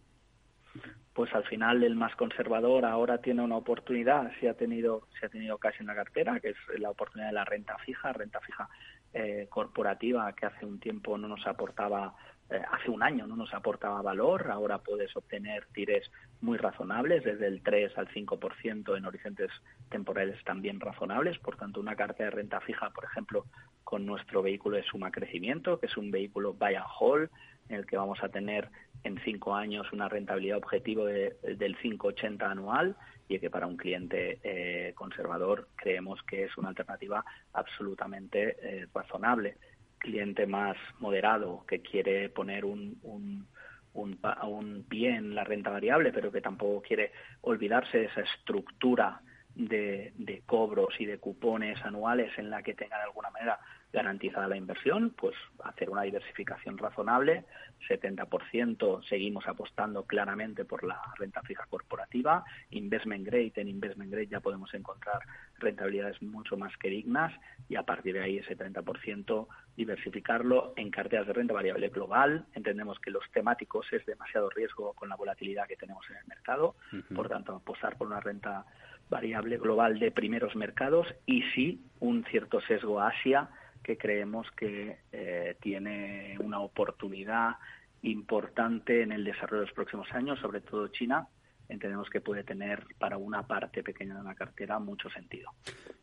pues 1.20 1.34
al 1.34 1.44
final 1.44 1.84
el 1.84 1.96
más 1.96 2.16
conservador 2.16 2.86
ahora 2.86 3.18
tiene 3.18 3.42
una 3.42 3.58
oportunidad, 3.58 4.32
si 4.40 4.48
ha 4.48 4.54
tenido, 4.54 5.08
si 5.20 5.26
ha 5.26 5.30
tenido 5.30 5.58
casi 5.58 5.80
en 5.82 5.88
la 5.88 5.96
cartera, 5.96 6.40
que 6.40 6.52
es 6.52 6.58
la 6.78 6.92
oportunidad 6.92 7.28
de 7.28 7.34
la 7.34 7.44
renta 7.44 7.78
fija, 7.80 8.14
renta 8.14 8.40
fija 8.40 8.70
eh, 9.14 9.48
corporativa 9.50 10.32
que 10.34 10.46
hace 10.46 10.66
un 10.66 10.80
tiempo 10.80 11.18
no 11.18 11.28
nos 11.28 11.46
aportaba, 11.46 12.16
eh, 12.50 12.62
hace 12.72 12.90
un 12.90 13.04
año 13.04 13.28
no 13.28 13.36
nos 13.36 13.54
aportaba 13.54 14.02
valor, 14.02 14.50
ahora 14.50 14.80
puedes 14.80 15.16
obtener 15.16 15.68
tires 15.74 16.10
muy 16.42 16.58
razonables, 16.58 17.24
desde 17.24 17.48
el 17.48 17.62
3 17.62 17.98
al 17.98 18.08
5% 18.08 18.98
en 18.98 19.06
horizontes 19.06 19.52
temporales 19.90 20.44
también 20.44 20.80
razonables, 20.80 21.38
por 21.40 21.58
tanto 21.58 21.80
una 21.80 21.96
carta 21.96 22.24
de 22.24 22.32
renta 22.32 22.60
fija, 22.62 22.90
por 22.90 23.06
ejemplo, 23.06 23.46
con 23.84 24.06
nuestro 24.06 24.42
vehículo 24.42 24.78
de 24.78 24.84
suma 24.84 25.12
crecimiento, 25.12 25.80
que 25.80 25.86
es 25.86 25.98
un 25.98 26.12
vehículo 26.12 26.54
buy 26.54 26.76
and 26.76 26.86
hold, 27.00 27.30
en 27.70 27.76
el 27.76 27.86
que 27.86 27.98
vamos 27.98 28.24
a 28.24 28.30
tener 28.30 28.70
en 29.04 29.20
cinco 29.24 29.56
años 29.56 29.92
una 29.94 30.10
rentabilidad 30.10 30.58
objetivo 30.58 31.06
de, 31.06 31.38
del 31.44 31.78
5,80 31.78 32.50
anual 32.50 32.96
y 33.28 33.40
que 33.40 33.50
para 33.50 33.68
un 33.68 33.78
cliente 33.78 34.40
eh, 34.44 34.94
conservador 34.96 35.68
creemos 35.76 36.22
que 36.24 36.46
es 36.46 36.58
una 36.58 36.70
alternativa 36.70 37.24
absolutamente 37.54 38.58
eh, 38.62 38.88
razonable. 38.94 39.58
Cliente 40.00 40.48
más 40.48 40.78
moderado 41.00 41.66
que 41.68 41.82
quiere 41.82 42.30
poner 42.30 42.66
un, 42.66 42.98
un, 43.04 43.48
un, 43.94 44.86
pie 44.88 45.16
en 45.16 45.36
la 45.36 45.44
renta 45.44 45.70
variable, 45.70 46.12
pero 46.12 46.32
que 46.32 46.42
tampoco 46.42 46.82
quiere 46.82 47.12
olvidarse 47.42 47.98
de 47.98 48.06
esa 48.06 48.22
estructura 48.22 49.22
de, 49.56 50.14
de, 50.18 50.42
cobros 50.46 50.96
y 51.00 51.06
de 51.06 51.18
cupones 51.18 51.84
anuales 51.84 52.32
en 52.38 52.50
la 52.50 52.64
que 52.64 52.76
tenga 52.76 52.98
de 52.98 53.04
alguna 53.04 53.30
manera 53.30 53.60
garantizada 53.92 54.48
la 54.48 54.58
inversión, 54.58 55.12
pues 55.18 55.36
hacer 55.64 55.90
una 55.90 56.04
diversificación 56.04 56.78
razonable, 56.78 57.46
70% 57.88 59.04
seguimos 59.08 59.48
apostando 59.48 60.04
claramente 60.06 60.64
por 60.64 60.84
la 60.84 61.02
renta 61.18 61.42
fija 61.42 61.66
corporativa, 61.70 62.44
investment 62.70 63.26
grade, 63.26 63.54
en 63.56 63.68
investment 63.68 64.12
grade 64.12 64.28
ya 64.28 64.42
podemos 64.42 64.74
encontrar 64.74 65.22
rentabilidades 65.58 66.22
mucho 66.22 66.56
más 66.56 66.76
que 66.78 66.90
dignas 66.90 67.34
y 67.68 67.76
a 67.76 67.84
partir 67.84 68.14
de 68.14 68.22
ahí 68.22 68.38
ese 68.38 68.56
30% 68.56 69.48
diversificarlo 69.80 70.74
en 70.76 70.92
carteras 70.92 71.26
de 71.26 71.32
renta 71.32 71.54
variable 71.54 71.88
global, 71.88 72.46
entendemos 72.54 73.00
que 73.00 73.12
los 73.12 73.24
temáticos 73.32 73.88
es 73.94 74.06
demasiado 74.06 74.50
riesgo 74.50 74.92
con 74.92 75.08
la 75.08 75.16
volatilidad 75.16 75.70
que 75.70 75.78
tenemos 75.78 76.06
en 76.10 76.18
el 76.18 76.28
mercado, 76.28 76.76
por 77.16 77.30
tanto 77.30 77.56
apostar 77.56 77.98
por 77.98 78.08
una 78.08 78.20
renta 78.20 78.66
variable 79.10 79.58
global 79.58 79.98
de 79.98 80.12
primeros 80.12 80.54
mercados 80.58 81.08
y 81.26 81.44
sí 81.54 81.82
un 82.02 82.26
cierto 82.26 82.60
sesgo 82.60 83.00
a 83.00 83.08
Asia 83.08 83.48
que 83.82 83.98
creemos 83.98 84.52
que 84.52 84.98
eh, 85.14 85.56
tiene 85.62 86.36
una 86.42 86.60
oportunidad 86.60 87.56
importante 88.02 89.02
en 89.02 89.14
el 89.14 89.24
desarrollo 89.24 89.62
de 89.62 89.68
los 89.68 89.76
próximos 89.76 90.12
años, 90.12 90.40
sobre 90.40 90.60
todo 90.60 90.90
China, 90.90 91.30
entendemos 91.70 92.10
que 92.10 92.20
puede 92.20 92.44
tener 92.44 92.86
para 92.98 93.18
una 93.18 93.48
parte 93.48 93.84
pequeña 93.84 94.18
de 94.18 94.24
la 94.24 94.36
cartera 94.36 94.80
mucho 94.80 95.10
sentido. 95.10 95.52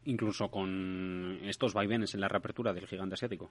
Incluso 0.05 0.51
con 0.51 1.41
estos 1.43 1.75
vaivenes 1.75 2.15
en 2.15 2.21
la 2.21 2.29
reapertura 2.29 2.73
del 2.73 2.87
gigante 2.87 3.15
asiático. 3.15 3.51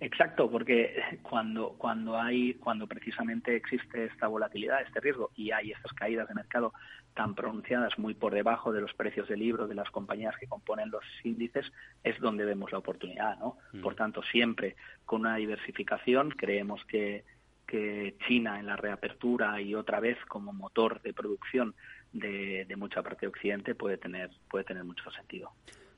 Exacto, 0.00 0.50
porque 0.50 0.94
cuando, 1.22 1.74
cuando 1.78 2.20
hay, 2.20 2.54
cuando 2.54 2.86
precisamente 2.86 3.56
existe 3.56 4.04
esta 4.04 4.26
volatilidad, 4.26 4.82
este 4.82 5.00
riesgo, 5.00 5.30
y 5.34 5.52
hay 5.52 5.72
estas 5.72 5.92
caídas 5.94 6.28
de 6.28 6.34
mercado 6.34 6.74
tan 7.14 7.34
pronunciadas 7.34 7.98
muy 7.98 8.12
por 8.12 8.34
debajo 8.34 8.72
de 8.72 8.82
los 8.82 8.92
precios 8.92 9.26
del 9.26 9.40
libro 9.40 9.66
de 9.66 9.74
las 9.74 9.90
compañías 9.90 10.36
que 10.38 10.46
componen 10.46 10.90
los 10.90 11.04
índices, 11.24 11.72
es 12.04 12.20
donde 12.20 12.44
vemos 12.44 12.72
la 12.72 12.78
oportunidad, 12.78 13.38
¿no? 13.38 13.56
Mm. 13.72 13.80
Por 13.80 13.94
tanto, 13.94 14.22
siempre 14.22 14.76
con 15.06 15.22
una 15.22 15.36
diversificación 15.36 16.30
creemos 16.30 16.84
que, 16.84 17.24
que 17.66 18.16
China 18.26 18.58
en 18.58 18.66
la 18.66 18.76
reapertura 18.76 19.60
y 19.60 19.74
otra 19.74 20.00
vez 20.00 20.18
como 20.28 20.52
motor 20.52 21.02
de 21.02 21.12
producción 21.12 21.74
de, 22.12 22.64
de 22.66 22.76
mucha 22.76 23.02
parte 23.02 23.26
de 23.26 23.28
Occidente 23.28 23.74
puede 23.74 23.98
tener, 23.98 24.30
puede 24.48 24.64
tener 24.64 24.84
mucho 24.84 25.10
sentido. 25.10 25.50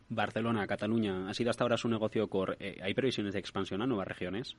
Barcelona, 0.08 0.66
Cataluña, 0.66 1.28
¿ha 1.28 1.34
sido 1.34 1.50
hasta 1.50 1.64
ahora 1.64 1.76
su 1.76 1.88
negocio 1.88 2.28
core? 2.28 2.56
Eh, 2.60 2.78
¿Hay 2.82 2.94
previsiones 2.94 3.34
de 3.34 3.40
expansión 3.40 3.82
a 3.82 3.86
nuevas 3.86 4.08
regiones? 4.08 4.56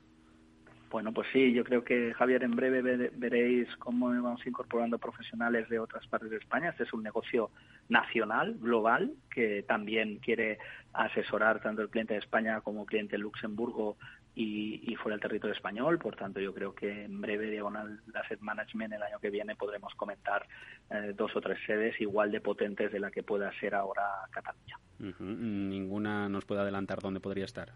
Bueno, 0.90 1.12
pues 1.12 1.28
sí, 1.32 1.52
yo 1.52 1.62
creo 1.62 1.84
que 1.84 2.12
Javier, 2.14 2.42
en 2.42 2.56
breve 2.56 3.10
veréis 3.14 3.68
cómo 3.76 4.08
vamos 4.08 4.44
incorporando 4.44 4.98
profesionales 4.98 5.68
de 5.68 5.78
otras 5.78 6.04
partes 6.08 6.30
de 6.30 6.38
España. 6.38 6.70
Este 6.70 6.82
es 6.82 6.92
un 6.92 7.04
negocio 7.04 7.50
nacional, 7.88 8.56
global, 8.58 9.12
que 9.32 9.62
también 9.62 10.18
quiere 10.18 10.58
asesorar 10.92 11.60
tanto 11.62 11.82
el 11.82 11.90
cliente 11.90 12.14
de 12.14 12.20
España 12.20 12.60
como 12.60 12.80
el 12.82 12.86
cliente 12.88 13.12
de 13.12 13.22
Luxemburgo 13.22 13.98
y, 14.34 14.94
fuera 14.96 15.16
del 15.16 15.22
territorio 15.22 15.54
español. 15.54 15.98
Por 15.98 16.16
tanto, 16.16 16.40
yo 16.40 16.54
creo 16.54 16.74
que 16.74 17.04
en 17.04 17.20
breve, 17.20 17.50
Diagonal 17.50 18.00
Asset 18.14 18.40
Management, 18.40 18.94
el 18.94 19.02
año 19.02 19.18
que 19.18 19.30
viene, 19.30 19.56
podremos 19.56 19.94
comentar 19.94 20.46
eh, 20.90 21.12
dos 21.16 21.34
o 21.36 21.40
tres 21.40 21.58
sedes 21.66 22.00
igual 22.00 22.30
de 22.30 22.40
potentes 22.40 22.92
de 22.92 23.00
la 23.00 23.10
que 23.10 23.22
pueda 23.22 23.52
ser 23.58 23.74
ahora 23.74 24.04
Cataluña. 24.30 24.78
¿Ninguna 25.18 26.28
nos 26.28 26.44
puede 26.44 26.60
adelantar 26.60 27.00
dónde 27.00 27.20
podría 27.20 27.44
estar? 27.44 27.72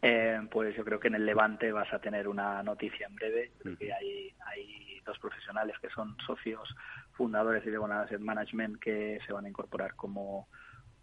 Eh, 0.00 0.40
pues 0.50 0.76
yo 0.76 0.84
creo 0.84 1.00
que 1.00 1.08
en 1.08 1.16
el 1.16 1.26
Levante 1.26 1.72
vas 1.72 1.92
a 1.92 1.98
tener 1.98 2.28
una 2.28 2.62
noticia 2.62 3.06
en 3.06 3.14
breve. 3.14 3.52
hay, 3.80 4.32
hay 4.46 5.00
dos 5.04 5.18
profesionales 5.18 5.76
que 5.80 5.90
son 5.90 6.16
socios 6.26 6.74
fundadores 7.12 7.64
de 7.64 7.70
Diagonal 7.70 8.04
Asset 8.04 8.20
Management 8.20 8.78
que 8.78 9.18
se 9.26 9.32
van 9.32 9.46
a 9.46 9.48
incorporar 9.48 9.94
como 9.96 10.48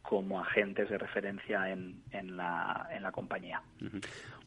como 0.07 0.39
agentes 0.39 0.89
de 0.89 0.97
referencia 0.97 1.69
en, 1.69 2.03
en, 2.11 2.37
la, 2.37 2.87
en 2.91 3.01
la 3.01 3.11
compañía. 3.11 3.61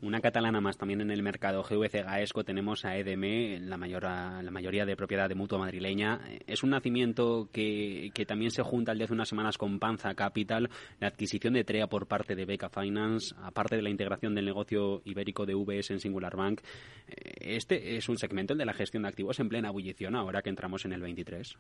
Una 0.00 0.20
catalana 0.20 0.60
más 0.60 0.78
también 0.78 1.00
en 1.00 1.10
el 1.10 1.22
mercado 1.22 1.62
GVC 1.62 2.04
Gaesco 2.04 2.44
tenemos 2.44 2.84
a 2.84 2.96
EDM, 2.96 3.66
la, 3.68 3.76
mayor, 3.76 4.04
la 4.04 4.50
mayoría 4.50 4.86
de 4.86 4.94
propiedad 4.94 5.28
de 5.28 5.34
mutua 5.34 5.58
madrileña. 5.58 6.20
Es 6.46 6.62
un 6.62 6.70
nacimiento 6.70 7.48
que, 7.52 8.10
que 8.14 8.24
también 8.24 8.52
se 8.52 8.62
junta 8.62 8.92
el 8.92 8.98
de 8.98 9.08
unas 9.10 9.28
semanas 9.28 9.58
con 9.58 9.80
Panza 9.80 10.14
Capital, 10.14 10.70
la 11.00 11.08
adquisición 11.08 11.54
de 11.54 11.64
TREA 11.64 11.88
por 11.88 12.06
parte 12.06 12.36
de 12.36 12.44
Beca 12.44 12.68
Finance, 12.68 13.34
aparte 13.42 13.76
de 13.76 13.82
la 13.82 13.90
integración 13.90 14.34
del 14.34 14.44
negocio 14.44 15.02
ibérico 15.04 15.44
de 15.44 15.54
VS 15.54 15.90
en 15.90 16.00
Singular 16.00 16.36
Bank. 16.36 16.60
Este 17.06 17.96
es 17.96 18.08
un 18.08 18.16
segmento, 18.16 18.52
el 18.52 18.58
de 18.58 18.66
la 18.66 18.74
gestión 18.74 19.02
de 19.02 19.08
activos, 19.08 19.40
en 19.40 19.48
plena 19.48 19.68
ebullición 19.68 20.14
ahora 20.14 20.42
que 20.42 20.50
entramos 20.50 20.84
en 20.84 20.92
el 20.92 21.00
23. 21.00 21.58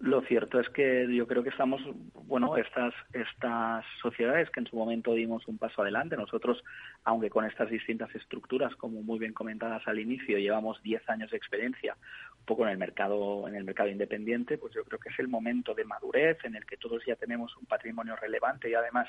Lo 0.00 0.22
cierto 0.22 0.58
es 0.58 0.68
que 0.70 1.06
yo 1.14 1.26
creo 1.26 1.42
que 1.42 1.50
estamos, 1.50 1.82
bueno, 2.14 2.56
estas, 2.56 2.94
estas 3.12 3.84
sociedades 4.00 4.48
que 4.48 4.60
en 4.60 4.66
su 4.66 4.74
momento 4.74 5.12
dimos 5.12 5.46
un 5.46 5.58
paso 5.58 5.82
adelante, 5.82 6.16
nosotros, 6.16 6.64
aunque 7.04 7.28
con 7.28 7.44
estas 7.44 7.68
distintas 7.68 8.14
estructuras, 8.14 8.74
como 8.76 9.02
muy 9.02 9.18
bien 9.18 9.34
comentadas 9.34 9.86
al 9.86 9.98
inicio, 9.98 10.38
llevamos 10.38 10.82
10 10.82 11.06
años 11.10 11.30
de 11.30 11.36
experiencia, 11.36 11.98
un 12.38 12.44
poco 12.46 12.64
en 12.64 12.70
el 12.70 12.78
mercado, 12.78 13.46
en 13.46 13.56
el 13.56 13.64
mercado 13.64 13.90
independiente, 13.90 14.56
pues 14.56 14.72
yo 14.72 14.84
creo 14.84 14.98
que 14.98 15.10
es 15.10 15.18
el 15.18 15.28
momento 15.28 15.74
de 15.74 15.84
madurez 15.84 16.38
en 16.44 16.56
el 16.56 16.64
que 16.64 16.78
todos 16.78 17.04
ya 17.04 17.16
tenemos 17.16 17.54
un 17.58 17.66
patrimonio 17.66 18.16
relevante 18.16 18.70
y 18.70 18.74
además 18.74 19.06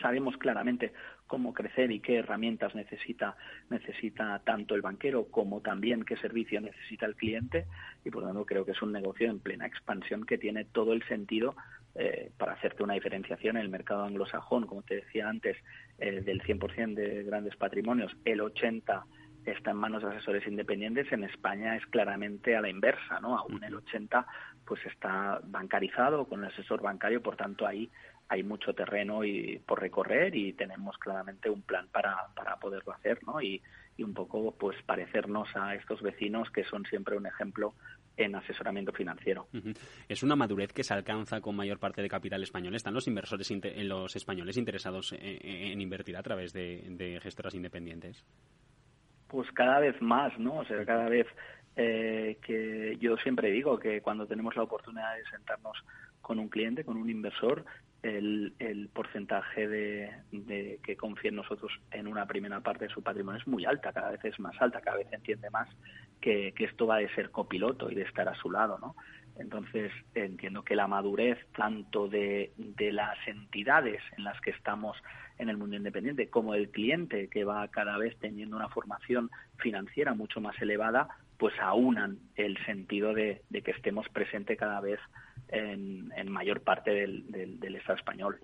sabemos 0.00 0.36
claramente 0.36 0.92
cómo 1.26 1.52
crecer 1.52 1.90
y 1.90 2.00
qué 2.00 2.16
herramientas 2.16 2.74
necesita 2.74 3.36
necesita 3.70 4.40
tanto 4.44 4.74
el 4.74 4.82
banquero 4.82 5.26
como 5.30 5.60
también 5.60 6.04
qué 6.04 6.16
servicio 6.16 6.60
necesita 6.60 7.06
el 7.06 7.16
cliente. 7.16 7.66
Y 8.04 8.10
por 8.10 8.22
lo 8.22 8.28
tanto 8.28 8.46
creo 8.46 8.64
que 8.64 8.72
es 8.72 8.82
un 8.82 8.92
negocio 8.92 9.30
en 9.30 9.40
plena 9.40 9.66
expansión 9.66 10.24
que 10.24 10.38
tiene 10.38 10.64
todo 10.64 10.92
el 10.92 11.02
sentido 11.04 11.54
eh, 11.94 12.30
para 12.38 12.52
hacerte 12.52 12.82
una 12.82 12.94
diferenciación 12.94 13.56
en 13.56 13.62
el 13.62 13.68
mercado 13.70 14.04
anglosajón 14.04 14.66
como 14.66 14.82
te 14.82 14.96
decía 14.96 15.28
antes 15.28 15.56
eh, 15.98 16.20
del 16.20 16.42
100% 16.42 16.94
de 16.94 17.24
grandes 17.24 17.56
patrimonios 17.56 18.16
el 18.24 18.40
80 18.40 19.04
está 19.46 19.70
en 19.70 19.78
manos 19.78 20.02
de 20.02 20.10
asesores 20.10 20.46
independientes 20.46 21.10
en 21.10 21.24
España 21.24 21.76
es 21.76 21.84
claramente 21.86 22.54
a 22.54 22.60
la 22.60 22.68
inversa 22.68 23.18
no 23.20 23.36
aún 23.36 23.64
el 23.64 23.74
80 23.74 24.26
pues 24.64 24.84
está 24.86 25.40
bancarizado 25.42 26.26
con 26.26 26.44
el 26.44 26.52
asesor 26.52 26.82
bancario 26.82 27.22
por 27.22 27.36
tanto 27.36 27.66
ahí 27.66 27.90
hay 28.28 28.42
mucho 28.42 28.74
terreno 28.74 29.24
y 29.24 29.58
por 29.66 29.80
recorrer 29.80 30.34
y 30.36 30.52
tenemos 30.52 30.98
claramente 30.98 31.48
un 31.48 31.62
plan 31.62 31.88
para, 31.90 32.28
para 32.34 32.56
poderlo 32.56 32.92
hacer, 32.92 33.20
¿no? 33.24 33.40
Y, 33.40 33.62
y 33.96 34.02
un 34.04 34.14
poco 34.14 34.52
pues 34.52 34.76
parecernos 34.86 35.48
a 35.56 35.74
estos 35.74 36.00
vecinos 36.00 36.50
que 36.50 36.64
son 36.64 36.84
siempre 36.86 37.16
un 37.16 37.26
ejemplo 37.26 37.74
en 38.16 38.34
asesoramiento 38.34 38.92
financiero. 38.92 39.48
Es 40.08 40.22
una 40.22 40.36
madurez 40.36 40.72
que 40.72 40.84
se 40.84 40.94
alcanza 40.94 41.40
con 41.40 41.56
mayor 41.56 41.78
parte 41.78 42.02
de 42.02 42.08
capital 42.08 42.42
español. 42.42 42.74
¿Están 42.74 42.94
los 42.94 43.06
inversores, 43.06 43.50
los 43.84 44.16
españoles 44.16 44.56
interesados 44.56 45.14
en, 45.18 45.80
invertir 45.80 46.16
a 46.16 46.22
través 46.22 46.52
de, 46.52 47.18
gestoras 47.22 47.54
independientes? 47.54 48.24
Pues 49.28 49.50
cada 49.52 49.78
vez 49.78 50.00
más, 50.00 50.36
¿no? 50.38 50.58
O 50.58 50.64
sea, 50.64 50.84
cada 50.84 51.08
vez 51.08 51.26
eh, 51.76 52.38
que 52.42 52.96
yo 53.00 53.16
siempre 53.18 53.50
digo 53.50 53.78
que 53.78 54.00
cuando 54.00 54.26
tenemos 54.26 54.56
la 54.56 54.62
oportunidad 54.62 55.16
de 55.16 55.24
sentarnos 55.30 55.76
con 56.28 56.38
un 56.38 56.50
cliente, 56.50 56.84
con 56.84 56.98
un 56.98 57.08
inversor, 57.08 57.64
el, 58.02 58.90
porcentaje 58.92 59.66
de, 59.66 60.78
que 60.84 60.94
confía 60.94 61.30
en 61.30 61.36
nosotros 61.36 61.72
en 61.90 62.06
una 62.06 62.26
primera 62.26 62.60
parte 62.60 62.84
de 62.84 62.90
su 62.90 63.02
patrimonio 63.02 63.40
es 63.40 63.46
muy 63.46 63.64
alta, 63.64 63.94
cada 63.94 64.10
vez 64.10 64.22
es 64.26 64.38
más 64.38 64.54
alta, 64.60 64.82
cada 64.82 64.98
vez 64.98 65.06
entiende 65.10 65.48
más 65.48 65.70
que, 66.20 66.52
esto 66.58 66.86
va 66.86 66.98
de 66.98 67.08
ser 67.14 67.30
copiloto 67.30 67.90
y 67.90 67.94
de 67.94 68.02
estar 68.02 68.28
a 68.28 68.34
su 68.34 68.50
lado, 68.50 68.78
¿no? 68.78 68.94
Entonces 69.38 69.90
entiendo 70.14 70.64
que 70.64 70.76
la 70.76 70.86
madurez 70.86 71.38
tanto 71.56 72.08
de, 72.08 72.52
de 72.58 72.92
las 72.92 73.16
entidades 73.26 74.02
en 74.18 74.24
las 74.24 74.38
que 74.42 74.50
estamos 74.50 74.98
en 75.38 75.48
el 75.48 75.56
mundo 75.56 75.76
independiente 75.76 76.28
como 76.28 76.52
del 76.52 76.68
cliente 76.68 77.28
que 77.28 77.44
va 77.44 77.66
cada 77.68 77.96
vez 77.96 78.18
teniendo 78.18 78.54
una 78.54 78.68
formación 78.68 79.30
financiera 79.56 80.12
mucho 80.12 80.42
más 80.42 80.60
elevada, 80.60 81.08
pues 81.38 81.54
aunan 81.60 82.18
el 82.34 82.58
sentido 82.66 83.14
de, 83.14 83.42
que 83.50 83.70
estemos 83.70 84.08
presentes 84.08 84.58
cada 84.58 84.80
vez 84.80 84.98
en, 85.50 86.30
mayor 86.30 86.60
parte 86.62 86.90
del, 86.90 87.58
del, 87.58 87.76
Estado 87.76 87.96
español. 87.96 88.38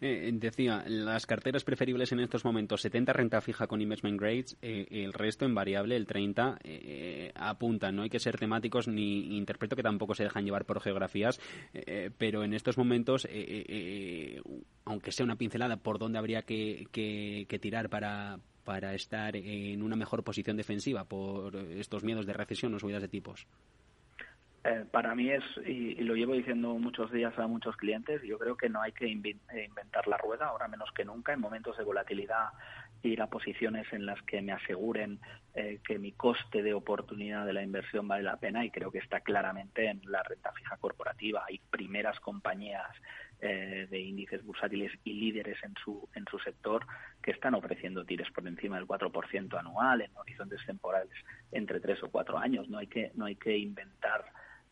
Eh, 0.00 0.30
decía, 0.34 0.84
las 0.86 1.26
carteras 1.26 1.64
preferibles 1.64 2.12
en 2.12 2.20
estos 2.20 2.44
momentos, 2.44 2.80
70 2.82 3.12
renta 3.12 3.40
fija 3.40 3.66
con 3.66 3.80
investment 3.80 4.20
grades, 4.20 4.56
eh, 4.62 4.86
el 4.90 5.12
resto 5.12 5.44
en 5.44 5.54
variable, 5.54 5.96
el 5.96 6.06
30, 6.06 6.58
eh, 6.64 7.32
apuntan. 7.34 7.96
No 7.96 8.02
hay 8.02 8.10
que 8.10 8.18
ser 8.18 8.38
temáticos 8.38 8.88
ni 8.88 9.36
interpreto 9.36 9.76
que 9.76 9.82
tampoco 9.82 10.14
se 10.14 10.24
dejan 10.24 10.44
llevar 10.44 10.64
por 10.64 10.80
geografías, 10.80 11.40
pero 12.18 12.42
en 12.42 12.54
estos 12.54 12.78
momentos, 12.78 13.28
aunque 14.84 15.12
sea 15.12 15.24
una 15.24 15.36
pincelada 15.36 15.76
por 15.76 15.98
dónde 15.98 16.18
habría 16.18 16.42
que 16.42 17.58
tirar 17.60 17.88
para 17.88 18.38
para 18.68 18.92
estar 18.92 19.34
en 19.34 19.82
una 19.82 19.96
mejor 19.96 20.22
posición 20.22 20.58
defensiva 20.58 21.06
por 21.06 21.56
estos 21.56 22.04
miedos 22.04 22.26
de 22.26 22.34
recesión 22.34 22.74
o 22.74 22.78
subidas 22.78 23.00
de 23.00 23.08
tipos? 23.08 23.46
Eh, 24.68 24.84
para 24.90 25.14
mí 25.14 25.30
es, 25.30 25.42
y, 25.66 25.94
lo 26.02 26.14
llevo 26.14 26.34
diciendo 26.34 26.74
muchos 26.74 27.10
días 27.10 27.36
a 27.38 27.46
muchos 27.46 27.74
clientes, 27.76 28.20
yo 28.22 28.38
creo 28.38 28.54
que 28.56 28.68
no 28.68 28.82
hay 28.82 28.92
que 28.92 29.06
eh, 29.06 29.10
inventar 29.10 30.06
la 30.06 30.18
rueda, 30.18 30.48
ahora 30.48 30.68
menos 30.68 30.90
que 30.92 31.06
nunca, 31.06 31.32
en 31.32 31.40
momentos 31.40 31.78
de 31.78 31.84
volatilidad, 31.84 32.50
ir 33.02 33.22
a 33.22 33.28
posiciones 33.28 33.90
en 33.92 34.04
las 34.04 34.20
que 34.22 34.42
me 34.42 34.52
aseguren 34.52 35.20
eh, 35.54 35.80
que 35.86 35.98
mi 35.98 36.12
coste 36.12 36.62
de 36.62 36.74
oportunidad 36.74 37.46
de 37.46 37.54
la 37.54 37.62
inversión 37.62 38.06
vale 38.08 38.24
la 38.24 38.36
pena 38.36 38.62
y 38.62 38.70
creo 38.70 38.90
que 38.90 38.98
está 38.98 39.20
claramente 39.20 39.88
en 39.88 40.02
la 40.04 40.22
renta 40.22 40.52
fija 40.52 40.76
corporativa. 40.76 41.44
Hay 41.48 41.60
primeras 41.70 42.20
compañías 42.20 42.88
eh, 43.40 43.86
de 43.88 44.00
índices 44.00 44.44
bursátiles 44.44 44.92
y 45.04 45.14
líderes 45.14 45.56
en 45.62 45.74
su, 45.82 46.08
en 46.14 46.26
su 46.30 46.38
sector 46.40 46.84
que 47.22 47.30
están 47.30 47.54
ofreciendo 47.54 48.04
tires 48.04 48.30
por 48.32 48.46
encima 48.46 48.76
del 48.76 48.86
4% 48.86 49.58
anual 49.58 50.02
en 50.02 50.14
horizontes 50.16 50.60
temporales 50.66 51.14
entre 51.52 51.80
tres 51.80 52.02
o 52.02 52.10
cuatro 52.10 52.36
años. 52.36 52.68
No 52.68 52.78
hay 52.78 52.88
que, 52.88 53.12
no 53.14 53.24
hay 53.24 53.36
que 53.36 53.56
inventar 53.56 54.24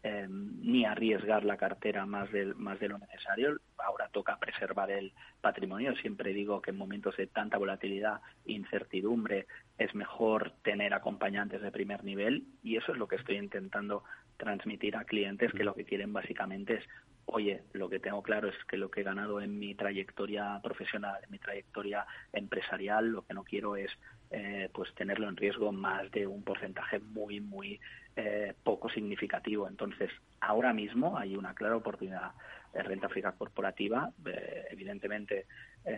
eh, 0.09 0.28
ni 0.28 0.84
arriesgar 0.84 1.44
la 1.44 1.57
cartera 1.57 2.07
más 2.07 2.30
de, 2.30 2.54
más 2.54 2.78
de 2.78 2.88
lo 2.88 2.96
necesario. 2.98 3.59
Ahora 3.76 4.09
toca 4.12 4.38
preservar 4.38 4.88
el 4.92 5.12
patrimonio. 5.40 5.96
Siempre 5.96 6.32
digo 6.32 6.62
que 6.62 6.70
en 6.70 6.76
momentos 6.76 7.16
de 7.16 7.26
tanta 7.26 7.59
volatilidad 7.59 8.20
e 8.44 8.52
incertidumbre 8.52 9.48
es 9.78 9.92
mejor 9.96 10.52
tener 10.62 10.94
acompañantes 10.94 11.61
de 11.61 11.72
primer 11.72 12.04
nivel 12.04 12.44
y 12.62 12.76
eso 12.76 12.92
es 12.92 12.98
lo 12.98 13.09
que 13.09 13.16
estoy 13.16 13.36
intentando 13.36 14.04
transmitir 14.36 14.96
a 14.96 15.04
clientes 15.04 15.52
que 15.52 15.64
lo 15.64 15.74
que 15.74 15.84
quieren 15.84 16.12
básicamente 16.12 16.74
es 16.74 16.84
oye, 17.28 17.64
lo 17.72 17.88
que 17.88 17.98
tengo 17.98 18.22
claro 18.22 18.48
es 18.48 18.54
que 18.68 18.76
lo 18.76 18.88
que 18.88 19.00
he 19.00 19.02
ganado 19.02 19.40
en 19.40 19.59
mi 19.59 19.74
trayectoria 19.74 20.61
profesional, 20.62 21.16
en 21.24 21.32
mi 21.32 21.40
trayectoria 21.40 22.07
empresarial, 22.32 23.09
lo 23.09 23.22
que 23.22 23.34
no 23.34 23.42
quiero 23.42 23.74
es 23.74 23.90
eh, 24.30 24.70
pues 24.72 24.94
tenerlo 24.94 25.28
en 25.28 25.36
riesgo 25.36 25.72
más 25.72 26.09
de 26.12 26.28
un 26.28 26.44
porcentaje 26.44 27.00
muy, 27.00 27.40
muy 27.40 27.80
eh, 28.16 28.54
poco 28.64 28.88
significativo. 28.88 29.68
Entonces, 29.68 30.10
ahora 30.40 30.72
mismo 30.72 31.18
hay 31.18 31.36
una 31.36 31.54
clara 31.54 31.76
oportunidad 31.76 32.32
de 32.72 32.82
renta 32.82 33.08
fija 33.08 33.32
corporativa. 33.32 34.10
Eh, 34.24 34.64
evidentemente, 34.70 35.46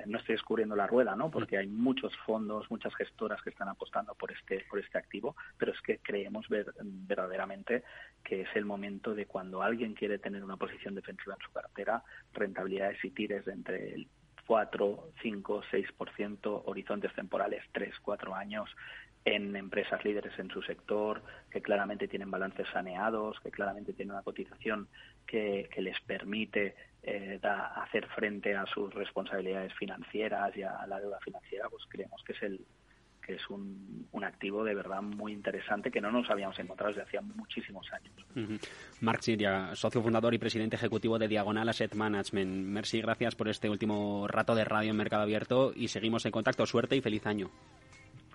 no 0.04 0.18
estoy 0.18 0.34
descubriendo 0.34 0.76
la 0.76 0.86
rueda, 0.86 1.16
¿no? 1.16 1.30
Porque 1.30 1.56
hay 1.56 1.66
muchos 1.66 2.14
fondos, 2.26 2.70
muchas 2.70 2.94
gestoras 2.94 3.40
que 3.40 3.48
están 3.48 3.68
apostando 3.68 4.14
por 4.14 4.30
este, 4.30 4.66
por 4.68 4.78
este 4.78 4.98
activo, 4.98 5.34
pero 5.56 5.72
es 5.72 5.80
que 5.80 5.98
creemos 5.98 6.46
ver, 6.50 6.74
verdaderamente 6.82 7.84
que 8.22 8.42
es 8.42 8.48
el 8.54 8.66
momento 8.66 9.14
de 9.14 9.24
cuando 9.24 9.62
alguien 9.62 9.94
quiere 9.94 10.18
tener 10.18 10.44
una 10.44 10.58
posición 10.58 10.94
defensiva 10.94 11.34
en 11.34 11.40
su 11.40 11.50
cartera, 11.52 12.02
rentabilidades 12.34 13.02
y 13.02 13.10
tires 13.10 13.46
de 13.46 13.52
entre 13.52 13.94
el 13.94 14.08
4, 14.48 15.12
5, 15.22 15.62
6%, 15.70 16.62
horizontes 16.64 17.14
temporales 17.14 17.62
3, 17.72 17.94
4 18.00 18.34
años 18.34 18.70
en 19.34 19.56
empresas 19.56 20.04
líderes 20.04 20.38
en 20.38 20.50
su 20.50 20.62
sector, 20.62 21.22
que 21.50 21.60
claramente 21.60 22.08
tienen 22.08 22.30
balances 22.30 22.66
saneados, 22.72 23.38
que 23.40 23.50
claramente 23.50 23.92
tienen 23.92 24.12
una 24.12 24.22
cotización 24.22 24.88
que, 25.26 25.68
les 25.76 26.00
permite 26.00 26.74
eh, 27.02 27.38
hacer 27.42 28.06
frente 28.08 28.54
a 28.54 28.66
sus 28.66 28.92
responsabilidades 28.94 29.72
financieras 29.74 30.56
y 30.56 30.62
a 30.62 30.86
la 30.86 31.00
deuda 31.00 31.18
financiera, 31.20 31.68
pues 31.68 31.84
creemos 31.88 32.22
que 32.24 32.32
es 32.32 32.42
el, 32.42 32.60
que 33.28 33.34
es 33.34 33.50
un, 33.50 34.08
activo 34.24 34.64
de 34.64 34.74
verdad 34.74 35.00
muy 35.00 35.32
interesante 35.32 35.90
que 35.90 36.00
no 36.00 36.10
nos 36.10 36.28
habíamos 36.28 36.58
encontrado 36.58 36.92
desde 36.92 37.02
hacía 37.02 37.20
muchísimos 37.20 37.86
años. 37.92 38.60
Marc 39.00 39.20
Siria, 39.20 39.74
socio 39.74 40.02
fundador 40.02 40.34
y 40.34 40.38
presidente 40.38 40.76
ejecutivo 40.76 41.18
de 41.18 41.28
Diagonal 41.28 41.68
Asset 41.68 41.94
Management. 41.94 42.66
Merci, 42.66 43.00
gracias 43.00 43.34
por 43.34 43.48
este 43.48 43.70
último 43.70 44.26
rato 44.28 44.54
de 44.54 44.64
radio 44.64 44.90
en 44.90 44.96
Mercado 44.96 45.22
Abierto 45.22 45.72
y 45.74 45.88
seguimos 45.88 46.26
en 46.26 46.32
contacto. 46.32 46.66
Suerte 46.66 46.96
y 46.96 47.00
feliz 47.00 47.26
año. 47.26 47.50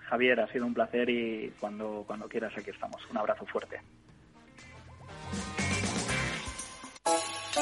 Javier, 0.08 0.40
ha 0.40 0.52
sido 0.52 0.66
un 0.66 0.74
placer 0.74 1.08
y 1.08 1.52
cuando, 1.58 2.04
cuando 2.06 2.28
quieras 2.28 2.52
aquí 2.56 2.70
estamos. 2.70 3.00
Un 3.10 3.18
abrazo 3.18 3.46
fuerte. 3.46 3.80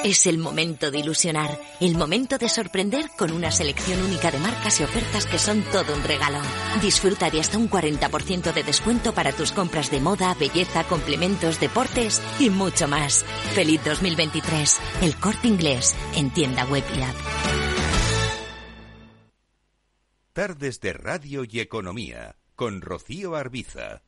Es 0.05 0.27
el 0.27 0.39
momento 0.39 0.91
de 0.91 0.99
ilusionar, 0.99 1.51
el 1.81 1.97
momento 1.97 2.37
de 2.37 2.49
sorprender 2.49 3.05
con 3.17 3.31
una 3.31 3.53
selección 3.53 4.03
única 4.03 4.33
de 4.33 4.39
marcas 4.39 4.81
y 4.81 4.85
ofertas 4.85 5.27
que 5.27 5.39
son 5.39 5.63
todo 5.71 5.95
un 5.95 6.03
regalo. 6.03 6.39
Disfruta 6.81 7.31
de 7.31 7.39
hasta 7.39 7.57
un 7.57 7.71
40% 7.71 8.53
de 8.53 8.65
descuento 8.65 9.15
para 9.15 9.31
tus 9.31 9.53
compras 9.53 9.93
de 9.93 10.01
moda, 10.01 10.35
belleza, 10.35 10.83
complementos, 10.85 11.61
deportes 11.61 12.21
y 12.41 12.51
mucho 12.51 12.89
más. 12.89 13.25
Feliz 13.55 13.81
2023. 13.85 14.81
El 15.03 15.17
corte 15.17 15.47
inglés 15.47 15.95
en 16.17 16.31
tienda 16.31 16.65
web 16.65 16.83
y 16.97 17.03
app. 17.03 17.72
Tardes 20.35 20.81
de 20.81 20.95
Radio 20.95 21.45
y 21.45 21.61
Economía 21.61 22.37
con 22.57 22.81
Rocío 22.81 23.37
Arbiza. 23.37 24.01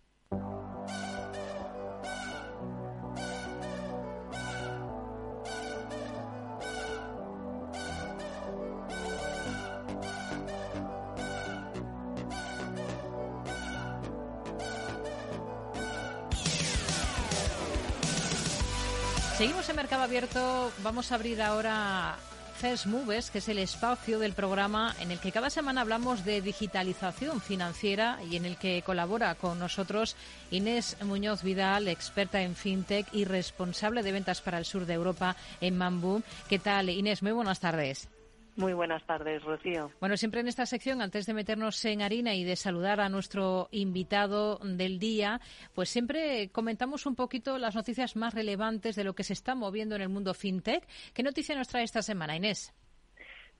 Seguimos 19.37 19.69
en 19.69 19.77
Mercado 19.77 20.05
Abierto. 20.05 20.73
Vamos 20.83 21.13
a 21.13 21.17
abrir 21.17 21.43
ahora 21.43 22.17
First 22.55 22.87
Moves, 22.87 23.31
que 23.31 23.39
es 23.39 23.49
el 23.49 23.59
espacio 23.59 24.19
del 24.19 24.33
programa 24.33 24.95
en 25.01 25.11
el 25.11 25.19
que 25.19 25.33
cada 25.33 25.51
semana 25.51 25.81
hablamos 25.81 26.25
de 26.25 26.41
digitalización 26.41 27.41
financiera 27.41 28.19
y 28.31 28.37
en 28.37 28.45
el 28.45 28.57
que 28.57 28.83
colabora 28.83 29.35
con 29.35 29.59
nosotros 29.59 30.17
Inés 30.51 30.97
Muñoz 31.03 31.43
Vidal, 31.43 31.89
experta 31.89 32.43
en 32.43 32.57
fintech 32.57 33.07
y 33.13 33.25
responsable 33.25 34.03
de 34.03 34.13
ventas 34.13 34.41
para 34.41 34.59
el 34.59 34.65
sur 34.65 34.87
de 34.87 34.95
Europa 34.95 35.37
en 35.61 35.77
Mambú. 35.77 36.23
¿Qué 36.49 36.59
tal, 36.59 36.89
Inés? 36.91 37.23
Muy 37.23 37.33
buenas 37.33 37.61
tardes. 37.61 38.09
Muy 38.57 38.73
buenas 38.73 39.05
tardes, 39.05 39.43
Rocío. 39.43 39.91
Bueno, 39.99 40.17
siempre 40.17 40.41
en 40.41 40.47
esta 40.47 40.65
sección, 40.65 41.03
antes 41.03 41.27
de 41.27 41.35
meternos 41.35 41.85
en 41.85 42.03
harina 42.03 42.35
y 42.35 42.45
de 42.45 42.55
saludar 42.55 43.01
a 43.01 43.09
nuestro 43.09 43.69
invitado 43.73 44.59
del 44.59 45.01
día, 45.01 45.41
pues 45.75 45.89
siempre 45.89 46.51
comentamos 46.53 47.07
un 47.07 47.17
poquito 47.17 47.59
las 47.59 47.75
noticias 47.75 48.15
más 48.15 48.33
relevantes 48.33 48.95
de 48.95 49.03
lo 49.03 49.15
que 49.15 49.25
se 49.25 49.33
está 49.33 49.57
moviendo 49.57 49.97
en 49.97 50.03
el 50.03 50.09
mundo 50.09 50.35
fintech. 50.35 50.87
¿Qué 51.13 51.25
noticia 51.25 51.57
nos 51.57 51.69
trae 51.69 51.83
esta 51.83 52.03
semana, 52.03 52.37
Inés? 52.37 52.73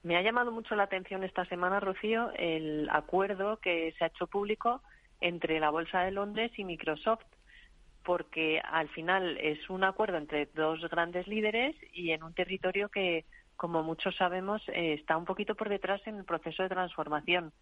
Me 0.03 0.15
ha 0.15 0.21
llamado 0.21 0.51
mucho 0.51 0.75
la 0.75 0.83
atención 0.83 1.23
esta 1.23 1.45
semana, 1.45 1.79
Rocío, 1.79 2.31
el 2.37 2.87
acuerdo 2.89 3.57
que 3.57 3.93
se 3.97 4.05
ha 4.05 4.07
hecho 4.07 4.27
público 4.27 4.81
entre 5.19 5.59
la 5.59 5.71
Bolsa 5.71 6.01
de 6.01 6.11
Londres 6.11 6.51
y 6.57 6.63
Microsoft 6.63 7.25
porque 8.05 8.61
al 8.63 8.87
final 8.89 9.37
es 9.39 9.67
un 9.67 9.83
acuerdo 9.83 10.17
entre 10.17 10.45
dos 10.53 10.79
grandes 10.89 11.27
líderes 11.27 11.75
y 11.91 12.11
en 12.11 12.21
un 12.21 12.33
territorio 12.35 12.89
que 12.89 13.25
como 13.55 13.83
muchos 13.83 14.15
sabemos, 14.15 14.61
eh, 14.69 14.93
está 14.93 15.17
un 15.17 15.25
poquito 15.25 15.55
por 15.55 15.69
detrás 15.69 16.05
en 16.07 16.17
el 16.17 16.25
proceso 16.25 16.63
de 16.63 16.69
transformación. 16.69 17.53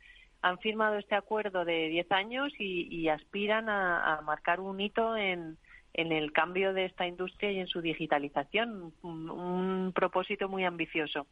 Han 0.41 0.59
firmado 0.59 0.97
este 0.97 1.15
acuerdo 1.15 1.65
de 1.65 1.89
10 1.89 2.11
años 2.11 2.51
y, 2.59 3.07
aspiran 3.07 3.69
a, 3.69 4.21
marcar 4.25 4.59
un 4.59 4.79
hito 4.81 5.15
en, 5.15 5.57
el 5.93 6.31
cambio 6.33 6.73
de 6.73 6.85
esta 6.85 7.07
industria 7.07 7.51
y 7.51 7.59
en 7.59 7.67
su 7.67 7.81
digitalización. 7.81 8.93
Un, 9.03 9.93
propósito 9.95 10.49
muy 10.49 10.65
ambicioso. 10.65 11.27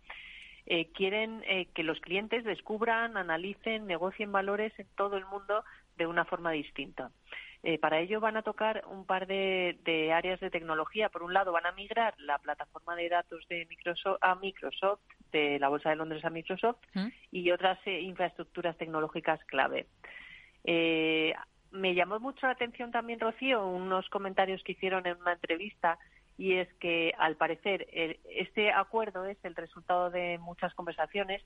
Eh, 0.68 0.92
quieren 0.94 1.44
eh, 1.48 1.68
que 1.74 1.84
los 1.84 2.00
clientes 2.00 2.44
descubran, 2.46 3.18
analicen, 3.18 3.88
negocien 3.88 4.32
valores 4.32 4.72
en 4.80 4.88
todo 4.96 5.18
el 5.18 5.26
mundo 5.26 5.66
de 5.98 6.06
una 6.06 6.24
forma 6.24 6.52
distinta. 6.52 7.12
Eh, 7.64 7.78
para 7.78 8.00
ello 8.00 8.20
van 8.20 8.38
a 8.38 8.42
tocar 8.42 8.84
un 8.90 9.06
par 9.06 9.28
de, 9.28 10.12
áreas 10.14 10.40
de 10.40 10.50
tecnología. 10.50 11.10
Por 11.10 11.24
un 11.24 11.34
lado, 11.34 11.52
van 11.52 11.66
a 11.66 11.72
migrar 11.72 12.16
la 12.20 12.40
plataforma 12.40 12.96
de 12.96 13.10
datos 13.10 13.48
de 13.50 13.66
Microsoft 13.68 14.18
a 14.22 14.36
Microsoft, 14.36 15.02
de 15.32 15.60
la 15.60 15.70
Bolsa 15.70 15.90
de 15.90 15.96
Londres 15.96 16.26
a 16.26 16.30
Microsoft, 16.30 16.80
¿Mm? 16.94 17.08
y 17.32 17.52
otras 17.52 17.80
infraestructuras 17.86 18.78
tecnológicas 18.78 19.44
clave. 19.46 19.88
me 20.64 21.96
llamó 21.96 22.20
mucho 22.20 22.48
la 22.48 22.54
atención 22.54 22.92
también, 22.92 23.20
Rocío, 23.20 23.66
unos 23.66 24.10
comentarios 24.10 24.64
que 24.64 24.74
hicieron 24.74 25.06
en 25.06 25.18
una 25.22 25.34
entrevista 25.34 25.98
y 26.38 26.56
es 26.56 26.74
que 26.80 27.14
al 27.20 27.36
parecer 27.36 27.88
este 28.26 28.72
acuerdo 28.72 29.26
es 29.26 29.38
el 29.44 29.56
resultado 29.56 30.10
de 30.10 30.40
muchas 30.40 30.74
conversaciones 30.74 31.44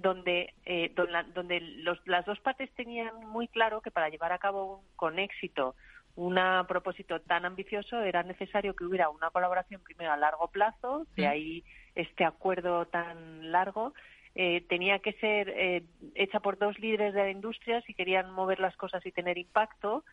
donde, 0.00 0.54
eh, 0.64 0.92
donde 0.94 1.60
las 2.06 2.24
dos 2.24 2.38
partes 2.40 2.70
tenían 2.74 3.26
muy 3.26 3.48
claro 3.48 3.80
que 3.80 3.90
para 3.90 4.08
llevar 4.08 4.32
a 4.32 4.38
cabo 4.38 4.84
con 4.96 5.18
éxito 5.18 5.74
un 6.14 6.36
propósito 6.66 7.20
tan 7.20 7.44
ambicioso 7.44 8.00
era 8.00 8.24
necesario 8.24 8.74
que 8.74 8.84
hubiera 8.84 9.08
una 9.08 9.30
colaboración 9.30 9.80
primero 9.82 10.12
a 10.12 10.16
largo 10.16 10.48
plazo, 10.48 11.06
de 11.14 11.28
ahí 11.28 11.64
este 11.94 12.24
acuerdo 12.24 12.86
tan 12.86 13.52
largo, 13.52 13.94
eh, 14.34 14.62
tenía 14.68 14.98
que 14.98 15.12
ser 15.14 15.48
eh, 15.48 15.84
hecha 16.16 16.40
por 16.40 16.58
dos 16.58 16.76
líderes 16.80 17.14
de 17.14 17.22
la 17.22 17.30
industria 17.30 17.80
si 17.82 17.94
querían 17.94 18.32
mover 18.32 18.58
las 18.58 18.76
cosas 18.76 19.06
y 19.06 19.12
tener 19.12 19.38
impacto, 19.38 20.04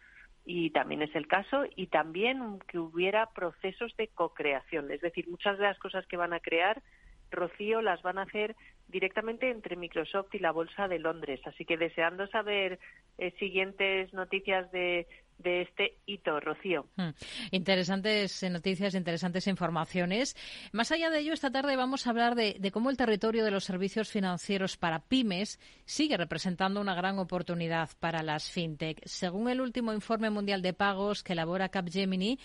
y 0.46 0.70
también 0.70 1.02
es 1.02 1.16
el 1.16 1.28
caso, 1.28 1.66
y 1.76 1.88
también 1.88 2.60
que 2.68 2.78
hubiera 2.78 3.32
procesos 3.34 3.96
de 3.98 4.08
co-creación, 4.10 4.92
es 4.92 5.02
decir, 5.02 5.28
muchas 5.28 5.58
de 5.58 5.64
las 5.64 5.80
cosas 5.80 6.06
que 6.06 6.18
van 6.18 6.34
a 6.34 6.40
crear, 6.40 6.84
Rocío 7.32 7.82
las 7.82 8.04
van 8.04 8.20
a 8.20 8.24
hacer 8.24 8.56
directamente 8.88 9.50
entre 9.50 9.76
Microsoft 9.76 10.34
y 10.34 10.40
la 10.40 10.52
Bolsa 10.52 10.88
de 10.88 11.00
Londres. 11.00 11.42
Así 11.46 11.66
que 11.66 11.78
deseando 11.78 12.28
saber 12.28 12.80
eh, 13.18 13.32
siguientes 13.40 14.14
noticias 14.14 14.72
de, 14.72 15.08
de 15.38 15.62
este 15.62 15.98
hito, 16.06 16.40
Rocío. 16.40 16.86
Hmm. 16.96 17.10
Interesantes 17.52 18.44
noticias, 18.50 18.96
interesantes 18.96 19.48
informaciones. 19.48 20.36
Más 20.72 20.92
allá 20.92 21.10
de 21.10 21.20
ello, 21.20 21.34
esta 21.34 21.52
tarde 21.52 21.76
vamos 21.76 22.08
a 22.08 22.12
hablar 22.12 22.36
de, 22.36 22.56
de, 22.60 22.72
cómo 22.72 22.90
el 22.90 22.98
territorio 22.98 23.44
de 23.44 23.52
los 23.52 23.66
servicios 23.66 24.10
financieros 24.10 24.78
para 24.78 25.00
pymes 25.00 25.60
sigue 25.86 26.18
representando 26.18 26.80
una 26.80 26.96
gran 26.96 27.20
oportunidad 27.20 27.90
para 28.00 28.24
las 28.24 28.50
fintech. 28.50 29.02
Según 29.06 29.50
el 29.50 29.62
último 29.62 29.94
informe 29.94 30.30
mundial 30.30 30.62
de 30.62 30.74
pagos 30.74 31.24
que 31.24 31.34
elabora 31.34 31.70
Capgemini, 31.70 32.40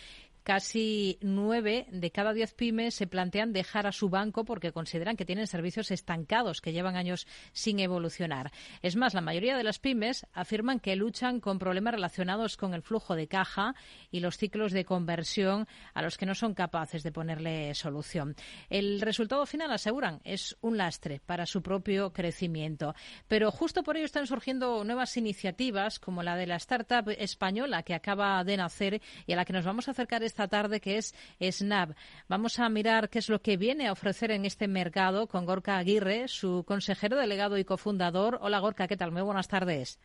casi 0.51 1.17
nueve 1.21 1.87
de 1.93 2.11
cada 2.11 2.33
diez 2.33 2.55
pymes 2.55 2.97
se 2.97 3.07
plantean 3.07 3.53
dejar 3.53 3.87
a 3.87 3.93
su 3.93 4.09
banco 4.09 4.45
porque 4.45 4.73
consideran 4.73 5.17
que 5.17 5.25
tienen 5.25 5.47
servicios 5.47 5.93
estancados 5.93 6.61
que 6.61 6.73
llevan 6.73 6.97
años 6.97 7.29
sin 7.53 7.79
evolucionar. 7.79 8.51
Es 8.83 8.97
más, 8.97 9.15
la 9.15 9.21
mayoría 9.21 9.57
de 9.57 9.63
las 9.63 9.79
pymes 9.79 10.27
afirman 10.33 10.81
que 10.81 10.97
luchan 10.97 11.39
con 11.39 11.61
problemas 11.61 11.95
relacionados 11.95 12.57
con 12.57 12.75
el 12.75 12.83
flujo 12.83 13.15
de 13.15 13.29
caja 13.29 13.77
y 14.11 14.19
los 14.19 14.39
ciclos 14.39 14.73
de 14.73 14.85
conversión 14.85 15.69
a 15.95 16.03
los 16.03 16.19
que 16.19 16.27
no 16.27 16.35
son 16.35 16.55
capaces 16.55 17.05
de 17.05 17.13
ponerle 17.13 17.73
solución. 17.77 18.35
El 18.71 19.01
resultado 19.03 19.47
final, 19.47 19.71
aseguran, 19.71 20.21
es 20.25 20.57
un 20.63 20.77
lastre 20.77 21.21
para 21.25 21.47
su 21.47 21.63
propio 21.63 22.13
crecimiento. 22.13 22.97
Pero 23.29 23.53
justo 23.53 23.85
por 23.85 23.97
ello 23.97 24.07
están 24.07 24.27
surgiendo 24.27 24.83
nuevas 24.83 25.17
iniciativas 25.17 26.01
como 26.01 26.25
la 26.25 26.35
de 26.35 26.49
la 26.49 26.57
startup 26.57 27.09
española 27.19 27.85
que 27.85 27.95
acaba 27.95 28.43
de 28.43 28.57
nacer 28.57 29.01
y 29.29 29.33
a 29.33 29.37
la 29.37 29.45
que 29.45 29.53
nos 29.53 29.65
vamos 29.65 29.87
a 29.87 29.93
acercar 29.93 30.25
esta 30.25 30.40
tarde, 30.49 30.81
que 30.81 30.97
es 30.97 31.15
Snap. 31.41 31.97
Vamos 32.29 32.59
a 32.59 32.69
mirar 32.69 33.09
qué 33.09 33.19
es 33.19 33.29
lo 33.29 33.41
que 33.41 33.57
viene 33.57 33.89
a 33.89 33.93
ofrecer 33.93 34.31
en 34.31 34.45
este 34.45 34.69
mercado 34.69 35.27
con 35.27 35.47
Gorka 35.47 35.79
Aguirre, 35.79 36.29
su 36.29 36.65
consejero 36.67 37.17
delegado 37.17 37.59
y 37.59 37.65
cofundador. 37.65 38.39
Hola 38.41 38.59
Gorka, 38.61 38.89
¿qué 38.89 38.97
tal? 38.97 39.13
Muy 39.13 39.23
buenas 39.23 39.49
tardes. 39.49 39.99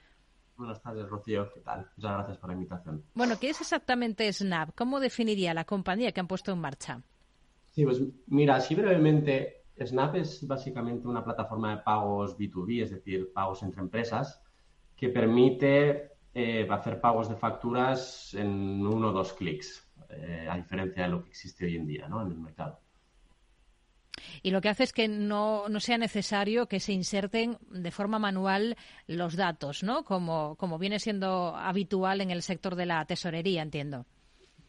Buenas 0.58 0.82
tardes, 0.82 1.10
Rocío. 1.10 1.52
¿Qué 1.54 1.60
tal? 1.60 1.90
Muchas 1.98 2.14
gracias 2.14 2.38
por 2.38 2.50
la 2.50 2.56
invitación. 2.56 3.04
Bueno, 3.14 3.36
¿qué 3.40 3.50
es 3.50 3.60
exactamente 3.60 4.32
Snap? 4.32 4.70
¿Cómo 4.74 5.00
definiría 5.00 5.54
la 5.54 5.66
compañía 5.66 6.12
que 6.12 6.22
han 6.22 6.28
puesto 6.28 6.54
en 6.54 6.60
marcha? 6.60 7.02
Sí, 7.72 7.84
pues 7.84 8.02
mira, 8.28 8.56
así 8.56 8.74
brevemente, 8.74 9.66
Snap 9.78 10.16
es 10.16 10.48
básicamente 10.48 11.08
una 11.08 11.24
plataforma 11.24 11.76
de 11.76 11.84
pagos 11.84 12.38
B2B, 12.38 12.84
es 12.84 12.92
decir, 12.92 13.34
pagos 13.34 13.64
entre 13.64 13.82
empresas, 13.82 14.42
que 14.96 15.10
permite 15.10 16.12
eh, 16.34 16.66
hacer 16.70 17.02
pagos 17.02 17.28
de 17.28 17.36
facturas 17.36 18.34
en 18.34 18.86
uno 18.86 19.10
o 19.10 19.12
dos 19.12 19.34
clics. 19.34 19.85
Eh, 20.18 20.48
a 20.50 20.56
diferencia 20.56 21.04
de 21.04 21.10
lo 21.10 21.24
que 21.24 21.30
existe 21.30 21.66
hoy 21.66 21.76
en 21.76 21.86
día 21.86 22.08
¿no? 22.08 22.22
en 22.22 22.32
el 22.32 22.38
mercado. 22.38 22.80
Y 24.42 24.52
lo 24.52 24.62
que 24.62 24.70
hace 24.70 24.84
es 24.84 24.94
que 24.94 25.08
no, 25.08 25.68
no, 25.68 25.80
sea 25.80 25.98
necesario 25.98 26.68
que 26.68 26.80
se 26.80 26.94
inserten 26.94 27.58
de 27.70 27.92
forma 27.92 28.18
manual 28.18 28.78
los 29.08 29.36
datos, 29.36 29.84
¿no? 29.84 30.04
Como, 30.04 30.56
como 30.56 30.80
viene 30.80 31.00
siendo 31.00 31.56
habitual 31.56 32.22
en 32.22 32.32
el 32.32 32.42
sector 32.42 32.76
de 32.76 32.86
la 32.86 33.06
tesorería, 33.06 33.62
entiendo. 33.62 34.06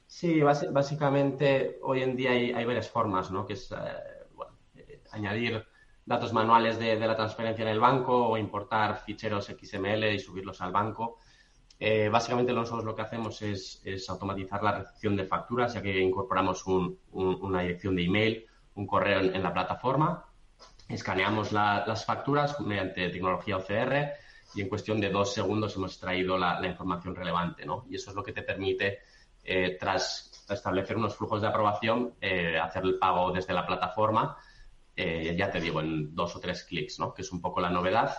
Sí, 0.07 0.41
básicamente 0.41 1.79
hoy 1.83 2.03
en 2.03 2.17
día 2.17 2.31
hay, 2.31 2.65
varias 2.65 2.89
formas, 2.89 3.31
¿no? 3.31 3.47
Que 3.47 3.55
es 3.55 3.71
eh, 3.73 3.77
eh, 4.77 5.01
añadir 5.13 5.65
datos 6.05 6.33
manuales 6.33 6.79
de, 6.79 6.97
de, 6.97 7.07
la 7.07 7.17
transferencia 7.17 7.63
en 7.63 7.69
el 7.69 7.81
banco 7.81 8.29
o 8.29 8.39
importar 8.39 8.97
ficheros 9.05 9.47
XML 9.47 10.05
y 10.13 10.19
subirlos 10.19 10.61
al 10.61 10.73
banco. 10.73 11.19
Eh, 11.79 12.09
básicamente 12.09 12.53
nosotros 12.55 12.85
lo 12.85 12.95
que 12.95 13.03
hacemos 13.03 13.43
es, 13.43 13.83
automatizar 14.09 14.63
la 14.63 14.79
recepción 14.79 15.17
de 15.17 15.27
facturas, 15.27 15.75
ya 15.75 15.83
que 15.83 15.99
incorporamos 16.01 16.65
una 17.13 17.61
dirección 17.61 17.97
de 17.97 18.05
email, 18.05 18.47
un 18.75 18.87
correo 18.87 19.21
en, 19.21 19.43
la 19.43 19.53
plataforma, 19.53 20.25
escaneamos 20.89 21.53
las 21.53 22.05
facturas 22.05 22.61
mediante 22.61 23.09
tecnología 23.11 23.59
OCR 23.59 24.13
y 24.55 24.63
en 24.63 24.69
cuestión 24.69 25.01
de 25.01 25.11
dos 25.11 25.35
segundos 25.35 25.77
hemos 25.77 25.93
extraído 25.93 26.39
la, 26.39 26.67
información 26.67 27.15
relevante, 27.15 27.67
¿no? 27.67 27.85
Y 27.91 27.97
eso 27.97 28.11
es 28.11 28.17
lo 28.17 28.23
que 28.23 28.33
te 28.33 28.43
permite, 28.43 29.01
eh, 29.45 29.77
tras 29.79 30.47
establecer 30.49 30.97
unos 30.97 31.17
flujos 31.17 31.43
de 31.43 31.49
aprobación, 31.49 32.15
eh, 32.21 32.59
hacer 32.59 32.85
el 32.85 32.99
pago 32.99 33.33
desde 33.33 33.53
la 33.53 33.67
plataforma, 33.67 34.37
ya 34.97 35.51
te 35.51 35.61
digo, 35.61 35.83
en 35.83 36.15
dos 36.15 36.37
o 36.37 36.41
tres 36.41 36.65
clics, 36.65 36.99
¿no? 36.99 37.13
Que 37.13 37.21
es 37.21 37.31
un 37.31 37.43
poco 37.43 37.61
la 37.61 37.69
novedad 37.69 38.17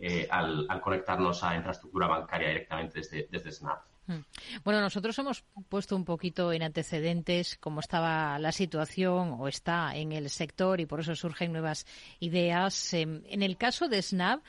eh, 0.00 0.28
al, 0.30 0.66
conectarnos 0.80 1.42
a 1.42 1.56
infraestructura 1.56 2.06
bancaria 2.06 2.48
directamente 2.48 3.00
desde, 3.30 3.52
Snap. 3.52 3.82
Hmm. 4.06 4.20
Bueno, 4.64 4.80
nosotros 4.80 5.18
hemos 5.18 5.44
puesto 5.68 5.96
un 5.96 6.04
poquito 6.04 6.52
en 6.52 6.62
antecedentes 6.62 7.58
cómo 7.58 7.80
estaba 7.80 8.38
la 8.38 8.52
situación 8.52 9.36
o 9.38 9.48
está 9.48 9.94
en 9.96 10.12
el 10.12 10.30
sector 10.30 10.80
y 10.80 10.86
por 10.86 11.00
eso 11.00 11.14
surgen 11.14 11.52
nuevas 11.52 11.84
ideas. 12.20 12.94
Em, 12.94 13.22
en 13.26 13.42
el 13.42 13.56
caso 13.56 13.88
de 13.88 14.00
Snap, 14.00 14.42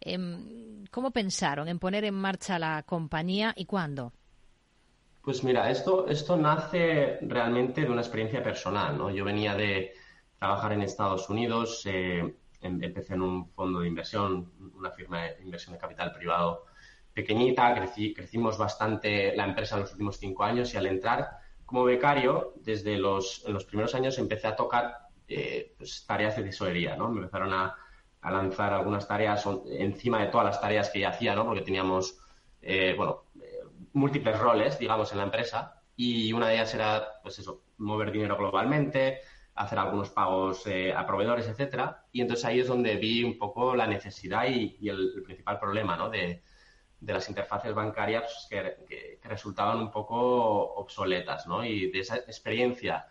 em, 0.00 0.84
¿cómo 0.90 1.12
pensaron 1.12 1.68
en 1.68 1.78
poner 1.78 2.04
en 2.04 2.14
marcha 2.14 2.58
la 2.58 2.82
compañía 2.82 3.54
y 3.56 3.64
cuándo? 3.64 4.12
Pues 5.22 5.42
mira, 5.42 5.70
esto, 5.70 6.06
esto 6.06 6.36
nace 6.36 7.18
realmente 7.22 7.80
de 7.80 7.90
una 7.90 8.00
experiencia 8.00 8.42
personal, 8.42 8.96
¿no? 8.96 9.10
Yo 9.10 9.24
venía 9.24 9.54
de 9.54 9.92
trabajar 10.38 10.72
en 10.72 10.82
Estados 10.82 11.28
Unidos, 11.28 11.82
eh, 11.86 12.36
empecé 12.66 13.14
en 13.14 13.22
un 13.22 13.48
fondo 13.50 13.80
de 13.80 13.88
inversión, 13.88 14.52
una 14.76 14.90
firma 14.90 15.22
de 15.22 15.42
inversión 15.42 15.74
de 15.74 15.80
capital 15.80 16.12
privado 16.12 16.66
pequeñita, 17.14 17.74
crecimos 17.74 18.58
bastante 18.58 19.34
la 19.34 19.46
empresa 19.46 19.76
en 19.76 19.82
los 19.82 19.92
últimos 19.92 20.18
cinco 20.18 20.44
años 20.44 20.74
y 20.74 20.76
al 20.76 20.86
entrar 20.86 21.38
como 21.64 21.84
becario, 21.84 22.52
desde 22.56 22.98
los, 22.98 23.42
en 23.46 23.54
los 23.54 23.64
primeros 23.64 23.94
años 23.94 24.18
empecé 24.18 24.46
a 24.46 24.54
tocar 24.54 25.08
eh, 25.26 25.74
pues, 25.76 26.04
tareas 26.06 26.36
de 26.36 26.44
tesorería, 26.44 26.94
¿no? 26.94 27.10
Me 27.10 27.20
empezaron 27.20 27.52
a, 27.52 27.74
lanzar 28.22 28.72
algunas 28.72 29.06
tareas 29.06 29.46
encima 29.70 30.20
de 30.20 30.26
todas 30.26 30.46
las 30.46 30.60
tareas 30.60 30.90
que 30.90 30.98
ya 30.98 31.10
hacía, 31.10 31.36
¿no? 31.36 31.44
Porque 31.44 31.60
teníamos, 31.60 32.18
eh, 32.60 32.92
bueno, 32.96 33.26
eh, 33.40 33.62
múltiples 33.92 34.36
roles, 34.36 34.80
digamos, 34.80 35.12
en 35.12 35.18
la 35.18 35.24
empresa 35.24 35.80
y 35.94 36.32
una 36.32 36.48
de 36.48 36.54
ellas 36.54 36.74
era, 36.74 37.20
pues 37.22 37.38
eso, 37.38 37.62
mover 37.78 38.10
dinero 38.10 38.36
globalmente, 38.36 39.20
hacer 39.56 39.78
algunos 39.78 40.10
pagos 40.10 40.66
eh, 40.66 40.92
a 40.92 41.06
proveedores, 41.06 41.48
etcétera. 41.48 42.04
Y 42.12 42.20
entonces 42.20 42.44
ahí 42.44 42.60
es 42.60 42.68
donde 42.68 42.96
vi 42.96 43.24
un 43.24 43.38
poco 43.38 43.74
la 43.74 43.86
necesidad 43.86 44.46
y, 44.48 44.88
el, 44.88 45.22
principal 45.24 45.58
problema 45.58 45.96
¿no? 45.96 46.10
de, 46.10 46.42
las 47.00 47.28
interfaces 47.28 47.74
bancarias 47.74 48.46
que, 48.50 49.18
resultaban 49.22 49.78
un 49.78 49.90
poco 49.90 50.74
obsoletas, 50.74 51.46
¿no? 51.46 51.64
Y 51.64 51.90
de 51.90 52.00
esa 52.00 52.16
experiencia 52.16 53.06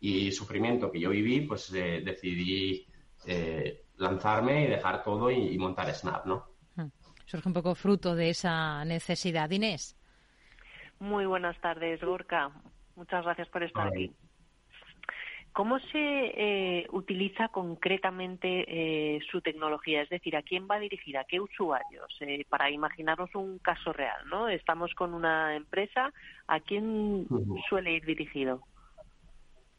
y 0.00 0.32
sufrimiento 0.32 0.90
que 0.90 1.00
yo 1.00 1.10
viví, 1.10 1.42
pues 1.42 1.72
eh, 1.72 2.02
decidí 2.04 2.86
eh, 3.26 3.84
lanzarme 3.96 4.64
y 4.64 4.66
dejar 4.68 5.02
todo 5.02 5.30
y, 5.30 5.56
montar 5.58 5.92
Snap, 5.94 6.26
¿no? 6.26 6.46
Hmm. 6.76 6.88
Surge 7.26 7.48
un 7.48 7.54
poco 7.54 7.74
fruto 7.74 8.14
de 8.14 8.30
esa 8.30 8.84
necesidad. 8.84 9.50
Inés. 9.50 9.96
Muy 10.98 11.26
buenas 11.26 11.58
tardes, 11.60 12.00
Gorka. 12.02 12.50
Muchas 12.96 13.24
gracias 13.24 13.48
por 13.48 13.62
estar 13.62 13.88
aquí. 13.88 14.14
¿Cómo 15.54 15.78
se 15.78 15.94
eh, 15.98 16.88
utiliza 16.90 17.46
concretamente 17.46 18.64
eh, 18.66 19.20
su 19.30 19.40
tecnología? 19.40 20.02
Es 20.02 20.08
decir, 20.08 20.34
¿a 20.36 20.42
quién 20.42 20.66
va 20.68 20.80
dirigida? 20.80 21.20
¿A 21.20 21.24
qué 21.24 21.38
usuarios? 21.38 22.12
Eh, 22.22 22.44
para 22.48 22.72
imaginarnos 22.72 23.32
un 23.36 23.60
caso 23.60 23.92
real, 23.92 24.28
¿no? 24.28 24.48
Estamos 24.48 24.92
con 24.94 25.14
una 25.14 25.54
empresa, 25.54 26.12
¿a 26.48 26.58
quién 26.58 27.28
suele 27.68 27.92
ir 27.92 28.04
dirigido? 28.04 28.62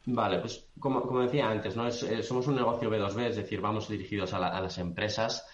Vale, 0.06 0.38
pues 0.38 0.66
como, 0.80 1.02
como 1.02 1.20
decía 1.20 1.50
antes, 1.50 1.76
¿no? 1.76 1.90
somos 1.90 2.46
un 2.46 2.56
negocio 2.56 2.90
B2B, 2.90 3.26
es 3.26 3.36
decir, 3.36 3.60
vamos 3.60 3.86
dirigidos 3.90 4.32
a, 4.32 4.38
las 4.38 4.78
empresas 4.78 5.46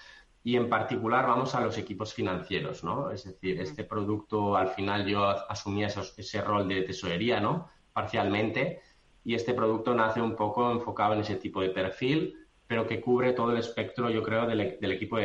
y 0.45 0.55
en 0.55 0.69
particular 0.69 1.27
vamos 1.27 1.57
a 1.57 1.61
los 1.61 1.77
equipos 1.79 2.15
financieros, 2.15 2.85
¿no? 2.85 3.11
Es 3.11 3.25
decir, 3.25 3.61
este 3.61 3.83
producto 3.83 4.57
al 4.57 4.69
final 4.69 5.05
yo 5.05 5.25
asumía 5.25 5.89
ese 5.89 6.41
rol 6.43 6.69
de 6.69 6.83
tesorería, 6.83 7.41
¿no? 7.41 7.69
Parcialmente 7.93 8.83
y 9.25 9.35
este 9.35 9.55
producto 9.55 9.95
nace 9.95 10.21
un 10.21 10.35
poco 10.35 10.71
enfocado 10.73 11.15
en 11.15 11.21
ese 11.21 11.37
tipo 11.37 11.61
de 11.61 11.71
perfil, 11.71 12.37
pero 12.67 12.87
que 12.87 13.01
cubre 13.01 13.33
todo 13.33 13.53
el 13.53 13.59
espectro, 13.59 14.11
yo 14.11 14.23
creo, 14.23 14.47
del, 14.47 14.61
equipo 14.61 15.19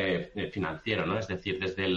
financiero, 0.51 1.05
¿no? 1.05 1.17
Es 1.17 1.27
decir, 1.27 1.59
desde 1.59 1.87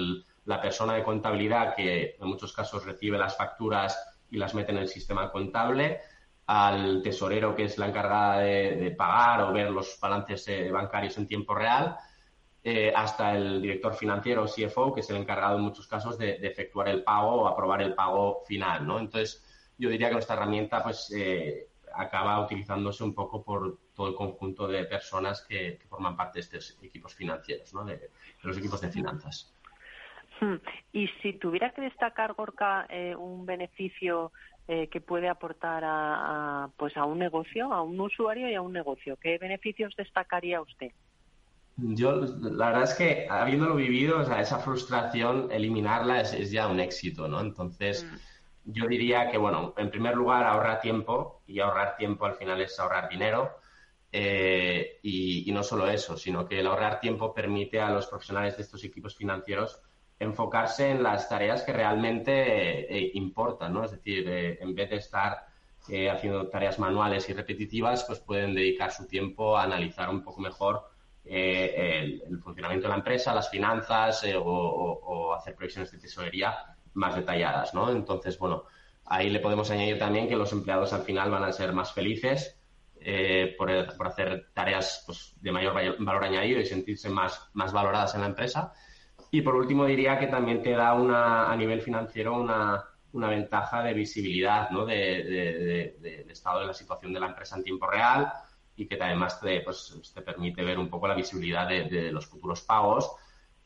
la 0.45 0.61
persona 0.61 0.95
de 0.95 1.03
contabilidad 1.03 1.75
que 1.75 2.17
en 2.21 2.29
muchos 2.29 2.53
casos 2.53 2.85
recibe 2.85 3.19
las 3.19 3.37
facturas 3.37 3.99
y 4.31 4.37
las 4.37 4.55
mete 4.55 4.73
en 4.73 4.79
el 4.79 4.89
sistema 4.89 5.31
contable, 5.31 6.01
al 6.47 7.03
tesorero 7.03 7.55
que 7.55 7.65
es 7.65 7.79
la 7.79 7.89
encargada 7.89 8.41
de, 8.41 8.95
pagar 8.97 9.43
o 9.43 9.53
ver 9.53 9.71
los 9.71 9.99
balances 10.01 10.47
eh, 10.49 10.71
bancarios 10.71 11.17
en 11.19 11.27
tiempo 11.27 11.55
real, 11.55 11.97
eh, 12.63 12.93
hasta 12.95 13.37
el 13.37 13.63
director 13.63 13.95
financiero 13.95 14.47
CFO, 14.47 14.93
que 14.93 15.01
es 15.01 15.11
el 15.11 15.17
encargado 15.17 15.57
en 15.57 15.63
muchos 15.63 15.87
casos 15.87 16.19
de, 16.19 16.33
efectuar 16.43 16.89
el 16.89 17.03
pago 17.03 17.43
o 17.43 17.49
aprobar 17.49 17.83
el 17.83 17.95
pago 17.95 18.43
final, 18.47 18.87
¿no? 18.87 18.99
Entonces, 18.99 19.45
yo 19.79 19.89
diría 19.89 20.09
que 20.09 20.15
nuestra 20.15 20.37
herramienta, 20.37 20.83
pues, 20.83 21.13
eh, 21.17 21.70
acaba 21.95 22.45
utilizándose 22.45 23.05
un 23.05 23.15
poco 23.15 23.43
por 23.43 23.79
todo 23.95 24.09
el 24.09 24.15
conjunto 24.15 24.67
de 24.67 24.85
personas 24.85 25.45
que, 25.49 25.79
forman 25.89 26.17
parte 26.17 26.39
de 26.39 26.41
estos 26.41 26.79
equipos 26.83 27.15
financieros, 27.15 27.73
¿no? 27.75 27.85
de, 27.85 28.11
los 28.43 28.57
equipos 28.59 28.81
de 28.81 28.91
finanzas. 28.91 29.55
Hmm. 30.41 30.57
Y 30.93 31.09
si 31.23 31.35
tuviera 31.35 31.73
que 31.73 31.83
destacar, 31.83 32.33
Gorka, 32.33 32.87
eh, 32.89 33.15
un 33.15 33.45
beneficio 33.45 34.33
eh, 34.69 34.89
que 34.89 35.01
puede 35.01 35.29
aportar 35.29 35.83
a, 35.85 36.71
pues 36.77 36.97
a 36.97 37.05
un 37.05 37.19
negocio, 37.19 37.73
a 37.73 37.83
un 37.83 38.01
usuario 38.01 38.49
y 38.49 38.55
a 38.55 38.63
un 38.63 38.73
negocio, 38.73 39.17
¿qué 39.21 39.37
beneficios 39.39 39.95
destacaría 39.97 40.61
usted? 40.61 40.93
Yo, 41.77 42.13
la 42.17 42.67
verdad 42.67 42.83
es 42.85 42.95
que 42.95 43.27
habiéndolo 43.29 43.77
vivido, 43.77 44.21
o 44.21 44.25
sea, 44.25 44.41
esa 44.41 44.59
frustración, 44.59 45.49
eliminarla 45.51 46.21
es, 46.21 46.51
ya 46.51 46.69
un 46.69 46.81
éxito, 46.81 47.29
¿no? 47.29 47.41
Entonces, 47.41 48.05
hmm 48.05 48.30
yo 48.65 48.87
diría 48.87 49.31
que, 49.31 49.39
bueno, 49.39 49.75
en 49.77 49.91
primer 49.91 50.17
lugar, 50.17 50.45
ahorra 50.45 50.81
tiempo 50.81 51.43
y 51.47 51.61
ahorrar 51.61 51.97
tiempo 51.97 52.27
al 52.27 52.35
final 52.35 52.61
es 52.61 52.79
ahorrar 52.79 53.09
dinero. 53.09 53.57
Eh, 54.13 54.99
y, 55.03 55.51
no 55.53 55.63
solo 55.63 55.87
eso, 55.89 56.17
sino 56.17 56.47
que 56.47 56.61
el 56.61 56.67
ahorrar 56.67 57.01
tiempo 57.01 57.33
permite 57.33 57.81
a 57.81 57.91
los 57.91 58.07
profesionales 58.07 58.57
de 58.57 58.63
estos 58.63 58.83
equipos 58.85 59.17
financieros 59.17 59.81
enfocarse 60.19 60.91
en 60.91 61.03
las 61.03 61.29
tareas 61.29 61.63
que 61.63 61.73
realmente 61.73 62.33
eh, 62.95 63.11
importan, 63.15 63.73
¿no? 63.73 63.85
Es 63.85 63.93
decir, 63.93 64.29
eh, 64.29 64.59
en 64.61 64.75
vez 64.75 64.91
de 64.91 64.97
estar 64.97 65.47
haciendo 66.13 66.49
tareas 66.49 66.79
manuales 66.79 67.29
y 67.31 67.33
repetitivas, 67.33 68.05
pues 68.05 68.21
pueden 68.21 68.55
dedicar 68.55 68.93
su 68.93 69.07
tiempo 69.09 69.57
a 69.57 69.65
analizar 69.65 70.09
un 70.11 70.23
poco 70.23 70.41
mejor 70.41 70.85
el, 71.25 72.23
funcionamiento 72.45 72.87
de 72.87 72.91
la 72.91 72.99
empresa, 72.99 73.35
las 73.35 73.51
finanzas 73.51 74.25
o, 74.37 74.43
o 74.45 75.35
hacer 75.35 75.57
previsiones 75.57 75.91
de 75.91 75.99
tesorería 75.99 76.77
más 76.95 77.15
detalladas, 77.15 77.75
¿no? 77.75 77.91
Entonces, 77.91 78.39
bueno, 78.39 78.65
ahí 79.07 79.31
le 79.31 79.41
podemos 79.41 79.71
añadir 79.71 79.99
también 79.99 80.29
que 80.29 80.37
los 80.37 80.53
empleados 80.53 80.93
al 80.93 81.03
final 81.03 81.31
van 81.31 81.45
a 81.45 81.53
ser 81.53 81.73
más 81.73 81.93
felices 81.93 82.61
eh, 83.03 83.55
por, 83.57 83.71
hacer 84.07 84.51
tareas 84.53 85.03
pues, 85.07 85.35
de 85.41 85.53
mayor 85.53 85.75
valor 85.75 86.25
añadido 86.25 86.61
y 86.61 86.67
sentirse 86.67 87.09
más, 87.09 87.49
más 87.55 87.73
valoradas 87.73 88.15
en 88.15 88.21
la 88.21 88.27
empresa. 88.27 88.73
Y 89.31 89.43
por 89.43 89.55
último 89.55 89.87
diría 89.87 90.19
que 90.19 90.27
también 90.27 90.63
te 90.63 90.73
da 90.73 90.95
una, 90.95 91.51
a 91.51 91.57
nivel 91.57 91.81
financiero 91.81 92.35
una, 92.39 92.85
una 93.13 93.29
ventaja 93.29 93.83
de 93.83 93.95
visibilidad 93.95 94.71
¿no? 94.71 94.85
de, 94.85 96.27
estado 96.29 96.61
de 96.61 96.67
la 96.67 96.75
situación 96.75 97.13
de 97.13 97.21
la 97.21 97.29
empresa 97.29 97.57
en 97.57 97.65
tiempo 97.65 97.87
real 97.87 98.31
y 98.77 98.87
que 98.87 98.99
además 99.01 99.41
te, 99.41 99.61
pues, 99.63 100.13
te 100.15 100.23
permite 100.23 100.63
ver 100.63 100.79
un 100.79 100.89
poco 100.89 101.09
la 101.09 101.15
visibilidad 101.15 101.69
de, 101.69 102.13
los 102.13 102.27
futuros 102.27 102.63
pagos 102.63 103.11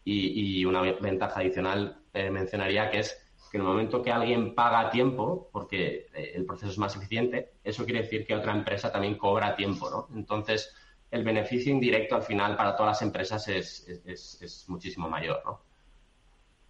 y, 0.05 0.61
y 0.61 0.65
una 0.65 0.81
ventaja 0.81 1.41
adicional 1.41 2.04
eh, 2.15 2.31
mencionaría 2.31 2.91
que 2.91 3.01
es 3.01 3.21
que 3.51 3.57
en 3.57 3.63
el 3.63 3.69
momento 3.69 4.01
que 4.01 4.13
alguien 4.13 4.55
paga 4.55 4.89
tiempo, 4.89 5.49
porque 5.53 6.07
eh, 6.15 6.33
el 6.35 6.47
proceso 6.47 6.71
es 6.71 6.79
más 6.79 6.97
eficiente, 6.97 7.51
eso 7.65 7.85
quiere 7.85 8.03
decir 8.03 8.25
que 8.25 8.37
otra 8.37 8.53
empresa 8.53 8.93
también 8.93 9.19
cobra 9.19 9.57
tiempo, 9.57 9.91
¿no? 9.91 10.17
Entonces, 10.17 10.75
el 11.11 11.25
beneficio 11.25 11.73
indirecto 11.73 12.15
al 12.15 12.23
final 12.23 12.57
para 12.57 12.77
todas 12.77 12.93
las 12.93 13.03
empresas 13.03 13.49
es, 13.49 13.89
es, 14.07 14.65
muchísimo 14.69 15.09
mayor, 15.09 15.43
¿no? 15.45 15.61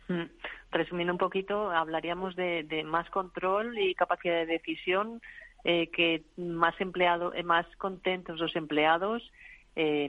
Mm. 0.08 0.30
Resumiendo 0.70 1.12
un 1.12 1.18
poquito, 1.18 1.70
hablaríamos 1.70 2.36
de, 2.36 2.82
más 2.86 3.08
control 3.10 3.78
y 3.78 3.94
capacidad 3.94 4.34
de 4.34 4.46
decisión, 4.46 5.20
eh, 5.64 5.90
que 5.90 6.24
más 6.36 6.78
empleado, 6.80 7.32
más 7.44 7.66
contentos 7.76 8.38
los 8.38 8.56
empleados, 8.56 9.22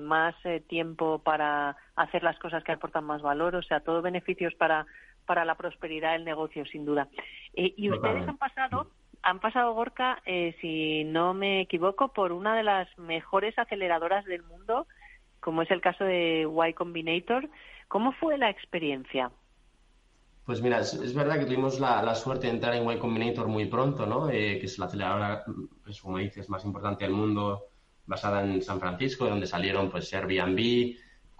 más 0.01 0.35
tiempo 0.67 1.19
para 1.19 1.75
hacer 1.95 2.21
las 2.21 2.37
cosas 2.37 2.63
que 2.63 2.71
aportan 2.71 3.03
más 3.03 3.21
valor, 3.21 3.55
o 3.55 3.63
sea, 3.63 3.79
todo 3.79 4.01
beneficios 4.01 4.53
para 4.55 4.85
para 5.25 5.45
la 5.45 5.55
prosperidad 5.55 6.13
del 6.13 6.25
negocio, 6.25 6.65
sin 6.65 6.85
duda. 6.85 7.07
Eh, 7.53 7.73
y 7.77 7.89
ustedes 7.89 8.27
han 8.27 8.37
pasado, 8.37 8.91
han 9.21 9.39
pasado, 9.39 9.73
Gorka, 9.73 10.21
eh, 10.25 10.55
si 10.61 11.03
no 11.03 11.33
me 11.33 11.61
equivoco, 11.61 12.09
por 12.13 12.31
una 12.31 12.55
de 12.55 12.63
las 12.63 12.87
mejores 12.97 13.57
aceleradoras 13.57 14.25
del 14.25 14.43
mundo, 14.43 14.87
como 15.39 15.61
es 15.61 15.71
el 15.71 15.81
caso 15.81 16.03
de 16.03 16.47
Y 16.67 16.73
Combinator. 16.73 17.49
¿Cómo 17.87 18.13
fue 18.13 18.37
la 18.37 18.49
experiencia? 18.49 19.31
Pues 20.45 20.61
mira, 20.61 20.79
es, 20.79 21.13
verdad 21.15 21.39
que 21.39 21.45
tuvimos 21.45 21.79
la, 21.79 22.13
suerte 22.15 22.47
de 22.47 22.53
entrar 22.53 22.75
en 22.75 22.89
Y 22.89 22.97
Combinator 22.97 23.47
muy 23.47 23.65
pronto, 23.65 24.05
¿no? 24.05 24.29
Eh, 24.29 24.59
que 24.59 24.65
es 24.65 24.77
la 24.77 24.85
aceleradora, 24.85 25.43
pues, 25.83 26.01
como 26.01 26.17
dices, 26.17 26.49
más 26.49 26.63
importante 26.65 27.05
del 27.05 27.13
mundo, 27.13 27.65
basada 28.05 28.43
en 28.43 28.61
San 28.61 28.79
Francisco, 28.79 29.25
donde 29.27 29.47
salieron 29.47 29.89
pues 29.89 30.13
Airbnb, 30.13 30.95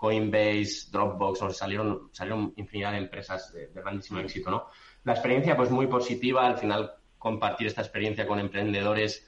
Coinbase, 0.06 0.92
Dropbox, 0.92 1.42
nos 1.42 1.58
salieron, 1.58 2.10
salieron 2.12 2.54
infinidad 2.58 2.92
de 2.92 3.00
empresas 3.00 3.52
de, 3.52 3.72
grandísimo 3.74 4.20
éxito, 4.20 4.52
¿no? 4.52 4.68
La 5.04 5.14
experiencia, 5.14 5.58
pues 5.58 5.72
muy 5.72 5.88
positiva, 5.88 6.46
al 6.46 6.60
final 6.60 6.94
compartir 7.18 7.66
esta 7.66 7.82
experiencia 7.82 8.28
con 8.28 8.38
emprendedores 8.38 9.28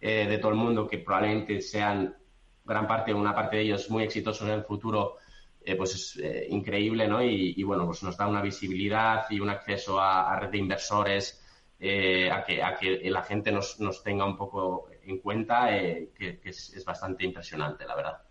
eh, 0.00 0.26
de 0.26 0.38
todo 0.38 0.50
el 0.50 0.56
mundo 0.56 0.88
que 0.88 0.98
probablemente 0.98 1.60
sean 1.60 2.16
gran 2.64 2.88
parte, 2.88 3.14
una 3.14 3.32
parte 3.36 3.58
de 3.58 3.62
ellos 3.62 3.88
muy 3.88 4.02
exitosos 4.02 4.48
en 4.48 4.54
el 4.54 4.64
futuro, 4.64 5.18
eh, 5.64 5.76
pues 5.76 5.94
es 5.94 6.16
eh, 6.16 6.48
increíble, 6.50 7.06
¿no? 7.06 7.22
Y, 7.22 7.62
bueno, 7.62 7.86
pues 7.86 8.02
nos 8.02 8.16
da 8.16 8.26
una 8.26 8.42
visibilidad 8.42 9.26
y 9.30 9.38
un 9.38 9.50
acceso 9.50 10.00
a, 10.00 10.40
red 10.40 10.50
de 10.50 10.58
inversores, 10.58 11.40
a, 11.78 12.42
que, 12.44 12.64
a 12.64 12.74
que 12.74 13.08
la 13.10 13.22
gente 13.22 13.52
nos, 13.52 13.78
nos 13.78 14.02
tenga 14.02 14.24
un 14.24 14.36
poco 14.36 14.88
en 15.04 15.18
cuenta, 15.18 15.68
que, 15.68 16.40
es 16.42 16.84
bastante 16.84 17.24
impresionante, 17.24 17.86
la 17.86 17.94
verdad. 17.94 18.25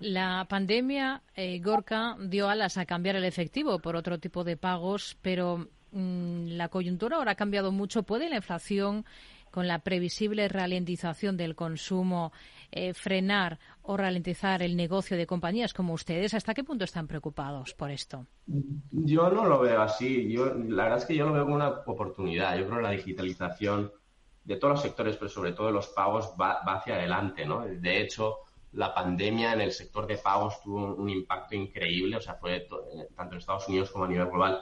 La 0.00 0.46
pandemia, 0.48 1.22
eh, 1.34 1.60
Gorka, 1.60 2.16
dio 2.20 2.48
alas 2.48 2.78
a 2.78 2.86
cambiar 2.86 3.16
el 3.16 3.24
efectivo 3.24 3.78
por 3.78 3.96
otro 3.96 4.18
tipo 4.18 4.44
de 4.44 4.56
pagos, 4.56 5.16
pero 5.22 5.68
mm, 5.92 6.48
la 6.56 6.68
coyuntura 6.68 7.16
ahora 7.16 7.32
ha 7.32 7.36
cambiado 7.36 7.72
mucho. 7.72 8.02
¿Puede 8.02 8.28
la 8.28 8.36
inflación, 8.36 9.04
con 9.54 9.68
la 9.68 9.78
previsible 9.78 10.48
ralentización 10.48 11.36
del 11.36 11.54
consumo, 11.54 12.32
eh, 12.72 12.92
frenar 12.92 13.60
o 13.82 13.96
ralentizar 13.96 14.62
el 14.62 14.76
negocio 14.76 15.16
de 15.16 15.28
compañías 15.28 15.72
como 15.72 15.94
ustedes? 15.94 16.34
¿Hasta 16.34 16.54
qué 16.54 16.64
punto 16.64 16.84
están 16.84 17.06
preocupados 17.06 17.72
por 17.74 17.92
esto? 17.92 18.26
Yo 18.90 19.30
no 19.30 19.44
lo 19.44 19.60
veo 19.60 19.80
así. 19.80 20.28
Yo, 20.28 20.54
la 20.54 20.82
verdad 20.82 20.98
es 20.98 21.04
que 21.04 21.14
yo 21.14 21.26
lo 21.26 21.32
veo 21.32 21.44
como 21.44 21.54
una 21.54 21.68
oportunidad. 21.68 22.58
Yo 22.58 22.66
creo 22.66 22.78
que 22.78 22.82
la 22.82 22.90
digitalización 22.90 23.92
de 24.42 24.56
todos 24.56 24.74
los 24.74 24.82
sectores, 24.82 25.16
pero 25.16 25.28
sobre 25.28 25.52
todo 25.52 25.68
de 25.68 25.72
los 25.74 25.86
pagos, 25.86 26.34
va, 26.40 26.64
va 26.66 26.74
hacia 26.74 26.96
adelante. 26.96 27.46
¿no? 27.46 27.64
De 27.64 28.00
hecho, 28.00 28.38
la 28.74 28.94
pandemia 28.94 29.52
en 29.52 29.60
el 29.60 29.72
sector 29.72 30.06
de 30.06 30.18
pagos 30.18 30.60
tuvo 30.62 30.94
un, 30.94 31.08
impacto 31.08 31.54
increíble, 31.54 32.16
o 32.16 32.20
sea, 32.20 32.34
fue 32.34 32.56
eh, 32.56 32.68
tanto 33.16 33.34
en 33.34 33.38
Estados 33.38 33.68
Unidos 33.68 33.90
como 33.90 34.04
a 34.04 34.08
nivel 34.08 34.26
global, 34.26 34.60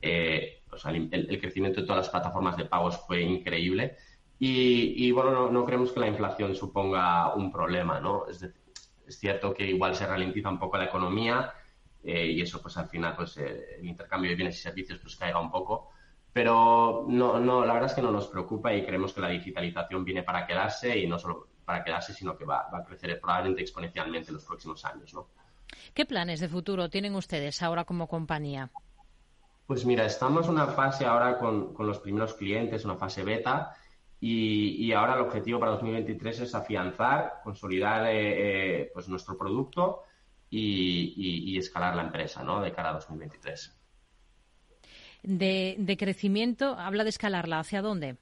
eh, 0.00 0.62
o 0.70 0.76
sea, 0.76 0.92
el, 0.92 1.40
crecimiento 1.40 1.80
de 1.80 1.86
todas 1.86 2.04
las 2.04 2.10
plataformas 2.10 2.56
de 2.56 2.66
pagos 2.66 2.98
fue 3.06 3.22
increíble. 3.22 3.96
Y, 4.40 5.10
bueno, 5.10 5.50
no, 5.50 5.64
creemos 5.64 5.90
que 5.90 5.98
la 5.98 6.06
inflación 6.06 6.54
suponga 6.54 7.34
un 7.34 7.50
problema, 7.50 8.00
¿no? 8.00 8.26
Es, 8.28 8.48
cierto 9.08 9.54
que 9.54 9.66
igual 9.66 9.96
se 9.96 10.06
ralentiza 10.06 10.50
un 10.50 10.58
poco 10.58 10.76
la 10.76 10.84
economía 10.84 11.54
eh, 12.04 12.26
y 12.26 12.42
eso, 12.42 12.60
pues 12.60 12.76
al 12.76 12.88
final, 12.88 13.16
pues 13.16 13.38
el 13.38 13.84
intercambio 13.84 14.30
de 14.30 14.36
bienes 14.36 14.58
y 14.58 14.62
servicios 14.62 14.98
pues 15.00 15.16
caiga 15.16 15.40
un 15.40 15.50
poco. 15.50 15.90
Pero 16.32 17.06
no, 17.08 17.40
no, 17.40 17.64
la 17.64 17.72
verdad 17.72 17.90
es 17.90 17.94
que 17.94 18.02
no 18.02 18.12
nos 18.12 18.28
preocupa 18.28 18.72
y 18.74 18.84
creemos 18.84 19.12
que 19.14 19.22
la 19.22 19.30
digitalización 19.30 20.04
viene 20.04 20.22
para 20.22 20.46
quedarse 20.46 20.96
y 20.98 21.06
no 21.06 21.18
solo 21.18 21.48
para 21.68 21.84
quedarse, 21.84 22.14
sino 22.14 22.34
que 22.34 22.46
va, 22.46 22.66
a 22.72 22.82
crecer 22.82 23.20
probablemente 23.20 23.60
exponencialmente 23.60 24.30
en 24.30 24.36
los 24.36 24.44
próximos 24.46 24.82
años. 24.86 25.12
¿no? 25.12 25.28
¿Qué 25.92 26.06
planes 26.06 26.40
de 26.40 26.48
futuro 26.48 26.88
tienen 26.88 27.14
ustedes 27.14 27.62
ahora 27.62 27.84
como 27.84 28.08
compañía? 28.08 28.70
Pues 29.66 29.84
mira, 29.84 30.06
estamos 30.06 30.46
en 30.46 30.52
una 30.52 30.68
fase 30.68 31.04
ahora 31.04 31.36
con, 31.36 31.74
los 31.80 31.98
primeros 31.98 32.32
clientes, 32.32 32.86
una 32.86 32.96
fase 32.96 33.22
beta, 33.22 33.76
y, 34.18 34.90
ahora 34.92 35.16
el 35.16 35.20
objetivo 35.20 35.60
para 35.60 35.72
2023 35.72 36.40
es 36.40 36.54
afianzar, 36.54 37.42
consolidar 37.44 38.06
eh, 38.06 38.14
eh, 38.84 38.90
pues 38.94 39.06
nuestro 39.10 39.36
producto 39.36 40.04
y, 40.48 41.58
escalar 41.58 41.94
la 41.94 42.04
empresa 42.04 42.42
¿no? 42.42 42.62
de 42.62 42.72
cara 42.72 42.88
a 42.88 42.94
2023. 42.94 43.78
De, 45.22 45.76
de 45.78 45.96
crecimiento, 45.98 46.76
habla 46.78 47.04
de 47.04 47.10
escalarla. 47.10 47.58
¿Hacia 47.58 47.82
dónde? 47.82 48.16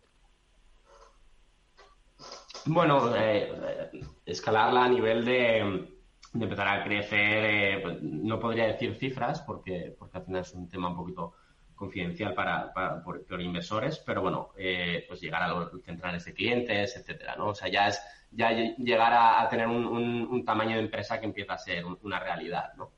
Bueno, 2.67 3.14
eh, 3.17 3.93
escalarla 4.25 4.85
a 4.85 4.89
nivel 4.89 5.25
de, 5.25 5.89
empezar 6.35 6.69
a 6.69 6.85
crecer, 6.85 7.83
pues, 7.83 8.03
no 8.03 8.41
podría 8.41 8.67
decir 8.67 8.95
cifras 8.97 9.41
porque, 9.43 9.95
porque 9.99 10.19
al 10.19 10.25
final 10.25 10.41
es 10.43 10.53
un 10.53 10.69
tema 10.69 10.89
un 10.89 10.97
poquito 10.97 11.35
confidencial 11.77 12.35
para, 12.35 12.73
por, 13.05 13.41
inversores, 13.41 13.99
pero 13.99 14.23
bueno, 14.23 14.51
eh, 14.57 15.05
pues 15.07 15.21
llegar 15.21 15.43
a 15.43 15.49
los 15.49 15.83
centrales 15.85 16.25
de 16.25 16.35
clientes, 16.35 16.97
etcétera, 16.97 17.37
¿no? 17.37 17.49
O 17.49 17.55
sea, 17.55 17.69
ya 17.69 17.89
es 17.89 18.01
ya 18.31 18.51
llegar 18.51 19.12
a, 19.14 19.49
tener 19.49 19.67
un, 19.67 20.45
tamaño 20.45 20.77
de 20.77 20.83
empresa 20.83 21.21
que 21.21 21.27
empieza 21.27 21.55
a 21.55 21.59
ser 21.59 21.85
una 21.85 22.19
realidad, 22.19 22.75
¿no? 22.77 22.91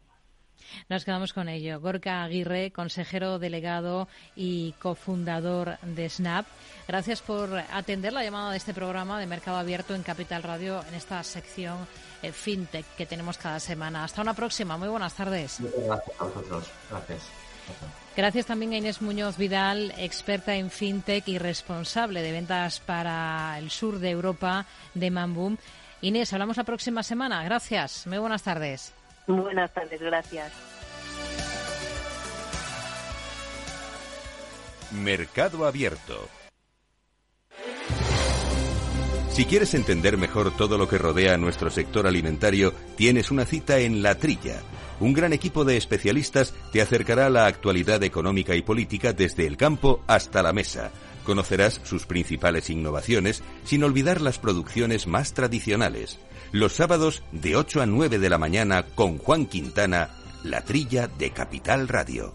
Nos 0.88 1.04
quedamos 1.04 1.32
con 1.32 1.48
ello. 1.48 1.80
Gorka 1.80 2.22
Aguirre, 2.22 2.70
consejero 2.70 3.38
delegado 3.38 4.08
y 4.36 4.72
cofundador 4.80 5.78
de 5.82 6.08
Snap. 6.08 6.46
Gracias 6.86 7.22
por 7.22 7.56
atender 7.72 8.12
la 8.12 8.24
llamada 8.24 8.50
de 8.50 8.56
este 8.56 8.74
programa 8.74 9.18
de 9.20 9.26
Mercado 9.26 9.58
Abierto 9.58 9.94
en 9.94 10.02
Capital 10.02 10.42
Radio 10.42 10.84
en 10.88 10.94
esta 10.94 11.22
sección 11.22 11.86
eh, 12.22 12.32
FinTech 12.32 12.86
que 12.96 13.06
tenemos 13.06 13.38
cada 13.38 13.60
semana. 13.60 14.04
Hasta 14.04 14.22
una 14.22 14.34
próxima. 14.34 14.76
Muy 14.76 14.88
buenas 14.88 15.14
tardes. 15.14 15.60
Muchas 15.60 15.84
gracias 15.84 16.20
a 16.20 16.24
vosotros. 16.24 16.70
Gracias. 16.90 17.22
Gracias 18.16 18.46
también 18.46 18.72
a 18.72 18.78
Inés 18.78 19.00
Muñoz 19.00 19.36
Vidal, 19.36 19.92
experta 19.96 20.56
en 20.56 20.70
fintech 20.70 21.28
y 21.28 21.38
responsable 21.38 22.22
de 22.22 22.32
ventas 22.32 22.80
para 22.80 23.56
el 23.58 23.70
sur 23.70 23.98
de 24.00 24.10
Europa 24.10 24.66
de 24.94 25.10
Mamboom. 25.10 25.56
Inés, 26.00 26.32
hablamos 26.32 26.56
la 26.56 26.64
próxima 26.64 27.02
semana. 27.02 27.44
Gracias. 27.44 28.06
Muy 28.06 28.18
buenas 28.18 28.42
tardes. 28.42 28.92
Buenas 29.28 29.72
tardes, 29.72 30.00
gracias. 30.00 30.52
Mercado 34.90 35.66
Abierto. 35.66 36.28
Si 39.30 39.44
quieres 39.44 39.74
entender 39.74 40.16
mejor 40.16 40.56
todo 40.56 40.76
lo 40.76 40.88
que 40.88 40.98
rodea 40.98 41.34
a 41.34 41.36
nuestro 41.38 41.70
sector 41.70 42.08
alimentario, 42.08 42.72
tienes 42.96 43.30
una 43.30 43.44
cita 43.44 43.78
en 43.78 44.02
La 44.02 44.16
Trilla 44.16 44.62
un 45.00 45.12
gran 45.12 45.32
equipo 45.32 45.64
de 45.64 45.76
especialistas 45.76 46.54
te 46.72 46.82
acercará 46.82 47.26
a 47.26 47.30
la 47.30 47.46
actualidad 47.46 48.02
económica 48.02 48.56
y 48.56 48.62
política 48.62 49.12
desde 49.12 49.46
el 49.46 49.56
campo 49.56 50.02
hasta 50.08 50.42
la 50.42 50.52
mesa. 50.52 50.90
Conocerás 51.24 51.80
sus 51.84 52.06
principales 52.06 52.68
innovaciones 52.68 53.42
sin 53.64 53.84
olvidar 53.84 54.20
las 54.20 54.38
producciones 54.38 55.06
más 55.06 55.34
tradicionales. 55.34 56.18
Los 56.52 56.72
sábados 56.74 57.22
de 57.32 57.56
8 57.56 57.82
a 57.82 57.86
9 57.86 58.18
de 58.18 58.30
la 58.30 58.38
mañana 58.38 58.84
con 58.94 59.18
Juan 59.18 59.46
Quintana, 59.46 60.10
la 60.44 60.62
trilla 60.62 61.06
de 61.06 61.30
Capital 61.30 61.88
Radio. 61.88 62.34